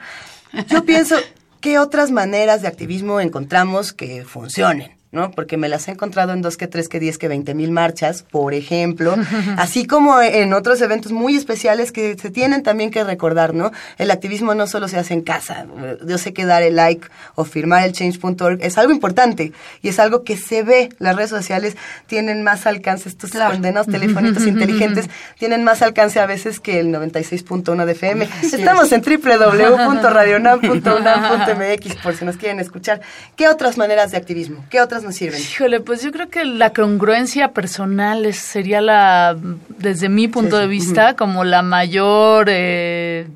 Yo 0.68 0.86
pienso, 0.86 1.16
¿qué 1.60 1.78
otras 1.80 2.12
maneras 2.12 2.62
de 2.62 2.68
activismo 2.68 3.20
encontramos 3.20 3.92
que 3.94 4.24
funcionen? 4.24 4.95
¿No? 5.16 5.32
Porque 5.32 5.58
me 5.58 5.70
las 5.70 5.88
he 5.88 5.92
encontrado 5.92 6.34
en 6.34 6.42
dos, 6.42 6.58
que 6.58 6.68
tres, 6.68 6.90
que 6.90 7.00
diez, 7.00 7.18
que 7.18 7.28
veinte 7.28 7.56
mil 7.56 7.72
marchas, 7.72 8.24
por 8.24 8.54
ejemplo, 8.54 9.16
así 9.58 9.88
como 9.88 10.22
en 10.22 10.54
otros 10.54 10.82
eventos 10.82 11.12
muy 11.12 11.36
especiales 11.36 11.92
que 11.92 12.18
se 12.18 12.30
tienen 12.30 12.62
también 12.62 12.92
que 12.92 13.04
recordar, 13.04 13.54
¿no? 13.54 13.72
El 13.98 14.12
activismo 14.12 14.54
no 14.54 14.68
solo 14.68 14.88
se 14.88 14.98
hace 14.98 15.14
en 15.14 15.22
casa. 15.22 15.66
Yo 16.06 16.18
sé 16.18 16.34
que 16.34 16.46
dar 16.46 16.62
el 16.62 16.76
like 16.76 17.08
o 17.36 17.46
firmar 17.46 17.86
el 17.86 17.94
change.org 17.94 18.60
es 18.62 18.78
algo 18.78 18.92
importante 18.92 19.54
y 19.82 19.90
es 19.90 20.00
algo 20.00 20.24
que 20.24 20.38
se 20.38 20.64
ve. 20.64 20.90
Las 21.00 21.16
redes 21.16 21.30
sociales 21.30 21.78
tienen 22.08 22.44
más 22.44 22.68
alcance, 22.68 23.10
estos 23.10 23.32
condenados 23.32 23.88
telefonitos 23.88 24.46
inteligentes 24.48 25.10
tienen 25.40 25.64
más 25.64 25.82
alcance 25.82 26.20
a 26.20 26.26
veces 26.26 26.60
que 26.60 26.80
el 26.80 26.88
96.1 26.88 27.86
de 27.86 27.92
FM. 27.94 28.28
Estamos 28.44 28.92
en 28.92 29.02
www.radionam.unam.mx 29.06 31.96
por 32.04 32.16
si 32.16 32.26
nos 32.26 32.38
quieren 32.38 32.60
escuchar. 32.60 33.02
¿Qué 33.36 33.48
otras 33.48 33.78
maneras 33.78 34.12
de 34.12 34.18
activismo? 34.18 34.66
¿Qué 34.70 34.82
otras 34.82 35.05
nos 35.06 35.16
sirven? 35.16 35.40
Híjole, 35.40 35.80
pues 35.80 36.04
yo 36.04 36.12
creo 36.12 36.30
que 36.30 36.44
la 36.44 36.74
congruencia 36.74 37.54
personal 37.54 38.26
es- 38.26 38.38
sería 38.38 38.82
la, 38.82 39.38
desde 39.80 40.10
mi 40.10 40.28
punto 40.28 40.58
Sí, 40.58 40.62
de 40.62 40.68
sí. 40.68 40.70
vista, 40.70 41.16
como 41.16 41.44
la 41.46 41.62
mayor, 41.62 42.48
eh, 42.50 43.28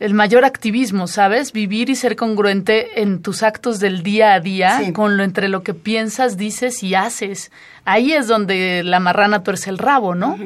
el 0.00 0.12
mayor 0.12 0.44
activismo, 0.44 1.06
¿sabes? 1.06 1.52
Vivir 1.52 1.88
y 1.88 1.94
ser 1.94 2.16
congruente 2.16 3.00
en 3.00 3.22
tus 3.22 3.42
actos 3.42 3.78
del 3.80 4.02
día 4.02 4.34
a 4.34 4.40
día, 4.40 4.80
Sí. 4.84 4.92
con 4.92 5.16
lo 5.16 5.22
entre 5.22 5.48
lo 5.48 5.62
que 5.62 5.72
piensas, 5.74 6.36
dices 6.36 6.82
y 6.82 6.94
haces. 6.94 7.50
Ahí 7.84 8.12
es 8.12 8.26
donde 8.26 8.82
la 8.84 8.98
marrana 9.00 9.42
tuerce 9.42 9.70
el 9.70 9.78
rabo, 9.78 10.14
¿no? 10.14 10.36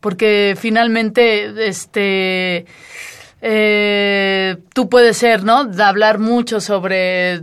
Porque 0.00 0.56
finalmente, 0.58 1.68
este 1.68 2.64
eh, 3.44 4.56
tú 4.72 4.88
puedes 4.88 5.16
ser, 5.16 5.42
¿no? 5.42 5.64
De 5.64 5.82
hablar 5.82 6.18
mucho 6.20 6.60
sobre 6.60 7.40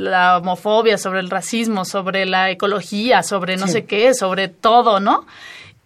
la 0.00 0.38
homofobia, 0.38 0.98
sobre 0.98 1.20
el 1.20 1.30
racismo, 1.30 1.84
sobre 1.84 2.26
la 2.26 2.50
ecología, 2.50 3.22
sobre 3.22 3.56
no 3.56 3.66
Sí. 3.66 3.72
sé 3.74 3.84
qué, 3.84 4.14
sobre 4.14 4.48
todo, 4.48 4.98
¿no? 5.00 5.26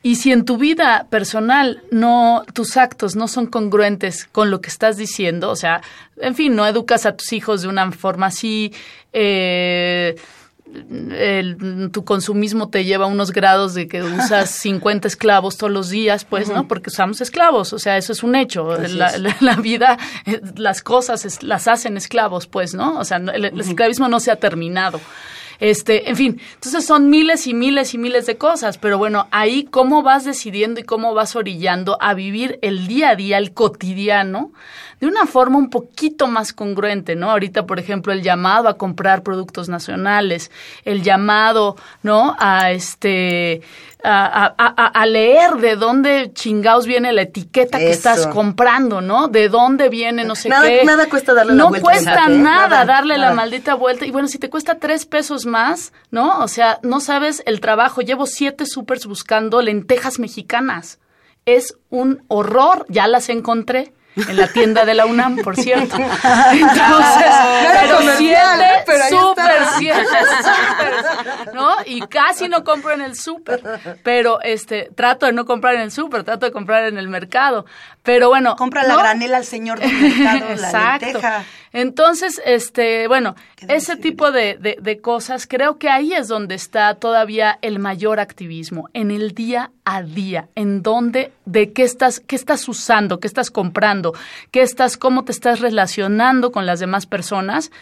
Y 0.03 0.17
si 0.17 0.33
en 0.33 0.45
tu 0.45 0.59
vida 0.59 1.07
personal 1.09 1.83
no, 1.91 2.45
tus 2.53 2.77
actos 2.77 3.17
no 3.17 3.27
son 3.27 3.47
congruentes 3.47 4.27
con 4.27 4.51
lo 4.51 4.61
que 4.61 4.69
estás 4.69 4.97
diciendo, 4.99 5.51
o 5.51 5.57
sea, 5.57 5.81
en 6.21 6.35
fin, 6.35 6.55
no 6.55 6.67
educas 6.67 7.07
a 7.07 7.17
tus 7.17 7.33
hijos 7.33 7.63
de 7.63 7.69
una 7.69 7.91
forma 7.91 8.27
así, 8.27 8.73
eh, 9.15 10.15
el- 11.13 11.91
tu 11.93 12.05
consumismo 12.05 12.69
te 12.69 12.85
lleva 12.85 13.05
a 13.05 13.09
unos 13.09 13.33
grados 13.33 13.75
de 13.75 13.89
que 13.89 14.03
usas 14.03 14.51
50 14.61 15.09
esclavos 15.09 15.57
todos 15.57 15.73
los 15.73 15.91
días, 15.91 16.25
pues, 16.25 16.49
¿no? 16.49 16.67
Porque 16.69 16.91
usamos 16.91 17.21
esclavos, 17.21 17.73
o 17.73 17.79
sea, 17.79 17.97
eso 17.97 18.13
es 18.13 18.23
un 18.23 18.35
hecho. 18.37 18.77
La, 18.79 18.85
es. 19.11 19.21
la- 19.21 19.37
la 19.41 19.57
vida, 19.57 19.99
eh, 20.27 20.41
las 20.57 20.83
cosas 20.83 21.25
es- 21.25 21.43
las 21.43 21.69
hacen 21.69 21.97
esclavos, 21.97 22.47
pues, 22.47 22.75
¿no? 22.75 22.99
O 22.99 23.05
sea, 23.05 23.19
el, 23.19 23.45
el 23.47 23.61
esclavismo 23.61 24.09
no 24.09 24.21
se 24.21 24.31
ha 24.31 24.37
terminado. 24.37 25.01
Este, 25.61 26.11
en 26.11 26.17
fin, 26.17 26.41
entonces 26.55 26.85
son 26.85 27.09
miles 27.11 27.47
y 27.47 27.55
miles 27.55 27.95
y 27.95 27.99
miles 27.99 28.27
de 28.27 28.37
cosas, 28.37 28.77
pero 28.77 28.99
bueno, 28.99 29.29
ahí 29.31 29.69
cómo 29.71 30.03
vas 30.03 30.25
decidiendo 30.25 30.81
y 30.81 30.83
cómo 30.83 31.15
vas 31.15 31.37
orillando 31.37 31.97
a 32.01 32.13
vivir 32.13 32.59
el 32.61 32.89
día 32.89 33.11
a 33.11 33.15
día, 33.17 33.39
el 33.39 33.53
cotidiano, 33.55 34.53
de 35.05 35.11
una 35.11 35.27
forma 35.27 35.59
un 35.59 35.69
poquito 35.69 36.27
más 36.29 36.53
congruente, 36.55 37.15
¿no? 37.15 37.31
Ahorita, 37.31 37.67
por 37.67 37.79
ejemplo, 37.79 38.13
el 38.13 38.23
llamado 38.23 38.69
a 38.69 38.79
comprar 38.79 39.23
productos 39.23 39.69
nacionales, 39.69 40.51
el 40.85 41.03
llamado, 41.03 41.77
¿no? 42.03 42.35
A 42.39 42.71
este, 42.71 43.61
a, 44.03 44.25
a- 44.47 44.55
a- 44.57 44.87
a 44.87 45.07
leer 45.07 45.57
de 45.57 45.77
dónde 45.77 46.31
chingaos 46.33 46.87
viene 46.87 47.13
la 47.13 47.23
etiqueta 47.23 47.79
que 47.79 47.91
estás 47.91 48.27
comprando, 48.27 49.01
¿no? 49.03 49.29
De 49.29 49.49
dónde 49.51 49.89
viene, 49.91 50.25
no 50.25 50.35
sé 50.35 50.49
Nada- 50.49 50.67
qué. 50.69 50.85
nada 50.85 51.07
cuesta 51.09 51.35
darle 51.35 51.53
la 51.53 51.59
no 51.63 51.69
vuelta 51.69 51.89
al 51.91 51.95
cuesta 51.95 52.29
nada, 52.29 52.69
Nada, 52.69 52.85
darle 52.87 53.19
la 53.19 53.33
maldita 53.35 53.75
vuelta. 53.75 54.07
Y 54.07 54.11
bueno, 54.11 54.29
si 54.29 54.39
te 54.39 54.49
cuesta 54.49 54.77
tres 54.79 55.05
pesos 55.07 55.45
más, 55.47 55.93
¿no? 56.11 56.41
O 56.43 56.49
sea, 56.49 56.79
no 56.83 57.01
sabes 57.01 57.43
el 57.47 57.61
trabajo. 57.61 58.01
Llevo 58.01 58.27
siete 58.27 58.65
supers 58.67 59.07
buscando 59.07 59.61
lentejas 59.61 60.19
mexicanas. 60.19 60.99
Es 61.47 61.77
un 61.91 62.23
horror. 62.29 62.87
Ya 62.89 63.07
las 63.07 63.29
encontré. 63.29 63.93
En 64.17 64.37
la 64.37 64.47
tienda 64.49 64.85
de 64.85 64.95
la 64.95 65.07
UNAM, 65.07 65.37
por 65.39 65.57
cierto. 65.57 65.97
Entonces, 66.53 67.27
Nada 67.27 68.83
pero 68.87 69.09
super, 69.09 69.51
está. 69.63 69.79
siete 69.79 70.05
supers, 70.05 71.55
¿no? 71.55 71.71
Y 71.87 72.01
casi 72.07 72.49
no 72.49 72.63
compro 72.65 72.93
en 72.93 73.01
el 73.03 73.17
súper. 73.17 73.61
Pero 74.03 74.41
este, 74.43 74.91
trato 74.95 75.27
de 75.27 75.33
no 75.33 75.45
comprar 75.45 75.75
en 75.75 75.81
el 75.83 75.91
súper, 75.91 76.23
trato 76.25 76.47
de 76.47 76.53
comprar 76.53 76.85
en 76.85 76.99
el 76.99 77.09
mercado. 77.09 77.67
Pero 78.03 78.29
bueno. 78.29 78.55
Compra 78.57 78.85
la 78.85 78.97
granela 78.97 79.39
al 79.39 79.45
señor 79.45 79.81
del 79.81 79.93
mercado, 79.93 80.55
la 80.55 80.55
Exacto. 80.69 81.07
lenteja. 81.07 81.45
Entonces, 81.75 82.41
este, 82.47 83.07
bueno, 83.09 83.35
ese 83.69 83.97
tipo 83.97 84.31
de, 84.31 84.57
de- 84.59 84.79
de 84.81 85.01
cosas, 85.01 85.47
creo 85.47 85.77
que 85.77 85.91
ahí 85.91 86.13
es 86.15 86.29
donde 86.29 86.55
está 86.55 86.95
todavía 86.95 87.59
el 87.63 87.81
mayor 87.81 88.21
activismo, 88.21 88.89
en 88.95 89.11
el 89.11 89.33
día 89.35 89.73
a 89.85 90.03
día, 90.03 90.49
en 90.55 90.83
donde, 90.83 91.33
de 91.45 91.73
qué 91.73 91.83
estás, 91.83 92.21
qué 92.21 92.37
estás 92.37 92.67
usando, 92.69 93.19
qué 93.21 93.27
estás 93.27 93.51
comprando, 93.51 94.15
qué 94.53 94.63
estás, 94.63 94.97
cómo 94.97 95.25
te 95.25 95.33
estás 95.33 95.61
relacionando 95.61 96.53
con 96.53 96.65
las 96.65 96.79
demás 96.81 97.07
personas. 97.07 97.73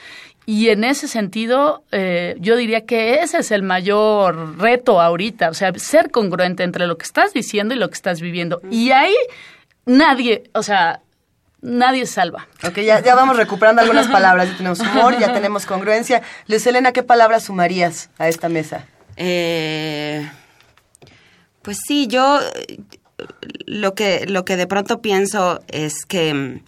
Y 0.47 0.71
en 0.71 0.83
ese 0.83 1.07
sentido, 1.07 1.85
eh, 1.93 2.35
yo 2.41 2.57
diría 2.57 2.85
que 2.85 3.21
ese 3.21 3.39
es 3.39 3.53
el 3.53 3.63
mayor 3.63 4.59
reto 4.59 5.01
ahorita, 5.01 5.51
o 5.51 5.55
sea, 5.55 5.73
ser 5.75 6.11
congruente 6.11 6.65
entre 6.65 6.87
lo 6.89 6.97
que 6.99 7.05
estás 7.05 7.33
diciendo 7.33 7.75
y 7.75 7.79
lo 7.79 7.89
que 7.89 7.95
estás 7.95 8.21
viviendo. 8.21 8.61
Y 8.71 8.91
ahí 8.91 9.15
nadie, 9.87 10.45
o 10.55 10.63
sea, 10.63 11.01
nadie 11.63 12.07
salva. 12.07 12.49
Ok, 12.65 12.81
ya, 12.81 13.01
ya 13.01 13.15
vamos 13.15 13.37
recuperando 13.37 13.81
algunas 13.81 14.09
palabras. 14.09 14.51
Ya 14.51 14.57
tenemos 14.57 14.81
humor, 14.81 15.19
ya 15.19 15.33
tenemos 15.33 15.65
congruencia. 15.65 16.23
Luis 16.47 16.67
Elena, 16.67 16.93
¿qué 16.93 17.03
palabras 17.03 17.45
sumarías 17.45 18.11
a 18.19 18.29
esta 18.29 18.49
mesa? 18.49 18.87
Eh, 19.17 20.29
pues 21.63 21.79
sí, 21.87 22.09
yo 22.09 22.41
eh, 22.41 22.79
lo 23.67 23.95
que, 23.95 24.27
lo 24.27 24.45
que 24.45 24.57
de 24.57 24.67
pronto 24.67 25.01
pienso 25.01 25.61
es 25.69 26.05
que, 26.07 26.61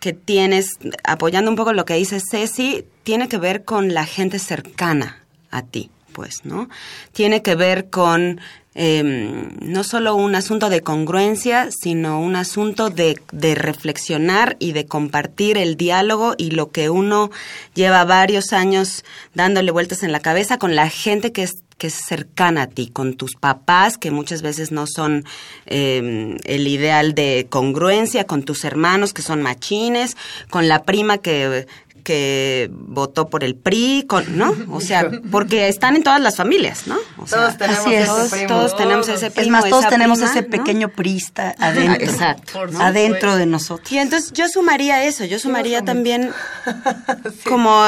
que 0.00 0.12
tienes, 0.12 0.78
apoyando 1.04 1.50
un 1.50 1.56
poco 1.56 1.72
lo 1.72 1.84
que 1.84 1.94
dice 1.94 2.20
Ceci, 2.20 2.84
tiene 3.02 3.28
que 3.28 3.38
ver 3.38 3.64
con 3.64 3.94
la 3.94 4.06
gente 4.06 4.38
cercana 4.38 5.22
a 5.50 5.62
ti, 5.62 5.90
pues, 6.12 6.44
¿no? 6.44 6.68
Tiene 7.12 7.42
que 7.42 7.54
ver 7.54 7.90
con 7.90 8.40
eh, 8.80 9.02
no 9.60 9.82
solo 9.82 10.14
un 10.14 10.36
asunto 10.36 10.70
de 10.70 10.82
congruencia, 10.82 11.68
sino 11.72 12.20
un 12.20 12.36
asunto 12.36 12.90
de, 12.90 13.20
de 13.32 13.56
reflexionar 13.56 14.56
y 14.60 14.70
de 14.70 14.86
compartir 14.86 15.58
el 15.58 15.76
diálogo 15.76 16.36
y 16.38 16.52
lo 16.52 16.70
que 16.70 16.88
uno 16.88 17.32
lleva 17.74 18.04
varios 18.04 18.52
años 18.52 19.04
dándole 19.34 19.72
vueltas 19.72 20.04
en 20.04 20.12
la 20.12 20.20
cabeza 20.20 20.58
con 20.58 20.76
la 20.76 20.88
gente 20.88 21.32
que 21.32 21.42
es 21.42 21.56
que 21.78 21.86
es 21.86 21.94
cercana 21.94 22.62
a 22.62 22.66
ti, 22.66 22.88
con 22.88 23.14
tus 23.14 23.36
papás, 23.36 23.98
que 23.98 24.10
muchas 24.10 24.42
veces 24.42 24.72
no 24.72 24.86
son 24.88 25.24
eh, 25.66 26.36
el 26.44 26.66
ideal 26.66 27.14
de 27.14 27.46
congruencia, 27.48 28.24
con 28.24 28.42
tus 28.42 28.64
hermanos, 28.64 29.14
que 29.14 29.22
son 29.22 29.42
machines, 29.42 30.16
con 30.50 30.66
la 30.66 30.82
prima 30.82 31.18
que, 31.18 31.68
que 32.02 32.70
votó 32.72 33.28
por 33.28 33.44
el 33.44 33.54
PRI, 33.56 34.04
con, 34.08 34.36
¿no? 34.36 34.54
O 34.70 34.80
sea, 34.80 35.10
porque 35.30 35.68
están 35.68 35.96
en 35.96 36.02
todas 36.02 36.20
las 36.20 36.36
familias, 36.36 36.86
¿no? 36.86 36.96
O 37.18 37.26
sea, 37.26 37.38
Todos 37.38 37.58
tenemos 37.58 37.80
así 37.86 37.94
es. 37.94 38.00
ese 38.02 38.08
todos, 38.08 38.30
primo. 38.30 38.46
todos 38.48 38.76
tenemos 38.76 39.08
ese 39.08 39.30
primo, 39.30 39.44
Es 39.44 39.50
más, 39.62 39.70
todos 39.70 39.88
tenemos 39.88 40.18
prima, 40.18 40.30
ese 40.32 40.42
¿no? 40.42 40.48
pequeño 40.50 40.88
prista 40.88 41.54
adentro. 41.58 42.06
Exacto. 42.06 42.66
¿no? 42.66 42.80
Adentro 42.80 43.36
de 43.36 43.46
nosotros. 43.46 43.90
Y 43.92 43.98
entonces 43.98 44.32
yo 44.32 44.48
sumaría 44.48 45.04
eso, 45.04 45.24
yo 45.24 45.38
sumaría 45.38 45.82
también 45.82 46.30
como 47.48 47.86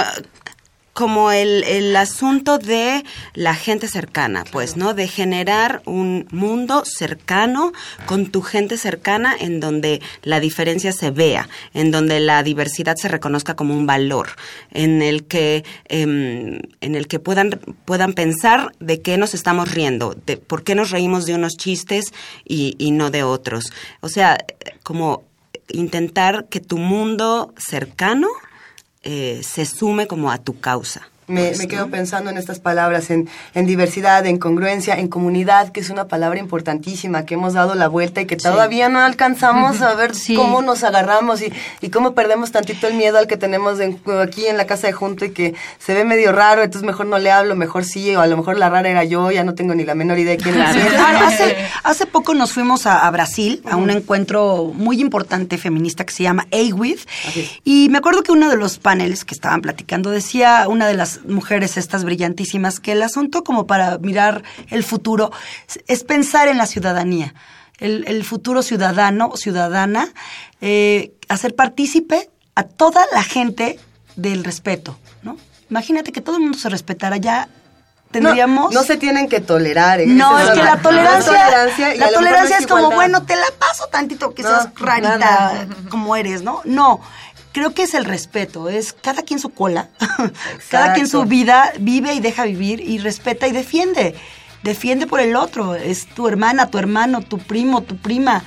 como 0.93 1.30
el, 1.30 1.64
el 1.64 1.95
asunto 1.97 2.59
de 2.59 3.05
la 3.34 3.55
gente 3.55 3.88
cercana, 3.88 4.45
pues, 4.51 4.76
¿no? 4.76 4.93
De 4.93 5.07
generar 5.07 5.82
un 5.86 6.26
mundo 6.30 6.82
cercano 6.84 7.72
con 8.07 8.26
tu 8.26 8.43
gente 8.43 8.76
cercana 8.76 9.34
en 9.38 9.61
donde 9.61 10.01
la 10.22 10.41
diferencia 10.41 10.93
se 10.93 11.11
vea, 11.11 11.49
en 11.74 11.91
donde 11.91 12.20
la 12.20 12.43
diversidad 12.43 12.97
se 12.97 13.09
reconozca 13.09 13.55
como 13.55 13.74
un 13.74 13.86
valor, 13.86 14.30
en 14.72 15.01
el 15.03 15.24
que, 15.24 15.64
em, 15.88 16.59
en 16.80 16.95
el 16.95 17.07
que 17.07 17.18
puedan, 17.18 17.61
puedan 17.84 18.12
pensar 18.12 18.72
de 18.80 19.01
qué 19.01 19.16
nos 19.16 19.34
estamos 19.34 19.70
riendo, 19.70 20.16
de 20.26 20.36
por 20.36 20.64
qué 20.64 20.74
nos 20.74 20.91
reímos 20.91 21.24
de 21.24 21.34
unos 21.34 21.57
chistes 21.57 22.12
y, 22.45 22.74
y 22.78 22.91
no 22.91 23.11
de 23.11 23.22
otros. 23.22 23.72
O 24.01 24.09
sea, 24.09 24.38
como 24.82 25.24
intentar 25.68 26.47
que 26.49 26.61
tu 26.61 26.78
mundo 26.78 27.55
cercano 27.57 28.28
eh, 29.03 29.40
se 29.42 29.64
sume 29.64 30.07
como 30.07 30.30
a 30.30 30.38
tu 30.38 30.59
causa. 30.61 31.10
Me, 31.31 31.47
pues, 31.47 31.59
me 31.59 31.68
quedo 31.68 31.87
¿no? 31.87 31.91
pensando 31.91 32.31
en 32.31 32.37
estas 32.39 32.59
palabras, 32.61 33.11
en, 33.11 33.28
en 33.55 33.66
diversidad, 33.66 34.26
en 34.26 34.39
congruencia, 34.39 34.95
en 34.99 35.09
comunidad, 35.09 35.70
que 35.70 35.81
es 35.81 35.91
una 35.91 36.09
palabra 36.09 36.39
importantísima, 36.39 37.24
que 37.24 37.35
hemos 37.35 37.55
dado 37.55 37.74
la 37.74 37.89
vuelta 37.89 38.20
y 38.20 38.26
que 38.26 38.37
todavía 38.37 38.89
no 38.89 39.01
alcanzamos 39.01 39.81
a 39.83 39.95
ver 39.95 40.12
cómo 40.37 40.62
nos 40.62 40.85
agarramos 40.85 41.43
y, 41.43 41.53
y 41.81 41.91
cómo 41.91 42.14
perdemos 42.14 42.53
tantito 42.53 42.87
el 42.87 42.95
miedo 42.95 43.18
al 43.18 43.26
que 43.26 43.37
tenemos 43.37 43.78
de- 43.78 43.97
aquí 44.22 44.47
en 44.47 44.57
la 44.57 44.66
casa 44.66 44.87
de 44.89 44.93
junto 44.93 45.24
y 45.24 45.31
que 45.31 45.55
se 45.78 45.95
ve 45.95 46.05
medio 46.05 46.33
raro, 46.33 46.62
entonces 46.62 46.87
mejor 46.87 47.07
no 47.07 47.18
le 47.18 47.31
hablo, 47.31 47.57
mejor 47.57 47.85
sí, 47.85 48.14
o 48.16 48.20
a 48.20 48.26
lo 48.26 48.37
mejor 48.37 48.59
la 48.59 48.68
rara 48.68 48.89
era 48.89 49.05
yo, 49.05 49.31
ya 49.31 49.45
no 49.45 49.55
tengo 49.55 49.74
ni 49.74 49.85
la 49.85 49.95
menor 49.95 50.18
idea 50.18 50.37
de 50.37 50.43
quién 50.43 50.61
es. 50.61 50.76
Claro, 50.89 51.18
hace, 51.26 51.57
hace 51.85 52.07
poco 52.07 52.35
nos 52.35 52.53
fuimos 52.53 52.87
a, 52.87 53.07
a 53.07 53.11
Brasil 53.11 53.62
a 53.70 53.76
un 53.76 53.91
encuentro 53.91 54.72
muy 54.74 55.01
importante 55.01 55.59
feminista 55.59 56.05
que 56.05 56.12
se 56.12 56.22
llama 56.24 56.47
AWID 56.53 56.99
y 57.64 57.89
me 57.91 57.99
acuerdo 57.99 58.22
que 58.22 58.33
uno 58.33 58.49
de 58.49 58.57
los 58.57 58.78
paneles 58.78 59.24
que 59.24 59.35
estaban 59.35 59.61
platicando 59.61 60.11
decía 60.11 60.66
una 60.68 60.87
de 60.87 60.95
las 60.95 61.20
mujeres 61.27 61.77
estas 61.77 62.05
brillantísimas 62.05 62.81
que 62.81 62.93
el 62.93 63.03
asunto 63.03 63.45
como 63.45 63.66
para 63.66 63.99
mirar 63.99 64.43
el 64.68 64.85
futuro 64.85 65.31
es- 65.87 66.05
pensar 66.05 66.49
en 66.49 66.59
la 66.59 66.66
ciudadanía, 66.66 67.35
el, 67.79 68.05
el 68.09 68.25
futuro 68.25 68.62
ciudadano, 68.62 69.33
ciudadana, 69.37 70.09
eh, 70.61 71.12
hacer 71.29 71.55
partícipe 71.55 72.29
a 72.55 72.64
toda 72.64 73.05
la 73.12 73.23
gente 73.23 73.79
del 74.16 74.45
respeto, 74.45 74.99
¿no? 75.23 75.37
Imagínate 75.71 76.12
que 76.12 76.21
todo 76.21 76.37
el 76.37 76.43
mundo 76.43 76.59
se 76.59 76.68
respetara 76.68 77.16
ya 77.16 77.49
tendríamos 78.11 78.75
No, 78.75 78.81
no 78.81 78.85
se 78.87 78.97
tienen 78.97 79.29
que 79.29 79.41
tolerar. 79.41 80.01
¿eh? 80.01 80.07
no, 80.07 80.37
es 80.37 80.51
que 80.51 80.57
la- 80.64 80.83
tolerancia, 80.83 81.33
la 81.97 82.11
tolerancia, 82.11 82.57
la 82.57 82.59
es 82.59 82.66
como, 82.66 82.91
bueno, 82.91 83.23
te 83.23 83.37
la 83.37 83.47
paso 83.57 83.87
tantito 83.87 84.35
que 84.35 84.43
No, 84.43 84.49
seas 84.49 84.68
rarita 84.75 85.66
como 85.91 86.16
eres, 86.16 86.43
¿no? 86.43 86.61
No, 86.64 87.01
creo 87.53 87.74
que 87.74 87.82
es 87.82 87.94
el 87.94 88.05
respeto, 88.05 88.68
es 88.68 88.92
cada 88.92 89.22
quien 89.22 89.38
su 89.38 89.51
cola, 89.51 89.88
cada 90.70 90.94
quien 90.94 91.09
su 91.09 91.24
vida, 91.24 91.72
vive 91.78 92.14
y 92.14 92.20
deja 92.20 92.44
vivir 92.44 92.80
y 92.80 92.98
respeta 92.98 93.46
y 93.46 93.53
defiende, 93.53 94.14
defiende 94.62 95.07
por 95.07 95.20
el 95.20 95.36
otro, 95.36 95.74
es 95.74 96.07
tu 96.07 96.28
hermana, 96.28 96.70
tu 96.70 96.78
hermano, 96.78 97.22
tu 97.22 97.38
primo, 97.38 97.82
tu 97.82 97.96
prima. 97.96 98.42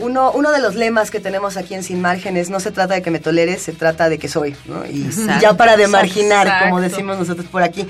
Uno, 0.00 0.30
uno 0.30 0.52
de 0.52 0.60
los 0.60 0.76
lemas 0.76 1.10
que 1.10 1.18
tenemos 1.18 1.56
aquí 1.56 1.74
en 1.74 1.82
Sin 1.82 2.00
Márgenes, 2.00 2.50
no 2.50 2.60
se 2.60 2.70
trata 2.70 2.94
de 2.94 3.02
que 3.02 3.10
me 3.10 3.18
toleres, 3.18 3.62
se 3.62 3.72
trata 3.72 4.08
de 4.08 4.18
que 4.18 4.28
soy. 4.28 4.54
¿no? 4.66 4.86
Y, 4.86 5.02
Exacto. 5.02 5.32
y 5.36 5.40
ya 5.40 5.56
para 5.56 5.76
de 5.76 5.88
marginar, 5.88 6.62
como 6.62 6.80
decimos 6.80 7.18
nosotros 7.18 7.46
por 7.46 7.64
aquí. 7.64 7.88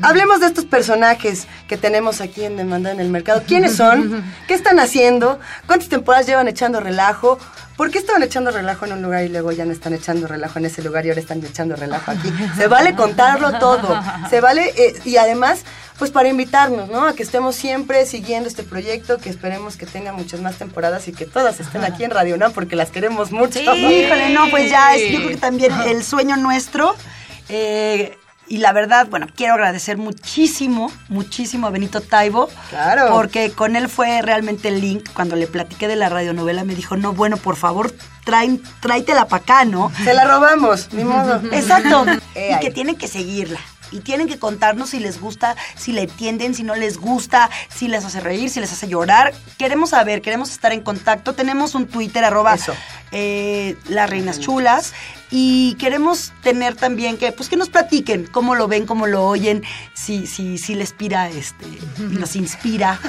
Hablemos 0.00 0.40
de 0.40 0.46
estos 0.46 0.64
personajes 0.64 1.46
que 1.68 1.76
tenemos 1.76 2.22
aquí 2.22 2.44
en 2.44 2.56
Demanda 2.56 2.90
en 2.90 3.00
el 3.00 3.10
mercado. 3.10 3.42
¿Quiénes 3.46 3.76
son? 3.76 4.24
¿Qué 4.48 4.54
están 4.54 4.78
haciendo? 4.78 5.38
¿Cuántas 5.66 5.90
temporadas 5.90 6.26
llevan 6.26 6.48
echando 6.48 6.80
relajo? 6.80 7.38
¿Por 7.76 7.90
qué 7.90 7.98
estaban 7.98 8.22
echando 8.22 8.50
relajo 8.50 8.86
en 8.86 8.92
un 8.92 9.02
lugar 9.02 9.24
y 9.24 9.28
luego 9.28 9.52
ya 9.52 9.64
no 9.66 9.72
están 9.72 9.92
echando 9.92 10.26
relajo 10.26 10.58
en 10.58 10.64
ese 10.64 10.82
lugar 10.82 11.04
y 11.04 11.10
ahora 11.10 11.20
están 11.20 11.44
echando 11.44 11.76
relajo 11.76 12.10
aquí? 12.10 12.32
Se 12.56 12.68
vale 12.68 12.94
contarlo 12.94 13.58
todo. 13.58 14.00
Se 14.30 14.40
vale, 14.40 14.72
eh, 14.76 14.94
y 15.04 15.18
además, 15.18 15.62
pues 15.98 16.10
para 16.10 16.28
invitarnos, 16.28 16.88
¿no? 16.88 17.06
A 17.06 17.14
que 17.14 17.22
estemos 17.22 17.54
siempre 17.54 18.06
siguiendo 18.06 18.48
este 18.48 18.62
proyecto, 18.62 19.18
que 19.18 19.28
esperemos 19.28 19.76
que 19.76 19.84
tenga 19.84 20.12
muchas 20.12 20.40
más 20.40 20.56
temporadas 20.56 21.06
y 21.08 21.12
que 21.12 21.26
todas 21.26 21.60
estén 21.60 21.84
aquí 21.84 22.04
en 22.04 22.10
Radio 22.12 22.34
UNAM 22.36 22.52
porque 22.52 22.76
las 22.76 22.90
queremos 22.90 23.30
mucho. 23.30 23.60
Híjole, 23.60 24.30
no, 24.30 24.48
pues 24.50 24.70
ya 24.70 24.94
es, 24.94 25.12
yo 25.12 25.18
creo 25.18 25.30
que 25.30 25.36
también 25.36 25.72
el 25.86 26.02
sueño 26.02 26.36
nuestro. 26.38 26.94
eh, 27.50 28.16
y 28.48 28.58
la 28.58 28.72
verdad, 28.72 29.08
bueno, 29.08 29.26
quiero 29.34 29.54
agradecer 29.54 29.96
muchísimo, 29.96 30.92
muchísimo 31.08 31.66
a 31.66 31.70
Benito 31.70 32.00
Taibo. 32.00 32.48
Claro. 32.70 33.08
Porque 33.10 33.50
con 33.50 33.76
él 33.76 33.88
fue 33.88 34.22
realmente 34.22 34.68
el 34.68 34.80
link. 34.80 35.08
Cuando 35.14 35.36
le 35.36 35.46
platiqué 35.46 35.88
de 35.88 35.96
la 35.96 36.08
radionovela, 36.08 36.64
me 36.64 36.74
dijo, 36.74 36.96
no, 36.96 37.12
bueno, 37.12 37.36
por 37.36 37.56
favor, 37.56 37.92
traen, 38.24 38.62
tráetela 38.80 39.26
para 39.26 39.42
acá, 39.42 39.64
¿no? 39.64 39.90
Se 40.04 40.14
la 40.14 40.24
robamos, 40.24 40.92
ni 40.92 41.04
modo. 41.04 41.40
Exacto. 41.52 42.04
Eh, 42.36 42.48
y 42.50 42.52
ay. 42.52 42.60
que 42.60 42.70
tienen 42.70 42.96
que 42.96 43.08
seguirla. 43.08 43.58
Y 43.90 44.00
tienen 44.00 44.28
que 44.28 44.38
contarnos 44.38 44.90
si 44.90 44.98
les 45.00 45.20
gusta, 45.20 45.56
si 45.74 45.92
la 45.92 46.02
entienden, 46.02 46.54
si 46.54 46.64
no 46.64 46.74
les 46.74 46.98
gusta, 46.98 47.48
si 47.74 47.88
les 47.88 48.04
hace 48.04 48.20
reír, 48.20 48.50
si 48.50 48.60
les 48.60 48.70
hace 48.70 48.88
llorar. 48.88 49.32
Queremos 49.56 49.90
saber, 49.90 50.20
queremos 50.20 50.50
estar 50.50 50.72
en 50.72 50.82
contacto. 50.82 51.32
Tenemos 51.32 51.74
un 51.74 51.86
Twitter, 51.86 52.24
arroba 52.24 52.56
eh, 53.18 53.76
las 53.88 54.10
reinas 54.10 54.40
chulas. 54.40 54.92
Y 55.30 55.74
queremos 55.74 56.34
tener 56.42 56.76
también 56.76 57.16
que, 57.16 57.32
pues 57.32 57.48
que 57.48 57.56
nos 57.56 57.70
platiquen 57.70 58.26
cómo 58.26 58.54
lo 58.54 58.68
ven, 58.68 58.86
cómo 58.86 59.06
lo 59.06 59.26
oyen, 59.26 59.64
si, 59.94 60.26
si, 60.26 60.56
si 60.58 60.74
les 60.74 60.90
inspira, 60.90 61.30
este, 61.30 61.66
nos 61.98 62.36
inspira, 62.36 63.00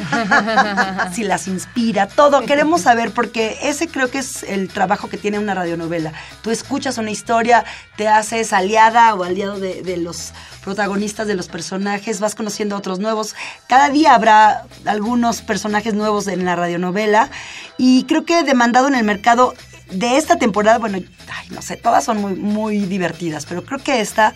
si 1.13 1.23
las 1.23 1.47
inspira, 1.47 2.07
todo. 2.07 2.41
Queremos 2.45 2.81
saber 2.83 3.11
porque 3.11 3.59
ese 3.61 3.89
creo 3.89 4.09
que 4.09 4.19
es 4.19 4.43
el 4.43 4.69
trabajo 4.69 5.09
que 5.09 5.17
tiene 5.17 5.39
una 5.39 5.53
radionovela. 5.53 6.13
Tú 6.41 6.51
escuchas 6.51 6.97
una 6.97 7.11
historia, 7.11 7.65
te 7.97 8.07
haces 8.07 8.53
aliada 8.53 9.13
o 9.13 9.23
aliado 9.23 9.59
de, 9.59 9.81
de 9.83 9.97
los 9.97 10.31
protagonistas, 10.63 11.27
de 11.27 11.35
los 11.35 11.47
personajes, 11.49 12.19
vas 12.19 12.35
conociendo 12.35 12.75
a 12.75 12.79
otros 12.79 12.99
nuevos. 12.99 13.35
Cada 13.67 13.89
día 13.89 14.15
habrá 14.15 14.65
algunos 14.85 15.41
personajes 15.41 15.93
nuevos 15.93 16.27
en 16.27 16.45
la 16.45 16.55
radionovela 16.55 17.29
y 17.77 18.05
creo 18.05 18.25
que 18.25 18.43
demandado 18.43 18.87
en 18.87 18.95
el 18.95 19.03
mercado 19.05 19.53
de 19.91 20.17
esta 20.17 20.37
temporada, 20.37 20.77
bueno, 20.79 20.99
ay, 21.31 21.47
no 21.51 21.61
sé, 21.61 21.77
todas 21.77 22.03
son 22.03 22.19
muy, 22.21 22.33
muy 22.33 22.79
divertidas, 22.79 23.45
pero 23.45 23.63
creo 23.63 23.79
que 23.79 24.01
esta 24.01 24.33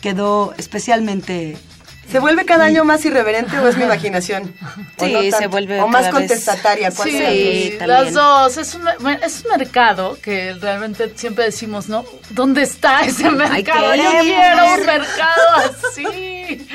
quedó 0.00 0.54
especialmente... 0.58 1.56
¿Se 2.10 2.18
vuelve 2.18 2.44
cada 2.44 2.66
año 2.66 2.84
más 2.84 3.02
irreverente 3.06 3.58
o 3.58 3.66
es 3.66 3.78
mi 3.78 3.84
imaginación? 3.84 4.54
¿O 4.98 5.06
Sí, 5.06 5.12
no 5.30 5.38
se 5.38 5.46
vuelve 5.46 5.80
O 5.80 5.88
más 5.88 6.08
contestataria. 6.10 6.90
¿cuál 6.90 7.08
Sí, 7.08 7.16
será? 7.78 7.86
las 7.86 8.12
dos. 8.12 8.58
Es 8.58 8.74
un, 8.74 8.86
es 9.22 9.42
un 9.42 9.58
mercado 9.58 10.18
que 10.22 10.52
realmente 10.60 11.10
siempre 11.16 11.46
decimos, 11.46 11.88
¿no? 11.88 12.04
¿Dónde 12.28 12.62
está 12.62 13.00
ese 13.06 13.30
mercado? 13.30 13.94
Yo 13.94 14.02
queremos. 14.02 14.22
quiero 14.22 14.74
un 14.74 14.86
mercado 14.86 15.72
así. 15.90 16.68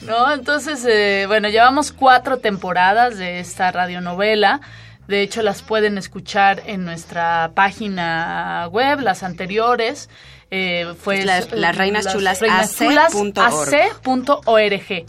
¿No? 0.00 0.32
Entonces, 0.32 0.82
eh, 0.88 1.24
bueno, 1.28 1.50
llevamos 1.50 1.92
cuatro 1.92 2.38
temporadas 2.38 3.18
de 3.18 3.40
esta 3.40 3.70
radionovela. 3.70 4.62
De 5.10 5.22
hecho, 5.22 5.42
las 5.42 5.60
pueden 5.62 5.98
escuchar 5.98 6.62
en 6.66 6.84
nuestra 6.84 7.50
página 7.54 8.68
web, 8.70 9.00
las 9.00 9.22
anteriores. 9.22 10.08
Eh, 10.52 10.94
fue 11.02 11.24
La- 11.24 11.40
las 11.52 11.76
reinas 11.76 12.06
chulas 12.12 12.40
org. 12.42 13.74
ac.org. 13.74 15.04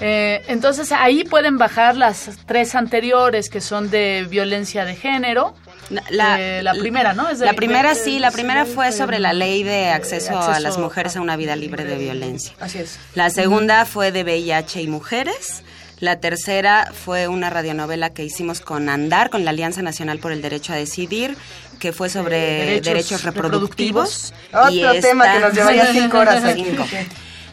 Eh, 0.00 0.42
entonces 0.48 0.90
ahí 0.90 1.22
pueden 1.24 1.56
bajar 1.56 1.96
las 1.96 2.30
tres 2.46 2.74
anteriores 2.74 3.48
que 3.48 3.60
son 3.60 3.90
de 3.90 4.26
violencia 4.28 4.84
de 4.84 4.96
género. 4.96 5.54
La, 6.10 6.40
Eh, 6.40 6.62
la 6.62 6.72
primera, 6.74 7.12
¿no? 7.12 7.28
Es 7.28 7.38
de- 7.38 7.46
la 7.46 7.52
primera 7.52 7.90
de- 7.90 8.00
sí, 8.00 8.18
la 8.18 8.30
primera 8.30 8.64
fue 8.64 8.90
sobre 8.90 9.18
la 9.20 9.32
ley 9.32 9.62
de 9.62 9.90
acceso, 9.90 10.32
a 10.36 10.38
acceso 10.46 10.60
las 10.60 10.78
mujeres 10.78 11.16
a 11.16 11.20
una 11.20 11.36
vida 11.36 11.54
libre 11.54 11.84
de 11.84 11.96
violencia. 11.96 12.54
Así 12.58 12.78
es. 12.78 12.98
La 13.14 13.30
segunda 13.30 13.84
fue 13.84 14.10
de 14.10 14.24
VIH 14.24 14.80
y 14.82 14.88
mujeres. 14.88 15.62
La 16.04 16.20
tercera 16.20 16.92
fue 16.92 17.28
una 17.28 17.48
radionovela 17.48 18.10
que 18.10 18.24
hicimos 18.24 18.60
con 18.60 18.90
Andar, 18.90 19.30
con 19.30 19.46
la 19.46 19.52
Alianza 19.52 19.80
Nacional 19.80 20.18
por 20.18 20.32
el 20.32 20.42
Derecho 20.42 20.74
a 20.74 20.76
Decidir, 20.76 21.34
que 21.80 21.92
fue 21.92 22.10
sobre 22.10 22.36
Derechos 22.36 22.84
derechos, 22.84 23.22
reproductivos. 23.22 24.34
Otro 24.52 25.00
tema 25.00 25.32
que 25.32 25.40
nos 25.40 25.54
llevaría 25.54 25.86
cinco 25.94 26.18
horas 26.18 26.44
aquí. 26.44 26.66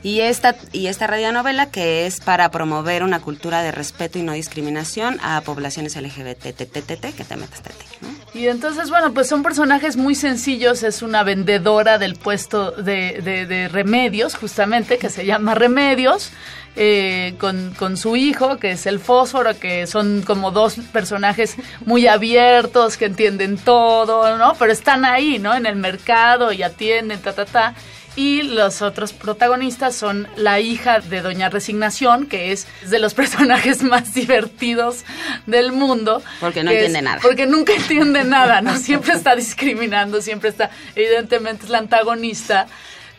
Y 0.04 0.22
esta, 0.22 0.56
y 0.72 0.88
esta 0.88 1.06
radionovela 1.08 1.70
que 1.70 2.08
es 2.08 2.20
para 2.20 2.50
promover 2.50 3.04
una 3.04 3.20
cultura 3.20 3.62
de 3.62 3.72
respeto 3.72 4.18
y 4.18 4.24
no 4.24 4.34
discriminación 4.34 5.20
a 5.22 5.42
poblaciones 5.42 5.96
LGBT, 5.96 6.48
que 6.56 7.24
te 7.24 7.36
metas 7.36 7.62
tete, 7.62 7.86
¿no? 8.02 8.10
Y 8.34 8.48
entonces, 8.48 8.90
bueno, 8.90 9.14
pues 9.14 9.28
son 9.28 9.44
personajes 9.44 9.98
muy 9.98 10.16
sencillos. 10.16 10.84
Es 10.84 11.02
una 11.02 11.24
vendedora 11.24 11.98
del 12.00 12.16
puesto 12.16 12.72
de, 12.72 13.22
de- 13.22 13.46
de 13.46 13.68
remedios, 13.68 14.36
justamente, 14.36 14.98
que 14.98 15.10
se 15.10 15.26
llama 15.26 15.54
Remedios, 15.54 16.32
eh, 16.78 17.36
con, 17.38 17.74
con 17.78 17.98
su 17.98 18.16
hijo, 18.16 18.58
que 18.58 18.72
es 18.72 18.86
el 18.86 19.00
fósforo, 19.02 19.60
que 19.60 19.86
son 19.86 20.22
como 20.22 20.52
dos 20.52 20.76
personajes 20.94 21.58
muy 21.86 22.08
abiertos, 22.08 22.96
que 22.96 23.06
entienden 23.06 23.58
todo, 23.58 24.38
¿no? 24.38 24.54
Pero 24.58 24.72
están 24.72 25.04
ahí, 25.04 25.38
¿no? 25.38 25.54
En 25.54 25.66
el 25.66 25.76
mercado 25.76 26.54
y 26.54 26.64
atienden, 26.64 27.20
ta, 27.22 27.34
ta, 27.34 27.46
ta. 27.46 27.76
Y 28.18 28.42
los 28.42 28.82
otros 28.82 29.14
protagonistas 29.14 29.96
son 29.96 30.28
la 30.36 30.60
hija 30.60 31.00
de 31.00 31.22
Doña 31.22 31.50
Resignación, 31.50 32.26
que 32.28 32.52
es 32.52 32.68
de 32.90 33.00
los 33.00 33.14
personajes 33.22 33.84
más 33.84 34.14
divertidos 34.14 35.06
del 35.46 35.72
mundo. 35.72 36.22
Porque 36.42 36.64
no 36.64 36.72
entiende 36.72 37.02
nada. 37.02 37.20
Porque 37.22 37.46
nunca 37.46 37.74
entiende 37.74 38.24
nada, 38.26 38.62
¿no? 38.62 38.76
Siempre 38.78 39.14
está 39.14 39.36
discriminando, 39.36 40.22
siempre 40.22 40.50
está, 40.50 40.72
evidentemente 40.96 41.64
es 41.66 41.70
la 41.70 41.78
antagonista, 41.78 42.68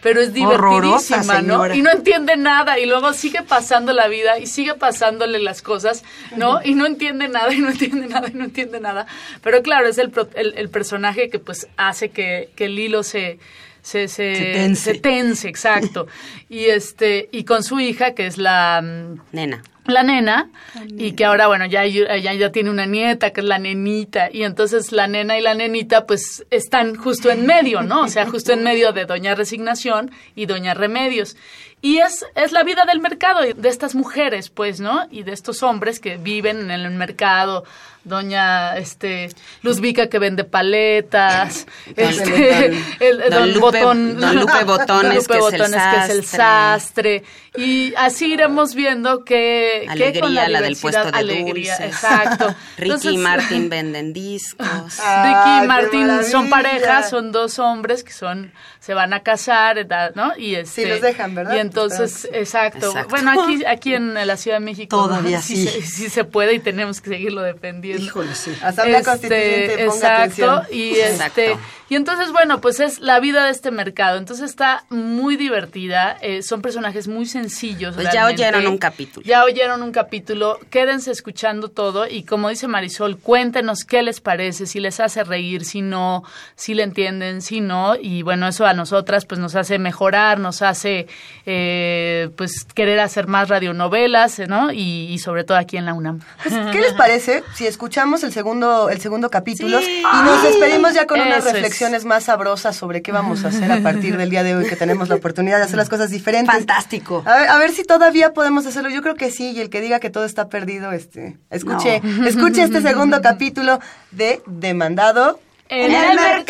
pero 0.03 0.21
es 0.21 0.35
divertidísima, 0.35 1.41
¿no? 1.43 1.59
Y 1.79 1.81
no 1.83 1.91
entiende 1.91 2.37
nada 2.37 2.79
y 2.79 2.87
luego 2.87 3.13
sigue 3.15 3.41
pasando 3.43 3.93
la 3.95 4.09
vida 4.09 4.39
y 4.41 4.47
sigue 4.47 4.75
pasándole 4.75 5.39
las 5.39 5.63
cosas, 5.63 6.03
¿no? 6.37 6.61
Y 6.63 6.75
no 6.75 6.85
entiende 6.87 7.29
nada 7.29 7.55
y 7.55 7.59
no 7.61 7.71
entiende 7.71 8.09
nada 8.09 8.29
y 8.29 8.35
no 8.35 8.45
entiende 8.45 8.79
nada. 8.81 9.07
Pero 9.43 9.63
claro, 9.63 9.87
es 9.89 9.97
el, 9.99 10.11
pro- 10.11 10.29
el, 10.35 10.53
el 10.59 10.69
personaje 10.69 11.31
que 11.31 11.39
pues 11.39 11.67
hace 11.79 12.11
que, 12.11 12.51
que 12.57 12.67
el 12.67 12.79
hilo 12.79 13.03
se... 13.05 13.39
Se, 13.83 14.07
se, 14.09 14.37
Se 14.37 14.45
tense. 14.53 14.95
se 14.95 15.01
tense, 15.01 15.49
exacto. 15.49 16.07
y 16.49 16.67
este, 16.67 17.29
y 17.33 17.45
con 17.45 17.63
su 17.65 17.81
hija, 17.81 18.15
que 18.15 18.27
es 18.27 18.39
la 18.39 18.81
mm, 18.83 19.21
Nena. 19.33 19.63
la 19.87 20.05
nena 20.05 20.49
y 20.97 21.13
que 21.13 21.25
ahora 21.25 21.49
bueno 21.49 21.67
ya, 21.67 21.85
ya 21.85 22.33
ya 22.33 22.53
tiene 22.53 22.71
una 22.71 22.87
nieta 22.87 23.33
que 23.33 23.41
es 23.41 23.47
la 23.47 23.59
nenita 23.59 24.29
y 24.33 24.45
entonces 24.45 24.93
la 24.93 25.09
nena 25.09 25.37
y 25.37 25.43
la 25.43 25.55
nenita 25.55 26.07
pues 26.07 26.47
están 26.51 26.95
justo 26.95 27.31
en 27.33 27.47
medio 27.47 27.83
no 27.83 28.03
o 28.03 28.09
sea 28.09 28.25
justo 28.27 28.53
en 28.53 28.63
medio 28.63 28.93
de 28.93 29.07
doña 29.07 29.35
resignación 29.35 30.13
y 30.37 30.47
doña 30.47 30.75
remedios 30.75 31.37
y 31.81 31.99
es 31.99 32.25
es 32.37 32.53
la 32.53 32.63
vida 32.63 32.85
del 32.85 33.01
mercado 33.01 33.41
de 33.43 33.69
estas 33.69 33.97
mujeres 33.97 34.51
pues 34.51 34.79
no 34.79 35.09
y 35.11 35.25
de 35.25 35.33
estos 35.33 35.65
hombres 35.65 35.99
que 35.99 36.17
viven 36.17 36.71
en 36.71 36.71
el 36.71 36.91
mercado 36.93 37.65
doña 38.05 38.77
este 38.79 39.31
Luzvica 39.63 40.09
que 40.09 40.19
vende 40.19 40.45
paletas 40.45 41.67
este 41.97 42.67
el, 42.67 42.83
el 43.01 43.19
Don 43.21 43.31
don, 43.31 43.49
Lupe- 43.55 43.61
Botón 43.61 44.21
Don 44.21 44.37
Lupe 44.41 44.65
Botones, 44.65 45.15
Lupe 45.15 45.27
que 45.35 45.39
es 45.39 45.45
el 45.53 45.59
Botones, 45.61 45.83
que 45.83 45.99
es 46.05 46.11
el 46.11 46.25
sastre 46.25 47.23
y 47.55 47.93
así 47.97 48.33
iremos 48.33 48.75
viendo 48.75 49.25
que 49.25 49.87
que 49.95 50.19
con 50.21 50.31
Alegría, 50.31 50.49
la, 50.49 50.61
del 50.63 50.77
puesto 50.77 51.05
de 51.11 51.19
alegría, 51.19 51.77
dulces. 51.77 51.95
exacto. 51.95 52.49
Ricky 52.79 52.83
Entonces- 52.85 53.13
y 53.13 53.19
Martin 53.19 53.69
venden 53.69 54.13
discos. 54.15 54.67
Ricky 54.69 55.65
y 55.65 55.67
Martín 55.67 56.09
son 56.31 56.49
parejas, 56.49 57.11
son 57.11 57.31
dos 57.31 57.59
hombres 57.59 58.05
que 58.05 58.13
son 58.13 58.53
se 58.81 58.95
van 58.95 59.13
a 59.13 59.21
casar. 59.23 59.87
¿no? 60.15 60.33
Y 60.39 60.55
este, 60.55 60.87
los 60.89 61.01
dejan, 61.03 61.35
¿verdad? 61.35 61.55
Y 61.55 61.59
entonces, 61.59 62.27
exacto. 62.33 62.87
Exacto. 62.87 63.09
Bueno, 63.11 63.31
aquí 63.43 63.65
aquí 63.67 63.95
en 63.95 64.15
la 64.15 64.37
Ciudad 64.39 64.57
de 64.59 64.65
México 64.65 64.97
Todavía 64.97 65.41
sí, 65.43 65.57
sí. 65.57 65.69
se, 65.69 65.83
sí 65.83 66.09
se 66.09 66.25
puede 66.25 66.55
y 66.55 66.59
tenemos 66.59 67.01
que 67.03 67.11
seguirlo 67.11 67.43
defendiendo. 67.43 67.92
Híjole, 67.99 68.35
sí. 68.35 68.53
Asamblea 68.63 69.03
Constituyente, 69.03 69.87
ponga 69.87 69.95
exacto, 69.95 70.51
atención. 70.51 70.63
y 70.71 70.91
este 70.99 71.53
Exacto. 71.53 71.61
Y 71.93 71.95
entonces 71.95 72.33
bueno, 72.33 72.63
pues 72.63 72.81
es 72.81 73.01
la 73.01 73.21
vida 73.21 73.45
de 73.45 73.51
este 73.51 73.71
mercado. 73.71 74.17
Entonces 74.17 74.49
está 74.49 74.87
muy 74.89 75.37
divertida, 75.37 76.17
eh, 76.23 76.43
son 76.43 76.63
personajes 76.63 77.07
muy 77.07 77.27
sencillos. 77.27 77.97
Pues 77.97 78.09
ya 78.11 78.25
oyeron 78.25 78.67
un 78.67 78.79
capítulo. 78.79 79.27
Ya 79.27 79.45
oyeron 79.45 79.83
un 79.83 79.93
capítulo, 79.93 80.59
quédense 80.71 81.11
escuchando 81.11 81.69
todo 81.69 82.09
y 82.09 82.23
como 82.23 82.49
dice 82.49 82.67
Marisol, 82.67 83.19
cuéntenos 83.19 83.85
qué 83.85 84.03
les 84.03 84.23
parece, 84.23 84.65
si 84.65 84.81
les 84.81 85.01
hace 85.01 85.23
reír, 85.23 85.67
si 85.67 85.83
no, 85.83 86.25
si 86.55 86.73
le 86.73 86.83
entienden, 86.83 87.43
si 87.43 87.61
no, 87.61 87.95
y 87.95 88.23
bueno, 88.23 88.49
eso 88.49 88.65
a 88.65 88.73
nosotras 88.73 89.27
pues 89.27 89.39
nos 89.39 89.55
hace 89.55 89.79
mejorar, 89.79 90.39
nos 90.39 90.63
hace 90.63 91.09
eh, 91.45 92.31
pues 92.39 92.65
querer 92.75 93.01
hacer 93.01 93.27
más 93.27 93.51
radionovelas, 93.51 94.39
eh, 94.39 94.47
¿no? 94.47 94.73
Y, 94.73 95.09
y 95.11 95.19
sobre 95.19 95.45
todo 95.45 95.59
aquí 95.59 95.77
en 95.77 95.85
la 95.85 95.93
UNAM. 95.93 96.21
Pues, 96.43 96.55
¿Qué 96.73 96.81
les 96.81 96.95
parece 96.95 97.45
si 97.55 97.67
escuchamos 97.67 98.25
el 98.25 98.33
segundo, 98.33 98.89
el 98.89 99.03
segundo 99.03 99.29
capítulo 99.29 99.79
y 99.79 100.03
nos 100.25 100.43
despedimos 100.43 100.95
ya 100.95 101.07
con 101.07 101.21
Eso 101.21 101.51
es. 101.51 101.82
Reflexiones 101.83 102.05
más 102.05 102.25
sabrosas 102.25 102.77
sobre 102.77 103.03
qué 103.03 103.11
vamos 103.13 103.45
a 103.45 103.49
hacer 103.49 103.71
a 103.73 103.81
partir 103.83 104.17
del 104.17 104.31
día 104.31 104.43
de 104.43 104.55
hoy 104.55 104.67
que 104.67 104.77
tenemos 104.77 105.09
la 105.09 105.17
oportunidad 105.17 105.59
de 105.59 105.65
hacer 105.65 105.77
las 105.77 105.89
cosas 105.89 106.11
diferentes? 106.11 106.53
Fantástico. 106.55 107.23
A 107.27 107.37
ver, 107.37 107.49
a 107.49 107.59
ver 107.59 107.73
si 107.73 107.83
todavía 107.83 108.33
podemos 108.33 108.67
hacerlo. 108.67 108.89
Yo 108.91 109.03
creo 109.03 109.17
que 109.17 109.31
sí, 109.31 109.51
y 109.51 109.61
el 109.61 109.69
que 109.69 109.81
diga 109.81 109.99
que 109.99 110.11
todo 110.11 110.25
está 110.25 110.49
perdido, 110.49 110.93
este, 110.93 111.39
escuche, 111.51 112.01
escuche 112.27 112.63
este 112.63 112.81
segundo 112.83 113.21
capítulo 113.21 113.81
de 114.13 114.43
Demandado. 114.47 115.41
¡En 115.69 115.93
el 115.93 116.45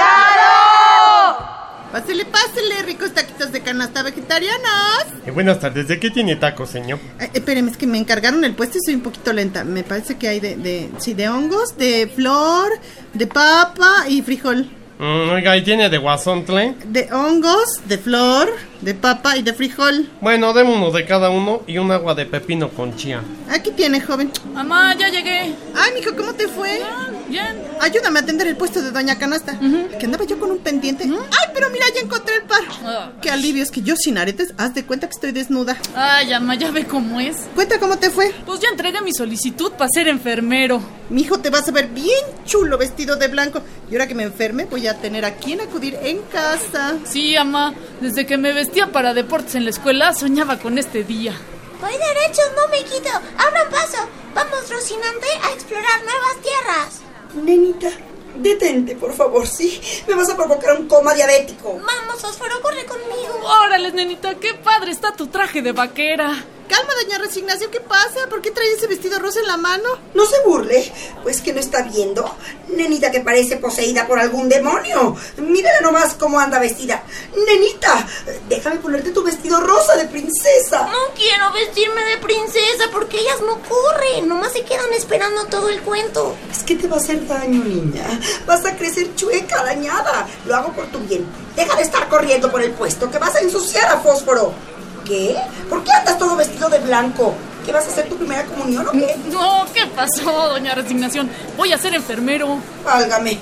Pásele, 1.93 2.25
pásele, 2.25 2.83
ricos 2.87 3.13
taquitos 3.13 3.53
de 3.53 3.61
canasta 3.61 4.03
vegetarianos. 4.03 5.05
Eh, 5.27 5.31
buenas 5.31 5.61
tardes, 5.61 5.89
¿de 5.89 6.01
qué 6.01 6.11
tiene 6.11 6.37
tacos, 6.37 6.71
señor? 6.71 6.99
Eh, 7.21 7.29
espéreme, 7.35 7.71
es 7.71 7.77
que 7.77 7.87
me 7.87 7.99
encargaron 7.99 8.43
el 8.45 8.55
puesto 8.55 8.79
y 8.79 8.81
soy 8.83 8.95
un 8.95 9.03
poquito 9.03 9.31
lenta. 9.35 9.63
Me 9.63 9.85
parece 9.85 10.17
que 10.17 10.27
hay 10.27 10.41
de, 10.41 10.57
de, 10.57 10.91
sí, 10.97 11.13
de 11.13 11.29
hongos, 11.29 11.77
de 11.77 12.11
flor, 12.15 12.71
de 13.13 13.27
papa 13.27 14.07
y 14.09 14.23
frijol. 14.23 14.71
Mm, 15.03 15.31
oiga, 15.31 15.57
¿y 15.57 15.65
tiene 15.65 15.91
de 15.91 15.99
guasontle? 15.99 16.77
De 16.85 17.13
hongos, 17.13 17.81
de 17.89 17.99
flor, 17.99 18.49
de 18.83 18.95
papa 18.95 19.37
y 19.37 19.43
de 19.43 19.55
frijol. 19.55 20.11
Bueno, 20.21 20.53
deme 20.53 20.75
uno 20.75 20.91
de 20.91 21.07
cada 21.07 21.31
uno 21.31 21.63
y 21.67 21.79
un 21.79 21.91
agua 21.91 22.15
de 22.15 22.27
pepino 22.27 22.69
con 22.69 22.97
chía. 22.97 23.23
Aquí 23.49 23.71
tiene, 23.71 24.01
joven. 24.01 24.31
Mamá, 24.53 24.95
ya 24.99 25.09
llegué. 25.09 25.55
Ay, 25.75 25.93
mijo, 25.95 26.15
¿cómo 26.17 26.35
te 26.35 26.49
fue? 26.49 26.81
Bien. 27.29 27.63
Ayúdame 27.81 28.19
a 28.19 28.23
atender 28.23 28.47
el 28.47 28.57
puesto 28.57 28.83
de 28.83 28.91
Doña 28.91 29.19
Canasta. 29.19 29.59
Que 29.99 30.07
andaba 30.07 30.25
yo 30.25 30.39
con 30.39 30.51
un 30.51 30.59
pendiente. 30.59 31.05
Ay, 31.05 31.49
pero 31.55 31.71
mira, 31.71 31.87
ya 31.95 32.03
encontré 32.03 32.37
el 32.37 32.43
par. 32.43 32.61
Ah. 32.85 33.11
Qué 33.23 33.31
alivio, 33.31 33.63
es 33.63 33.71
que 33.71 33.83
yo 33.83 33.95
sin 33.97 34.19
aretes, 34.19 34.53
haz 34.59 34.75
de 34.75 34.85
cuenta 34.85 35.07
que 35.07 35.15
estoy 35.15 35.33
desnuda. 35.33 35.77
Ay, 35.95 36.31
mamá, 36.31 36.57
ya 36.57 36.71
ve 36.71 36.85
cómo 36.85 37.21
es. 37.21 37.37
Cuenta 37.55 37.79
cómo 37.79 37.99
te 37.99 38.11
fue. 38.11 38.33
Pues 38.45 38.61
ya 38.61 38.69
entregué 38.69 39.01
mi 39.01 39.13
solicitud 39.13 39.73
para 39.73 39.89
ser 39.93 40.09
enfermero. 40.09 40.83
Mijo, 41.09 41.39
te 41.39 41.51
vas 41.51 41.69
a 41.69 41.73
ver 41.73 41.89
bien 41.89 42.25
chulo 42.45 42.79
vestido 42.79 43.17
de 43.17 43.29
blanco. 43.29 43.63
Y 43.91 43.95
ahora 43.95 44.07
que 44.07 44.15
me 44.15 44.23
enferme, 44.23 44.65
voy 44.65 44.87
a 44.87 44.95
tener 44.99 45.25
a 45.25 45.35
quien 45.35 45.61
acudir 45.61 45.99
en 46.03 46.23
casa. 46.23 46.97
Sí, 47.05 47.35
mamá, 47.37 47.75
desde 48.01 48.27
que 48.27 48.39
me 48.39 48.53
vestía 48.73 48.91
para 48.91 49.13
deportes 49.13 49.55
en 49.55 49.65
la 49.65 49.71
escuela 49.71 50.15
soñaba 50.15 50.59
con 50.59 50.79
este 50.79 51.05
día. 51.05 51.35
Voy 51.79 51.93
derecho, 51.93 52.41
no 52.57 52.69
me 52.69 52.79
quito. 52.79 53.11
Abran 53.37 53.69
paso. 53.71 53.99
Vamos, 54.35 54.71
Rocinante, 54.71 55.27
a 55.43 55.53
explorar 55.53 56.01
nuevas 56.03 56.37
tierras. 56.43 57.01
Nenita, 57.35 57.91
detente, 58.37 58.97
por 58.97 59.13
favor, 59.13 59.47
sí. 59.47 59.79
Me 60.09 60.15
vas 60.15 60.31
a 60.31 60.37
provocar 60.37 60.81
un 60.81 60.89
coma 60.89 61.13
diabético. 61.13 61.83
Vamos, 61.85 62.23
Fósforo, 62.23 62.63
corre 62.63 62.87
conmigo. 62.87 63.47
Órale, 63.63 63.93
nenita, 63.93 64.37
qué 64.37 64.55
padre 64.55 64.93
está 64.93 65.13
tu 65.13 65.27
traje 65.27 65.61
de 65.61 65.73
vaquera. 65.73 66.43
Calma, 66.73 66.95
Doña 67.03 67.19
Resignación, 67.19 67.71
¿qué 67.71 67.83
pasa? 67.83 68.27
¿Por 68.31 68.41
qué 68.41 68.51
trae 68.51 68.73
ese 68.73 68.87
vestido 68.87 69.19
rosa 69.19 69.41
en 69.41 69.47
la 69.47 69.59
mano? 69.59 69.91
No 70.15 70.25
se 70.25 70.41
burle, 70.47 70.91
pues 71.23 71.43
que 71.43 71.53
no 71.53 71.61
está 71.61 71.83
viendo. 71.83 72.35
Nenita 72.69 73.11
que 73.11 73.21
parece 73.21 73.59
poseída 73.59 74.07
por 74.07 74.19
algún 74.19 74.49
demonio. 74.49 75.15
Mírala 75.37 75.83
nomás 75.83 76.15
cómo 76.15 76.41
anda 76.41 76.59
vestida. 76.59 77.03
Nenita, 77.47 78.09
déjame 78.49 78.77
ponerte 78.77 79.11
tu 79.11 79.23
vestido 79.23 79.61
rosa 79.61 79.97
de 79.97 80.07
princesa. 80.07 80.87
No 80.87 81.15
quiero 81.15 81.53
vestirme 81.53 82.03
de 82.07 82.17
princesa 82.17 82.85
porque 82.91 83.19
ellas 83.19 83.43
no 83.43 83.61
corren. 83.69 84.27
Nomás 84.27 84.55
se 84.55 84.65
quedan 84.65 84.95
esperando 84.95 85.45
todo 85.49 85.69
el 85.69 85.83
cuento. 85.83 86.35
Es 86.51 86.63
que 86.63 86.77
te 86.77 86.89
va 86.89 86.97
a 86.97 87.01
hacer 87.01 87.27
daño, 87.27 87.63
niña. 87.65 88.19
Vas 88.47 88.65
a 88.65 88.75
crecer 88.75 89.15
chueca, 89.15 89.63
dañada. 89.63 90.27
Lo 90.47 90.57
hago 90.57 90.73
por 90.73 90.87
tu 90.87 91.01
bien. 91.01 91.27
Deja 91.55 91.77
de 91.77 91.83
estar 91.83 92.09
corriendo 92.09 92.51
por 92.51 92.63
el 92.63 92.71
puesto, 92.71 93.11
que 93.11 93.19
vas 93.19 93.35
a 93.35 93.41
ensuciar 93.41 93.93
a 93.93 94.01
fósforo. 94.01 94.72
¿Qué? 95.05 95.37
¿Por 95.69 95.83
qué 95.85 95.93
andas 95.93 96.19
todo 96.19 96.37
vestido 96.37 96.69
de 96.69 96.79
blanco? 96.79 97.35
¿Qué 97.65 97.73
vas 97.73 97.87
a 97.87 97.89
hacer 97.89 98.09
tu 98.09 98.17
primera 98.17 98.45
comunión 98.45 98.87
o 98.89 98.93
qué? 98.93 99.17
No, 99.31 99.65
¿qué 99.73 99.87
pasó, 99.87 100.49
doña 100.49 100.75
Resignación? 100.75 101.31
Voy 101.57 101.73
a 101.73 101.79
ser 101.79 101.95
enfermero. 101.95 102.59
Válgame, 102.85 103.39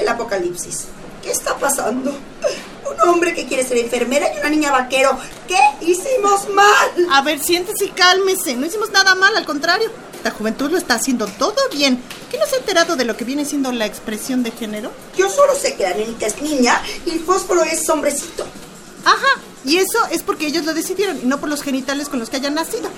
el 0.00 0.08
apocalipsis. 0.08 0.86
¿Qué 1.22 1.30
está 1.30 1.56
pasando? 1.56 2.10
Un 2.10 3.08
hombre 3.08 3.34
que 3.34 3.46
quiere 3.46 3.64
ser 3.64 3.78
enfermera 3.78 4.26
y 4.34 4.40
una 4.40 4.48
niña 4.48 4.72
vaquero. 4.72 5.16
¿Qué 5.46 5.58
hicimos 5.82 6.48
mal? 6.48 6.90
A 7.12 7.22
ver, 7.22 7.38
siéntese 7.40 7.84
y 7.86 7.90
cálmese. 7.90 8.56
No 8.56 8.66
hicimos 8.66 8.90
nada 8.90 9.14
mal, 9.14 9.36
al 9.36 9.44
contrario. 9.44 9.90
La 10.24 10.30
juventud 10.30 10.70
lo 10.70 10.78
está 10.78 10.94
haciendo 10.94 11.26
todo 11.26 11.56
bien. 11.72 12.02
¿Qué 12.30 12.38
no 12.38 12.46
se 12.46 12.56
ha 12.56 12.58
enterado 12.58 12.96
de 12.96 13.04
lo 13.04 13.16
que 13.16 13.24
viene 13.24 13.44
siendo 13.44 13.72
la 13.72 13.86
expresión 13.86 14.42
de 14.42 14.50
género? 14.50 14.90
Yo 15.16 15.28
solo 15.28 15.54
sé 15.54 15.76
que 15.76 15.84
la 15.84 15.94
nenita 15.94 16.26
es 16.26 16.40
niña 16.42 16.80
y 17.06 17.10
el 17.10 17.20
fósforo 17.20 17.62
es 17.62 17.88
hombrecito. 17.88 18.44
Ajá. 19.04 19.40
Y 19.64 19.76
eso 19.76 19.98
es 20.10 20.22
porque 20.22 20.46
ellos 20.46 20.64
lo 20.64 20.74
decidieron 20.74 21.18
y 21.22 21.26
no 21.26 21.38
por 21.38 21.48
los 21.48 21.62
genitales 21.62 22.08
con 22.08 22.18
los 22.18 22.30
que 22.30 22.36
hayan 22.36 22.54
nacido. 22.54 22.88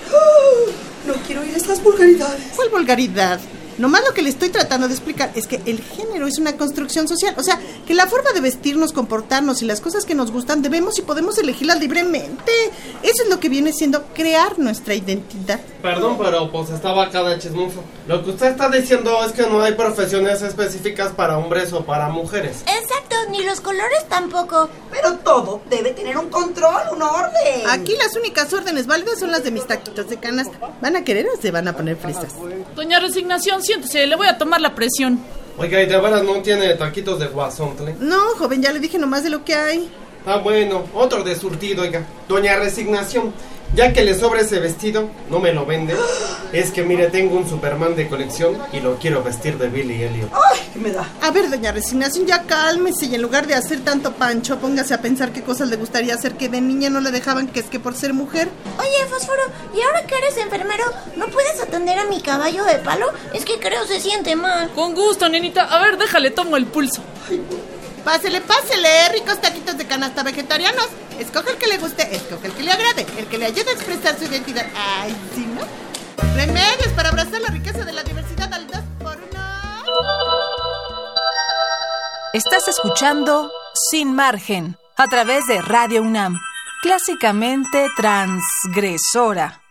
No 1.05 1.13
quiero 1.27 1.41
oír 1.41 1.53
estas 1.55 1.83
vulgaridades. 1.83 2.53
¿Cuál 2.55 2.69
vulgaridad? 2.69 3.39
Nomás 3.77 4.03
lo 4.07 4.13
que 4.13 4.21
le 4.21 4.29
estoy 4.29 4.49
tratando 4.49 4.87
de 4.87 4.93
explicar 4.93 5.31
es 5.35 5.47
que 5.47 5.59
el 5.65 5.81
género 5.81 6.27
es 6.27 6.37
una 6.37 6.55
construcción 6.57 7.07
social. 7.07 7.33
O 7.37 7.43
sea, 7.43 7.59
que 7.87 7.93
la 7.93 8.07
forma 8.07 8.31
de 8.31 8.39
vestirnos, 8.39 8.93
comportarnos 8.93 9.61
y 9.61 9.65
las 9.65 9.81
cosas 9.81 10.05
que 10.05 10.13
nos 10.13 10.31
gustan 10.31 10.61
debemos 10.61 10.99
y 10.99 11.01
podemos 11.01 11.37
elegirlas 11.39 11.79
libremente. 11.79 12.51
Eso 13.01 13.23
es 13.23 13.29
lo 13.29 13.39
que 13.39 13.49
viene 13.49 13.73
siendo 13.73 14.03
crear 14.13 14.59
nuestra 14.59 14.93
identidad. 14.93 15.59
Perdón, 15.81 16.17
pero 16.21 16.51
pues 16.51 16.69
estaba 16.69 17.05
acá 17.05 17.23
de 17.23 17.39
chismoso. 17.39 17.83
Lo 18.07 18.23
que 18.23 18.31
usted 18.31 18.51
está 18.51 18.69
diciendo 18.69 19.23
es 19.25 19.31
que 19.31 19.43
no 19.43 19.61
hay 19.61 19.73
profesiones 19.73 20.41
específicas 20.43 21.11
para 21.11 21.37
hombres 21.37 21.73
o 21.73 21.83
para 21.83 22.09
mujeres. 22.09 22.57
Exacto, 22.61 23.02
ni 23.33 23.43
los 23.43 23.59
colores 23.59 24.07
tampoco. 24.07 24.69
Pero 24.91 25.15
todo 25.15 25.61
debe 25.69 25.91
tener 25.91 26.17
un 26.17 26.29
control, 26.29 26.81
un 26.93 27.01
orden. 27.01 27.67
Aquí 27.69 27.95
las 27.97 28.15
únicas 28.15 28.53
órdenes 28.53 28.87
válidas 28.87 29.19
son 29.19 29.31
las 29.31 29.43
de 29.43 29.51
mis 29.51 29.67
taquitos 29.67 30.07
de 30.07 30.17
canasta. 30.17 30.57
¿Van 30.81 30.95
a 30.95 31.03
querer 31.03 31.27
o 31.27 31.41
se 31.41 31.51
van 31.51 31.67
a 31.67 31.75
poner 31.75 31.97
fresas? 31.97 32.33
Doña 32.75 32.99
Resignación, 32.99 33.61
siéntese, 33.61 34.07
le 34.07 34.15
voy 34.15 34.27
a 34.27 34.37
tomar 34.37 34.61
la 34.61 34.73
presión. 34.75 35.19
Oiga, 35.57 35.81
¿y 35.81 35.85
de 35.85 35.99
veras 35.99 36.23
no 36.23 36.41
tiene 36.41 36.73
taquitos 36.75 37.19
de 37.19 37.27
guasontle? 37.27 37.95
No, 37.99 38.35
joven, 38.37 38.61
ya 38.61 38.71
le 38.71 38.79
dije 38.79 38.97
nomás 38.97 39.23
de 39.23 39.29
lo 39.29 39.43
que 39.43 39.53
hay. 39.53 39.91
Ah, 40.25 40.37
bueno, 40.37 40.85
otro 40.93 41.23
de 41.23 41.35
surtido, 41.35 41.83
oiga. 41.83 42.05
Doña 42.29 42.55
Resignación, 42.55 43.33
ya 43.75 43.93
que 43.93 44.03
le 44.03 44.17
sobra 44.17 44.41
ese 44.41 44.59
vestido, 44.59 45.09
¿no 45.29 45.39
me 45.39 45.51
lo 45.51 45.65
vende? 45.65 45.95
Es 46.51 46.71
que 46.71 46.83
mire, 46.83 47.07
tengo 47.07 47.35
un 47.35 47.47
Superman 47.47 47.95
de 47.95 48.07
colección 48.07 48.57
y 48.71 48.79
lo 48.79 48.97
quiero 48.97 49.23
vestir 49.23 49.57
de 49.57 49.69
Billy 49.69 50.03
Elliot. 50.03 50.29
¡Ay, 50.31 50.59
qué 50.71 50.79
me 50.79 50.91
da! 50.91 51.09
A 51.21 51.31
ver, 51.31 51.49
doña 51.49 51.71
Resignación, 51.71 52.27
ya 52.27 52.43
cálmese 52.43 53.07
y 53.07 53.15
en 53.15 53.21
lugar 53.21 53.47
de 53.47 53.55
hacer 53.55 53.79
tanto 53.81 54.13
pancho, 54.13 54.59
póngase 54.59 54.93
a 54.93 55.01
pensar 55.01 55.31
qué 55.31 55.41
cosas 55.41 55.69
le 55.69 55.75
gustaría 55.77 56.13
hacer 56.13 56.35
que 56.35 56.49
de 56.49 56.61
niña 56.61 56.89
no 56.89 57.01
le 57.01 57.11
dejaban 57.11 57.47
que 57.47 57.59
es 57.59 57.65
que 57.65 57.79
por 57.79 57.95
ser 57.95 58.13
mujer. 58.13 58.49
Oye, 58.77 59.05
Fósforo, 59.09 59.43
¿y 59.75 59.81
ahora 59.81 60.05
que 60.05 60.15
eres 60.15 60.37
enfermero, 60.37 60.85
no 61.15 61.27
puedes 61.27 61.59
atender 61.59 61.97
a 61.97 62.05
mi 62.05 62.21
caballo 62.21 62.63
de 62.65 62.75
palo? 62.75 63.11
Es 63.33 63.45
que 63.45 63.59
creo 63.59 63.85
se 63.85 63.99
siente 63.99 64.35
mal. 64.35 64.69
Con 64.71 64.93
gusto, 64.93 65.27
nenita. 65.29 65.63
A 65.63 65.81
ver, 65.81 65.97
déjale, 65.97 66.31
tomo 66.31 66.57
el 66.57 66.67
pulso. 66.67 67.01
Pásele, 68.03 68.41
pásele, 68.41 69.09
ricos 69.13 69.39
taquitos 69.39 69.77
de 69.77 69.85
canasta 69.85 70.23
vegetarianos. 70.23 70.87
Escoge 71.19 71.51
el 71.51 71.57
que 71.57 71.67
le 71.67 71.77
guste, 71.77 72.15
escoge 72.15 72.47
el 72.47 72.53
que 72.53 72.63
le 72.63 72.71
agrade, 72.71 73.05
el 73.17 73.25
que 73.27 73.37
le 73.37 73.45
ayude 73.45 73.69
a 73.69 73.73
expresar 73.73 74.17
su 74.17 74.25
identidad. 74.25 74.65
Ay, 74.75 75.15
sí, 75.35 75.45
¿no? 75.45 75.61
Remedios 76.35 76.87
para 76.95 77.09
abrazar 77.09 77.41
la 77.41 77.49
riqueza 77.49 77.85
de 77.85 77.93
la 77.93 78.03
diversidad 78.03 78.53
al 78.53 78.67
2 78.67 78.77
por 78.99 79.17
1 79.17 79.23
Estás 82.33 82.67
escuchando 82.67 83.51
Sin 83.91 84.13
Margen 84.13 84.77
a 84.97 85.07
través 85.07 85.45
de 85.45 85.61
Radio 85.61 86.01
UNAM, 86.01 86.39
clásicamente 86.81 87.87
transgresora. 87.95 89.61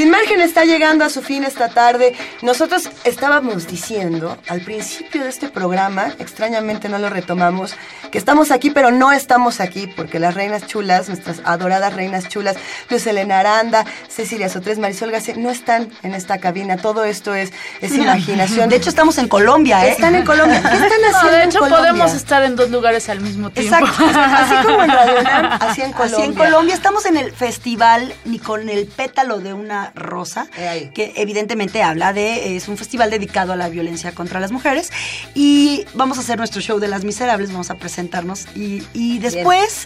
Sin 0.00 0.08
margen 0.08 0.40
está 0.40 0.64
llegando 0.64 1.04
a 1.04 1.10
su 1.10 1.20
fin 1.20 1.44
esta 1.44 1.68
tarde. 1.68 2.16
Nosotros 2.40 2.88
estábamos 3.04 3.66
diciendo 3.66 4.38
al 4.48 4.62
principio 4.62 5.24
de 5.24 5.28
este 5.28 5.50
programa, 5.50 6.14
extrañamente 6.18 6.88
no 6.88 6.98
lo 6.98 7.10
retomamos, 7.10 7.74
que 8.10 8.16
estamos 8.16 8.50
aquí, 8.50 8.70
pero 8.70 8.92
no 8.92 9.12
estamos 9.12 9.60
aquí, 9.60 9.86
porque 9.88 10.18
las 10.18 10.32
reinas 10.32 10.66
chulas, 10.66 11.08
nuestras 11.08 11.42
adoradas 11.44 11.92
reinas 11.92 12.30
chulas, 12.30 12.56
Luz 12.88 13.06
Elena 13.06 13.40
Aranda, 13.40 13.84
Cecilia 14.08 14.48
Sotres, 14.48 14.78
Marisol 14.78 15.10
García, 15.10 15.34
no 15.36 15.50
están 15.50 15.90
en 16.02 16.14
esta 16.14 16.38
cabina. 16.38 16.78
Todo 16.78 17.04
esto 17.04 17.34
es, 17.34 17.52
es 17.82 17.92
imaginación. 17.92 18.70
De 18.70 18.76
hecho, 18.76 18.88
estamos 18.88 19.18
en 19.18 19.28
Colombia, 19.28 19.86
¿eh? 19.86 19.90
Están 19.90 20.14
en 20.14 20.24
Colombia. 20.24 20.62
¿Qué 20.62 20.76
están 20.76 20.92
haciendo 20.92 21.22
No, 21.24 21.30
de 21.30 21.42
en 21.42 21.48
hecho, 21.50 21.58
Colombia? 21.58 21.90
podemos 21.90 22.14
estar 22.14 22.42
en 22.42 22.56
dos 22.56 22.70
lugares 22.70 23.06
al 23.10 23.20
mismo 23.20 23.50
tiempo. 23.50 23.76
Exacto. 23.76 24.02
Así 24.18 24.66
como 24.66 24.82
en 24.82 24.88
Radio 24.90 25.18
así 25.60 25.82
en 25.82 25.92
Colombia. 25.92 26.18
Así 26.18 26.22
en 26.22 26.34
Colombia 26.34 26.74
estamos 26.74 27.04
en 27.04 27.18
el 27.18 27.32
festival 27.32 28.14
ni 28.24 28.38
con 28.38 28.66
el 28.70 28.86
pétalo 28.86 29.40
de 29.40 29.52
una 29.52 29.89
rosa, 29.94 30.48
que 30.94 31.12
evidentemente 31.16 31.82
habla 31.82 32.12
de, 32.12 32.56
es 32.56 32.68
un 32.68 32.76
festival 32.76 33.10
dedicado 33.10 33.52
a 33.52 33.56
la 33.56 33.68
violencia 33.68 34.12
contra 34.12 34.40
las 34.40 34.52
mujeres. 34.52 34.90
Y 35.34 35.84
vamos 35.94 36.18
a 36.18 36.20
hacer 36.22 36.38
nuestro 36.38 36.60
show 36.60 36.78
de 36.78 36.88
las 36.88 37.04
miserables, 37.04 37.52
vamos 37.52 37.70
a 37.70 37.76
presentarnos 37.76 38.46
y, 38.54 38.82
y 38.92 39.18
después 39.18 39.79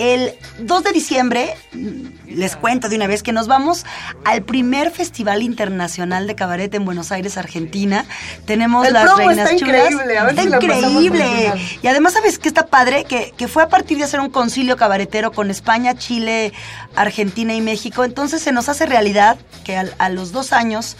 el 0.00 0.32
2 0.60 0.84
de 0.84 0.92
diciembre 0.92 1.54
mm, 1.72 2.36
les 2.36 2.56
cuento 2.56 2.88
de 2.88 2.96
una 2.96 3.06
vez 3.06 3.22
que 3.22 3.32
nos 3.32 3.48
vamos 3.48 3.84
al 4.24 4.42
primer 4.42 4.90
festival 4.90 5.42
internacional 5.42 6.26
de 6.26 6.34
cabaret 6.34 6.72
en 6.74 6.84
Buenos 6.86 7.12
Aires, 7.12 7.36
Argentina. 7.36 8.06
Tenemos 8.46 8.86
El 8.86 8.94
las 8.94 9.04
promo 9.04 9.18
reinas 9.18 9.50
está 9.50 9.56
chulas. 9.58 9.90
increíble, 9.90 10.18
a 10.18 10.24
ver 10.24 10.38
Está 10.38 10.42
si 10.42 10.66
increíble. 10.66 11.52
Y 11.82 11.86
además, 11.86 12.14
¿sabes 12.14 12.38
qué 12.38 12.48
está 12.48 12.66
padre? 12.66 13.04
Que, 13.04 13.34
que 13.36 13.46
fue 13.46 13.62
a 13.62 13.68
partir 13.68 13.98
de 13.98 14.04
hacer 14.04 14.20
un 14.20 14.30
concilio 14.30 14.76
cabaretero 14.76 15.32
con 15.32 15.50
España, 15.50 15.94
Chile, 15.96 16.52
Argentina 16.96 17.54
y 17.54 17.60
México. 17.60 18.04
Entonces 18.04 18.40
se 18.42 18.52
nos 18.52 18.68
hace 18.68 18.86
realidad 18.86 19.36
que 19.64 19.76
a, 19.76 20.08
los 20.08 20.32
dos 20.32 20.52
años, 20.52 20.96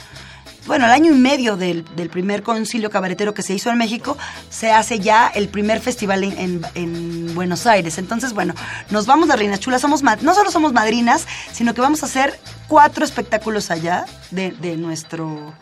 bueno, 0.67 0.85
al 0.85 0.93
año 0.93 1.13
y 1.13 1.15
medio 1.17 1.57
del, 1.57 1.85
del 1.97 2.11
primer 2.11 2.43
concilio 2.43 2.91
cabaretero 2.91 3.35
que 3.35 3.43
se 3.43 3.55
hizo 3.55 3.71
en 3.71 3.79
México, 3.79 4.17
se 4.51 4.71
hace 4.73 4.99
ya 5.01 5.27
el 5.29 5.49
primer 5.49 5.81
festival 5.81 6.23
en, 6.25 6.39
en- 6.39 6.63
en 6.75 7.35
Buenos 7.35 7.67
Aires. 7.67 7.99
Entonces, 7.99 8.33
bueno, 8.35 8.55
nos 8.91 9.07
vamos 9.07 9.29
de 9.29 9.37
Reinas 9.37 9.61
Chulas. 9.61 9.81
Somos 9.81 10.03
no 10.03 10.35
solo 10.35 10.51
somos 10.51 10.73
madrinas, 10.73 11.27
sino 11.53 11.75
que 11.75 11.81
vamos 11.81 12.03
a 12.03 12.07
hacer 12.07 12.39
cuatro 12.69 13.05
espectáculos 13.05 13.71
allá 13.71 14.05
de, 14.31 14.51
de 14.53 14.77
nuestro 14.77 15.55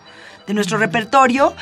de 0.47 0.55
nuestro 0.55 0.79
repertorio 0.79 1.55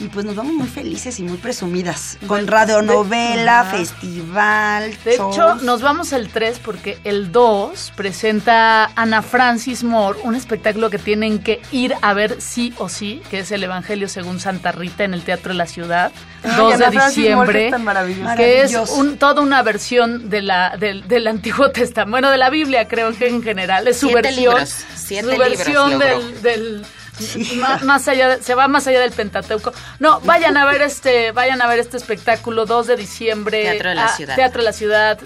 y 0.00 0.08
pues 0.08 0.24
nos 0.24 0.34
vamos 0.34 0.54
muy 0.54 0.66
felices 0.66 1.20
y 1.20 1.22
muy 1.22 1.36
presumidas 1.38 2.18
con 2.26 2.46
radionovela, 2.48 3.64
festival. 3.70 4.92
De 5.04 5.16
shows. 5.16 5.34
hecho, 5.36 5.54
nos 5.56 5.82
vamos 5.82 6.12
el 6.12 6.28
3 6.30 6.58
porque 6.58 6.98
el 7.04 7.30
2 7.30 7.92
presenta 7.96 8.90
Ana 8.96 9.22
Francis 9.22 9.84
Moore, 9.84 10.18
un 10.24 10.34
espectáculo 10.34 10.90
que 10.90 10.98
tienen 10.98 11.38
que 11.38 11.60
ir 11.70 11.94
a 12.02 12.12
ver 12.12 12.40
sí 12.40 12.74
o 12.78 12.88
sí, 12.88 13.22
que 13.30 13.40
es 13.40 13.52
el 13.52 13.62
Evangelio 13.62 14.08
según 14.08 14.40
Santa 14.40 14.72
Rita 14.72 15.04
en 15.04 15.14
el 15.14 15.22
Teatro 15.22 15.52
de 15.52 15.58
la 15.58 15.66
Ciudad, 15.66 16.10
Ay, 16.42 16.50
2 16.56 16.78
de 16.78 16.90
Francis 16.90 17.30
Moore, 17.34 17.52
que 17.52 17.58
diciembre, 17.60 17.64
es 17.66 17.70
tan 17.70 17.84
maravillosa. 17.84 18.36
que 18.36 18.60
es 18.62 18.72
Maravilloso. 18.72 18.94
un, 19.00 19.16
toda 19.18 19.42
una 19.42 19.62
versión 19.62 20.28
de 20.28 20.42
la, 20.42 20.76
del, 20.76 21.06
del 21.06 21.26
Antiguo 21.28 21.70
Testamento, 21.70 22.10
bueno, 22.10 22.30
de 22.30 22.38
la 22.38 22.50
Biblia 22.50 22.88
creo 22.88 23.12
que 23.16 23.28
en 23.28 23.42
general, 23.42 23.86
es 23.88 23.98
su 23.98 24.06
Siete 24.08 24.22
versión, 24.22 24.44
libros, 24.54 24.84
siete 24.96 25.24
su 25.24 25.30
libros 25.30 25.48
versión 25.48 25.90
logró. 25.92 26.06
del... 26.06 26.42
del 26.42 26.86
más 27.84 28.08
allá 28.08 28.36
de- 28.36 28.42
se 28.42 28.54
va 28.54 28.68
más 28.68 28.86
allá 28.86 29.00
del 29.00 29.12
Pentateuco. 29.12 29.72
No, 29.98 30.20
vayan 30.20 30.56
a 30.56 30.64
ver 30.66 30.82
este, 30.82 31.32
vayan 31.32 31.62
a 31.62 31.66
ver 31.66 31.78
este 31.78 31.96
espectáculo 31.96 32.66
2 32.66 32.86
de 32.88 32.96
diciembre. 32.96 33.62
Teatro 33.62 33.88
de 33.90 33.94
la 33.94 34.04
ah, 34.06 34.16
Ciudad. 34.16 34.34
Teatro 34.36 34.60
de 34.62 34.64
la 34.64 34.72
Ciudad, 34.72 35.18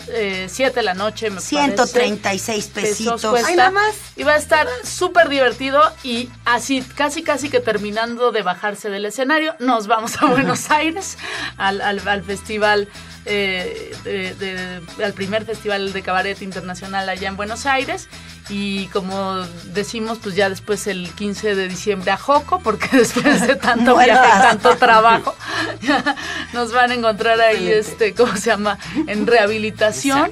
7 0.48 0.72
de 0.74 0.82
la 0.82 0.94
noche, 0.94 1.30
me 1.30 1.40
136 1.40 2.66
parece. 2.66 2.90
pesitos. 2.90 3.24
cuesta. 3.24 3.48
Ay, 3.48 3.56
nada 3.56 3.70
más. 3.70 3.94
Y 4.16 4.22
va 4.24 4.32
a 4.34 4.36
estar 4.36 4.66
súper 4.84 5.28
divertido 5.28 5.80
y 6.02 6.28
así, 6.44 6.82
casi 6.94 7.22
casi 7.22 7.48
que 7.50 7.60
terminando 7.60 8.32
de 8.32 8.42
bajarse 8.42 8.90
del 8.90 9.04
escenario, 9.06 9.54
nos 9.58 9.86
vamos 9.86 10.20
a 10.22 10.26
Buenos 10.26 10.70
Aires 10.70 11.16
al, 11.56 11.80
al- 11.80 12.06
al 12.06 12.22
festival. 12.22 12.88
eh, 13.30 13.94
de- 14.04 14.34
de- 14.36 15.04
al 15.04 15.12
primer 15.12 15.44
festival 15.44 15.92
de 15.92 16.02
cabaret 16.02 16.40
internacional 16.40 17.06
allá 17.08 17.28
en 17.28 17.36
Buenos 17.36 17.66
Aires 17.66 18.08
y 18.50 18.86
como 18.88 19.36
decimos 19.74 20.18
pues 20.22 20.34
ya 20.34 20.48
después 20.48 20.86
el 20.86 21.10
15 21.10 21.54
de 21.54 21.68
diciembre 21.68 22.10
a 22.10 22.16
Joco 22.16 22.60
porque 22.60 22.88
después 22.96 23.46
de 23.46 23.56
tanto 23.56 23.96
viaje 23.98 24.28
tanto 24.40 24.76
trabajo 24.76 25.34
ya 25.82 26.16
nos 26.52 26.72
van 26.72 26.90
a 26.90 26.94
encontrar 26.94 27.40
ahí 27.40 27.68
este 27.70 28.14
cómo 28.14 28.34
se 28.36 28.46
llama 28.50 28.78
en 29.06 29.26
rehabilitación 29.26 30.30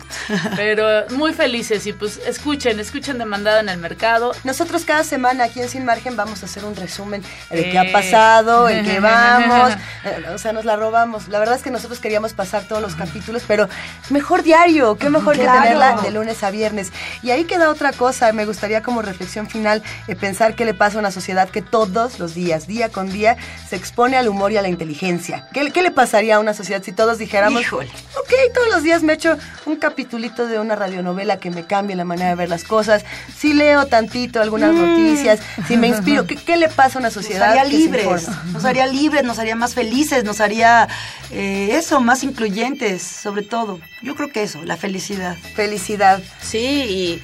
pero 0.56 1.06
muy 1.10 1.32
felices 1.34 1.86
y 1.86 1.92
pues 1.92 2.18
escuchen 2.26 2.80
escuchen 2.80 3.18
demandada 3.18 3.60
en 3.60 3.68
el 3.68 3.78
mercado 3.78 4.32
Nosotros 4.44 4.84
cada 4.84 5.04
semana 5.04 5.44
aquí 5.44 5.60
en 5.60 5.68
Sin 5.68 5.84
Margen 5.84 6.16
vamos 6.16 6.42
a 6.42 6.46
hacer 6.46 6.64
un 6.64 6.74
resumen 6.76 7.22
de 7.50 7.62
qué 7.70 7.76
Eh. 7.76 7.78
ha 7.78 7.92
pasado, 7.92 8.68
en 8.68 8.84
qué 8.84 9.00
vamos. 9.00 9.72
eh, 10.04 10.24
O 10.34 10.38
sea, 10.38 10.52
nos 10.52 10.64
la 10.64 10.76
robamos. 10.76 11.28
La 11.28 11.38
verdad 11.38 11.56
es 11.56 11.62
que 11.62 11.70
nosotros 11.70 11.98
queríamos 11.98 12.32
pasar 12.32 12.64
todos 12.64 12.80
los 12.80 12.94
capítulos, 12.94 13.42
pero 13.46 13.68
mejor 14.10 14.42
diario, 14.42 14.96
qué 14.96 15.10
mejor 15.10 15.34
Claro. 15.36 15.52
que 15.52 15.58
tenerla 15.68 15.96
de 16.02 16.10
lunes 16.12 16.42
a 16.42 16.50
viernes. 16.50 16.92
Y 17.22 17.30
ahí 17.30 17.44
queda 17.44 17.70
otra 17.70 17.92
cosa, 17.92 18.05
me 18.32 18.46
gustaría 18.46 18.82
como 18.82 19.02
reflexión 19.02 19.48
final 19.48 19.82
eh, 20.08 20.16
pensar 20.16 20.54
qué 20.54 20.64
le 20.64 20.74
pasa 20.74 20.96
a 20.96 21.00
una 21.00 21.10
sociedad 21.10 21.48
que 21.48 21.62
todos 21.62 22.18
los 22.18 22.34
días, 22.34 22.66
día 22.66 22.88
con 22.88 23.10
día, 23.10 23.36
se 23.68 23.76
expone 23.76 24.16
al 24.16 24.28
humor 24.28 24.52
y 24.52 24.56
a 24.56 24.62
la 24.62 24.68
inteligencia. 24.68 25.48
¿Qué, 25.52 25.70
qué 25.70 25.82
le 25.82 25.90
pasaría 25.90 26.36
a 26.36 26.38
una 26.40 26.54
sociedad 26.54 26.82
si 26.82 26.92
todos 26.92 27.18
dijéramos, 27.18 27.60
Híjole. 27.62 27.88
ok, 27.88 28.32
todos 28.54 28.68
los 28.68 28.82
días 28.82 29.02
me 29.02 29.12
echo 29.14 29.36
un 29.66 29.76
capitulito 29.76 30.46
de 30.46 30.58
una 30.58 30.76
radionovela 30.76 31.38
que 31.38 31.50
me 31.50 31.64
cambie 31.66 31.96
la 31.96 32.04
manera 32.04 32.30
de 32.30 32.34
ver 32.36 32.48
las 32.48 32.64
cosas, 32.64 33.04
si 33.36 33.52
leo 33.54 33.86
tantito 33.86 34.40
algunas 34.40 34.74
noticias, 34.74 35.40
si 35.66 35.76
me 35.76 35.88
inspiro, 35.88 36.26
¿qué, 36.28 36.36
qué 36.36 36.56
le 36.56 36.68
pasa 36.68 36.98
a 36.98 37.00
una 37.00 37.08
Nos 37.08 37.14
sociedad 37.14 37.50
haría 37.50 37.64
que 37.64 37.70
se 37.70 37.76
libres, 37.76 38.04
informa? 38.04 38.44
nos 38.52 38.64
haría 38.64 38.86
libres, 38.86 39.24
nos 39.24 39.38
haría 39.38 39.56
más 39.56 39.74
felices, 39.74 40.24
nos 40.24 40.40
haría 40.40 40.88
eh, 41.30 41.70
eso, 41.72 42.00
más 42.00 42.22
incluyentes, 42.24 43.02
sobre 43.02 43.42
todo. 43.42 43.80
Yo 44.02 44.14
creo 44.14 44.28
que 44.30 44.42
eso, 44.42 44.62
la 44.64 44.76
felicidad. 44.76 45.36
Felicidad. 45.54 46.22
Sí, 46.40 46.58
y 46.58 47.22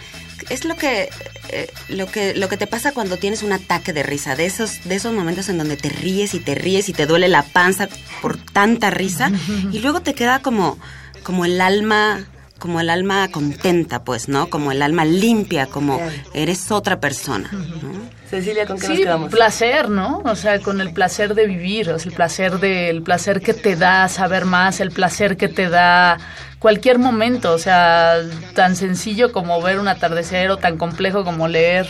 es 0.50 0.64
lo 0.64 0.76
que 0.76 1.08
eh, 1.50 1.70
lo 1.88 2.06
que 2.06 2.34
lo 2.34 2.48
que 2.48 2.56
te 2.56 2.66
pasa 2.66 2.92
cuando 2.92 3.16
tienes 3.16 3.42
un 3.42 3.52
ataque 3.52 3.92
de 3.92 4.02
risa, 4.02 4.36
de 4.36 4.46
esos 4.46 4.84
de 4.84 4.94
esos 4.94 5.12
momentos 5.12 5.48
en 5.48 5.58
donde 5.58 5.76
te 5.76 5.88
ríes 5.88 6.34
y 6.34 6.40
te 6.40 6.54
ríes 6.54 6.88
y 6.88 6.92
te 6.92 7.06
duele 7.06 7.28
la 7.28 7.42
panza 7.42 7.88
por 8.20 8.36
tanta 8.36 8.90
risa 8.90 9.30
y 9.72 9.78
luego 9.80 10.00
te 10.00 10.14
queda 10.14 10.40
como 10.40 10.78
como 11.22 11.44
el 11.44 11.60
alma 11.60 12.26
como 12.58 12.80
el 12.80 12.90
alma 12.90 13.28
contenta, 13.32 14.04
pues, 14.04 14.28
¿no? 14.28 14.48
Como 14.48 14.70
el 14.70 14.82
alma 14.82 15.04
limpia, 15.04 15.66
como 15.66 16.00
eres 16.32 16.70
otra 16.70 17.00
persona. 17.00 17.50
¿no? 17.50 18.21
Cecilia, 18.40 18.66
¿con 18.66 18.78
qué 18.78 18.88
nos 18.88 18.96
Sí, 18.96 19.02
quedamos? 19.02 19.30
placer, 19.30 19.90
¿no? 19.90 20.22
O 20.24 20.34
sea, 20.36 20.58
con 20.60 20.80
el 20.80 20.92
placer 20.92 21.34
de 21.34 21.46
vivir, 21.46 21.90
o 21.90 21.98
sea, 21.98 22.08
el 22.10 22.16
placer 22.16 22.58
de, 22.60 22.88
el 22.88 23.02
placer 23.02 23.40
que 23.42 23.52
te 23.54 23.76
da 23.76 24.08
saber 24.08 24.46
más, 24.46 24.80
el 24.80 24.90
placer 24.90 25.36
que 25.36 25.48
te 25.48 25.68
da 25.68 26.18
cualquier 26.58 26.98
momento, 26.98 27.52
o 27.52 27.58
sea, 27.58 28.16
tan 28.54 28.74
sencillo 28.76 29.32
como 29.32 29.60
ver 29.60 29.78
un 29.78 29.86
atardecer 29.88 30.50
o 30.50 30.56
tan 30.56 30.78
complejo 30.78 31.24
como 31.24 31.46
leer 31.46 31.86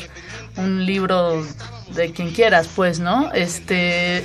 un 0.57 0.84
libro 0.84 1.47
de 1.95 2.11
quien 2.12 2.32
quieras, 2.32 2.68
pues, 2.74 2.99
¿no? 2.99 3.30
Este 3.32 4.24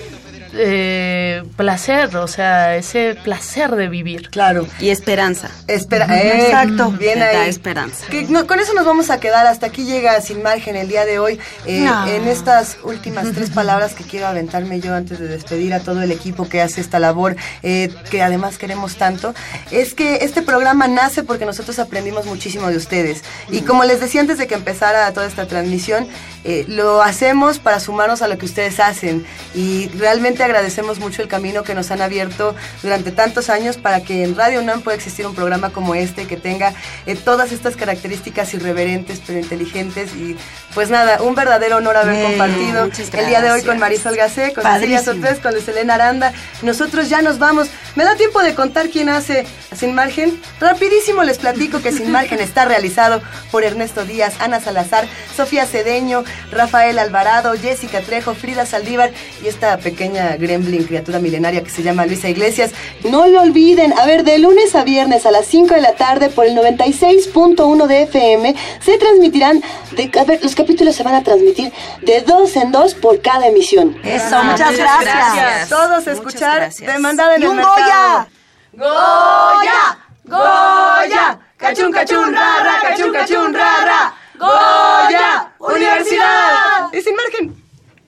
eh, 0.54 1.44
placer, 1.56 2.16
o 2.18 2.28
sea, 2.28 2.76
ese 2.76 3.16
placer 3.24 3.76
de 3.76 3.88
vivir. 3.90 4.30
Claro. 4.30 4.68
Y 4.80 4.90
esperanza. 4.90 5.50
Espera, 5.68 6.06
eh, 6.18 6.46
Exacto. 6.46 6.92
Bien 6.92 7.20
da 7.20 7.48
esperanza. 7.48 8.06
Que 8.08 8.24
no- 8.24 8.46
con 8.48 8.60
eso 8.60 8.74
nos 8.74 8.86
vamos 8.86 9.10
a 9.10 9.20
quedar. 9.20 9.46
Hasta 9.48 9.68
aquí 9.68 9.86
llega 9.86 10.20
Sin 10.22 10.42
Margen 10.44 10.76
el 10.76 10.88
día 10.88 11.06
de 11.06 11.20
hoy. 11.20 11.40
Eh, 11.66 11.82
No. 11.82 12.08
En 12.08 12.28
estas 12.28 12.78
últimas 12.84 13.32
tres 13.34 13.50
palabras 13.50 13.94
que 13.94 14.04
quiero 14.04 14.28
aventarme 14.28 14.80
yo 14.80 14.94
antes 14.94 15.20
de 15.20 15.28
despedir 15.28 15.74
a 15.74 15.80
todo 15.80 16.02
el 16.02 16.12
equipo 16.12 16.48
que 16.50 16.62
hace 16.62 16.82
esta 16.82 17.00
labor, 17.00 17.36
eh, 17.64 17.94
que 18.10 18.22
además 18.22 18.58
queremos 18.58 18.96
tanto, 18.98 19.34
es 19.72 19.94
que 19.94 20.18
este 20.22 20.42
programa 20.42 20.88
nace 20.88 21.24
porque 21.24 21.46
nosotros 21.46 21.80
aprendimos 21.80 22.26
muchísimo 22.26 22.68
de 22.70 22.78
ustedes. 22.78 23.24
Y 23.50 23.62
como 23.62 23.84
les 23.84 24.00
decía 24.00 24.22
antes 24.22 24.38
de 24.38 24.48
que 24.48 24.56
empezara 24.56 25.12
toda 25.14 25.28
esta 25.28 25.48
transmisión, 25.48 26.08
eh, 26.44 26.66
lo 26.68 27.02
hacemos 27.02 27.60
para 27.60 27.80
sumarnos 27.80 28.22
a 28.22 28.28
lo 28.28 28.38
que 28.38 28.46
ustedes 28.46 28.80
hacen 28.80 29.26
y 29.54 29.90
realmente 29.98 30.37
agradecemos 30.44 31.00
mucho 31.00 31.22
el 31.22 31.28
camino 31.28 31.64
que 31.64 31.74
nos 31.74 31.92
han 31.92 32.02
abierto 32.02 32.56
durante 32.82 33.12
tantos 33.12 33.50
años 33.50 33.78
para 33.78 34.02
que 34.02 34.24
en 34.24 34.36
Radio 34.36 34.62
UNAM 34.62 34.82
pueda 34.82 34.96
existir 34.96 35.26
un 35.26 35.36
programa 35.36 35.70
como 35.70 35.96
este 35.96 36.28
que 36.28 36.38
tenga 36.38 36.74
eh, 37.06 37.16
todas 37.16 37.52
estas 37.52 37.76
características 37.76 38.54
irreverentes 38.54 39.22
pero 39.26 39.40
inteligentes 39.40 40.16
y 40.16 40.36
pues 40.74 40.90
nada, 40.90 41.22
un 41.22 41.36
verdadero 41.36 41.78
honor 41.78 41.98
haber 41.98 42.16
Bien, 42.16 42.30
compartido 42.30 42.90
el 43.14 43.28
día 43.28 43.42
de 43.42 43.52
hoy 43.52 43.64
con 43.64 43.80
Marisol 43.80 44.16
Gacé, 44.16 44.54
con 44.54 44.64
Cecilia. 44.64 45.02
Sotés, 45.04 45.40
con 45.40 45.54
Luis 45.54 45.68
Elena 45.68 45.96
Aranda. 45.96 46.34
Nosotros 46.62 47.10
ya 47.10 47.22
nos 47.22 47.40
vamos. 47.40 47.70
¿Me 47.98 48.04
da 48.04 48.16
tiempo 48.16 48.44
de 48.44 48.54
contar 48.54 48.90
quién 48.90 49.10
hace 49.10 49.48
Sin 49.76 49.96
Margen? 49.96 50.40
Rapidísimo 50.60 51.24
les 51.24 51.40
platico 51.40 51.82
que 51.82 51.92
Sin 51.92 52.12
Margen 52.12 52.40
está 52.40 52.64
realizado 52.64 53.24
por 53.50 53.64
Ernesto 53.64 54.06
Díaz, 54.06 54.36
Ana 54.40 54.60
Salazar, 54.60 55.08
Sofía 55.36 55.66
Cedeño, 55.66 56.24
Rafael 56.52 57.00
Alvarado, 57.00 57.56
Jessica 57.60 58.02
Trejo, 58.02 58.36
Frida 58.36 58.68
Saldívar 58.68 59.10
y 59.44 59.48
esta 59.48 59.80
pequeña 59.80 60.38
gremlin, 60.38 60.84
criatura 60.84 61.18
milenaria 61.18 61.64
que 61.64 61.72
se 61.72 61.82
llama 61.82 62.06
Luisa 62.06 62.30
Iglesias. 62.30 62.70
No 63.04 63.26
lo 63.26 63.42
olviden, 63.42 63.98
a 63.98 64.06
ver, 64.06 64.24
de 64.24 64.38
lunes 64.38 64.76
a 64.76 64.84
viernes 64.84 65.26
a 65.26 65.32
las 65.32 65.48
5 65.48 65.74
de 65.74 65.82
la 65.82 65.94
tarde 65.94 66.30
por 66.30 66.46
el 66.46 66.56
96.1 66.56 67.88
de 67.88 68.04
FM 68.04 68.56
se 68.80 69.00
transmitirán, 69.00 69.64
de, 69.94 70.12
a 70.20 70.24
ver, 70.24 70.44
los 70.44 70.54
capítulos 70.54 70.96
se 70.96 71.02
van 71.02 71.16
a 71.16 71.24
transmitir 71.24 71.74
de 72.04 72.22
dos 72.22 72.56
en 72.58 72.72
dos 72.72 72.94
por 72.94 73.24
cada 73.24 73.48
emisión. 73.48 73.98
Eso, 74.04 74.44
muchas 74.44 74.78
gracias. 74.78 75.68
Todos 75.68 76.06
escuchar 76.06 76.58
gracias. 76.58 76.94
demandada 76.94 77.38
en 77.38 77.42
el 77.42 77.54
mercado. 77.56 77.87
Goya. 77.88 78.28
¡Goya! 78.74 79.98
¡Goya! 80.26 81.40
¡Cachun, 81.56 81.90
cachun, 81.92 82.34
ra, 82.34 82.64
ra! 82.64 82.80
¡Cachun, 82.82 83.14
cachun, 83.14 83.54
ra, 83.54 83.86
ra! 83.86 84.14
¡Goya! 84.38 85.54
¡Universidad! 85.58 86.92
¡Y 86.92 87.02
sin 87.02 87.16
margen! 87.16 87.56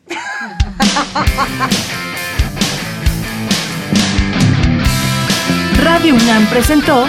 Radio 5.82 6.16
UNAM 6.16 6.46
presentó 6.48 7.08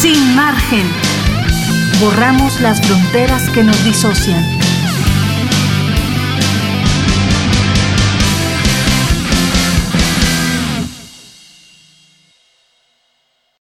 Sin 0.00 0.36
margen. 0.36 0.88
Borramos 2.00 2.60
las 2.60 2.80
fronteras 2.80 3.50
que 3.50 3.64
nos 3.64 3.84
disocian. 3.84 4.65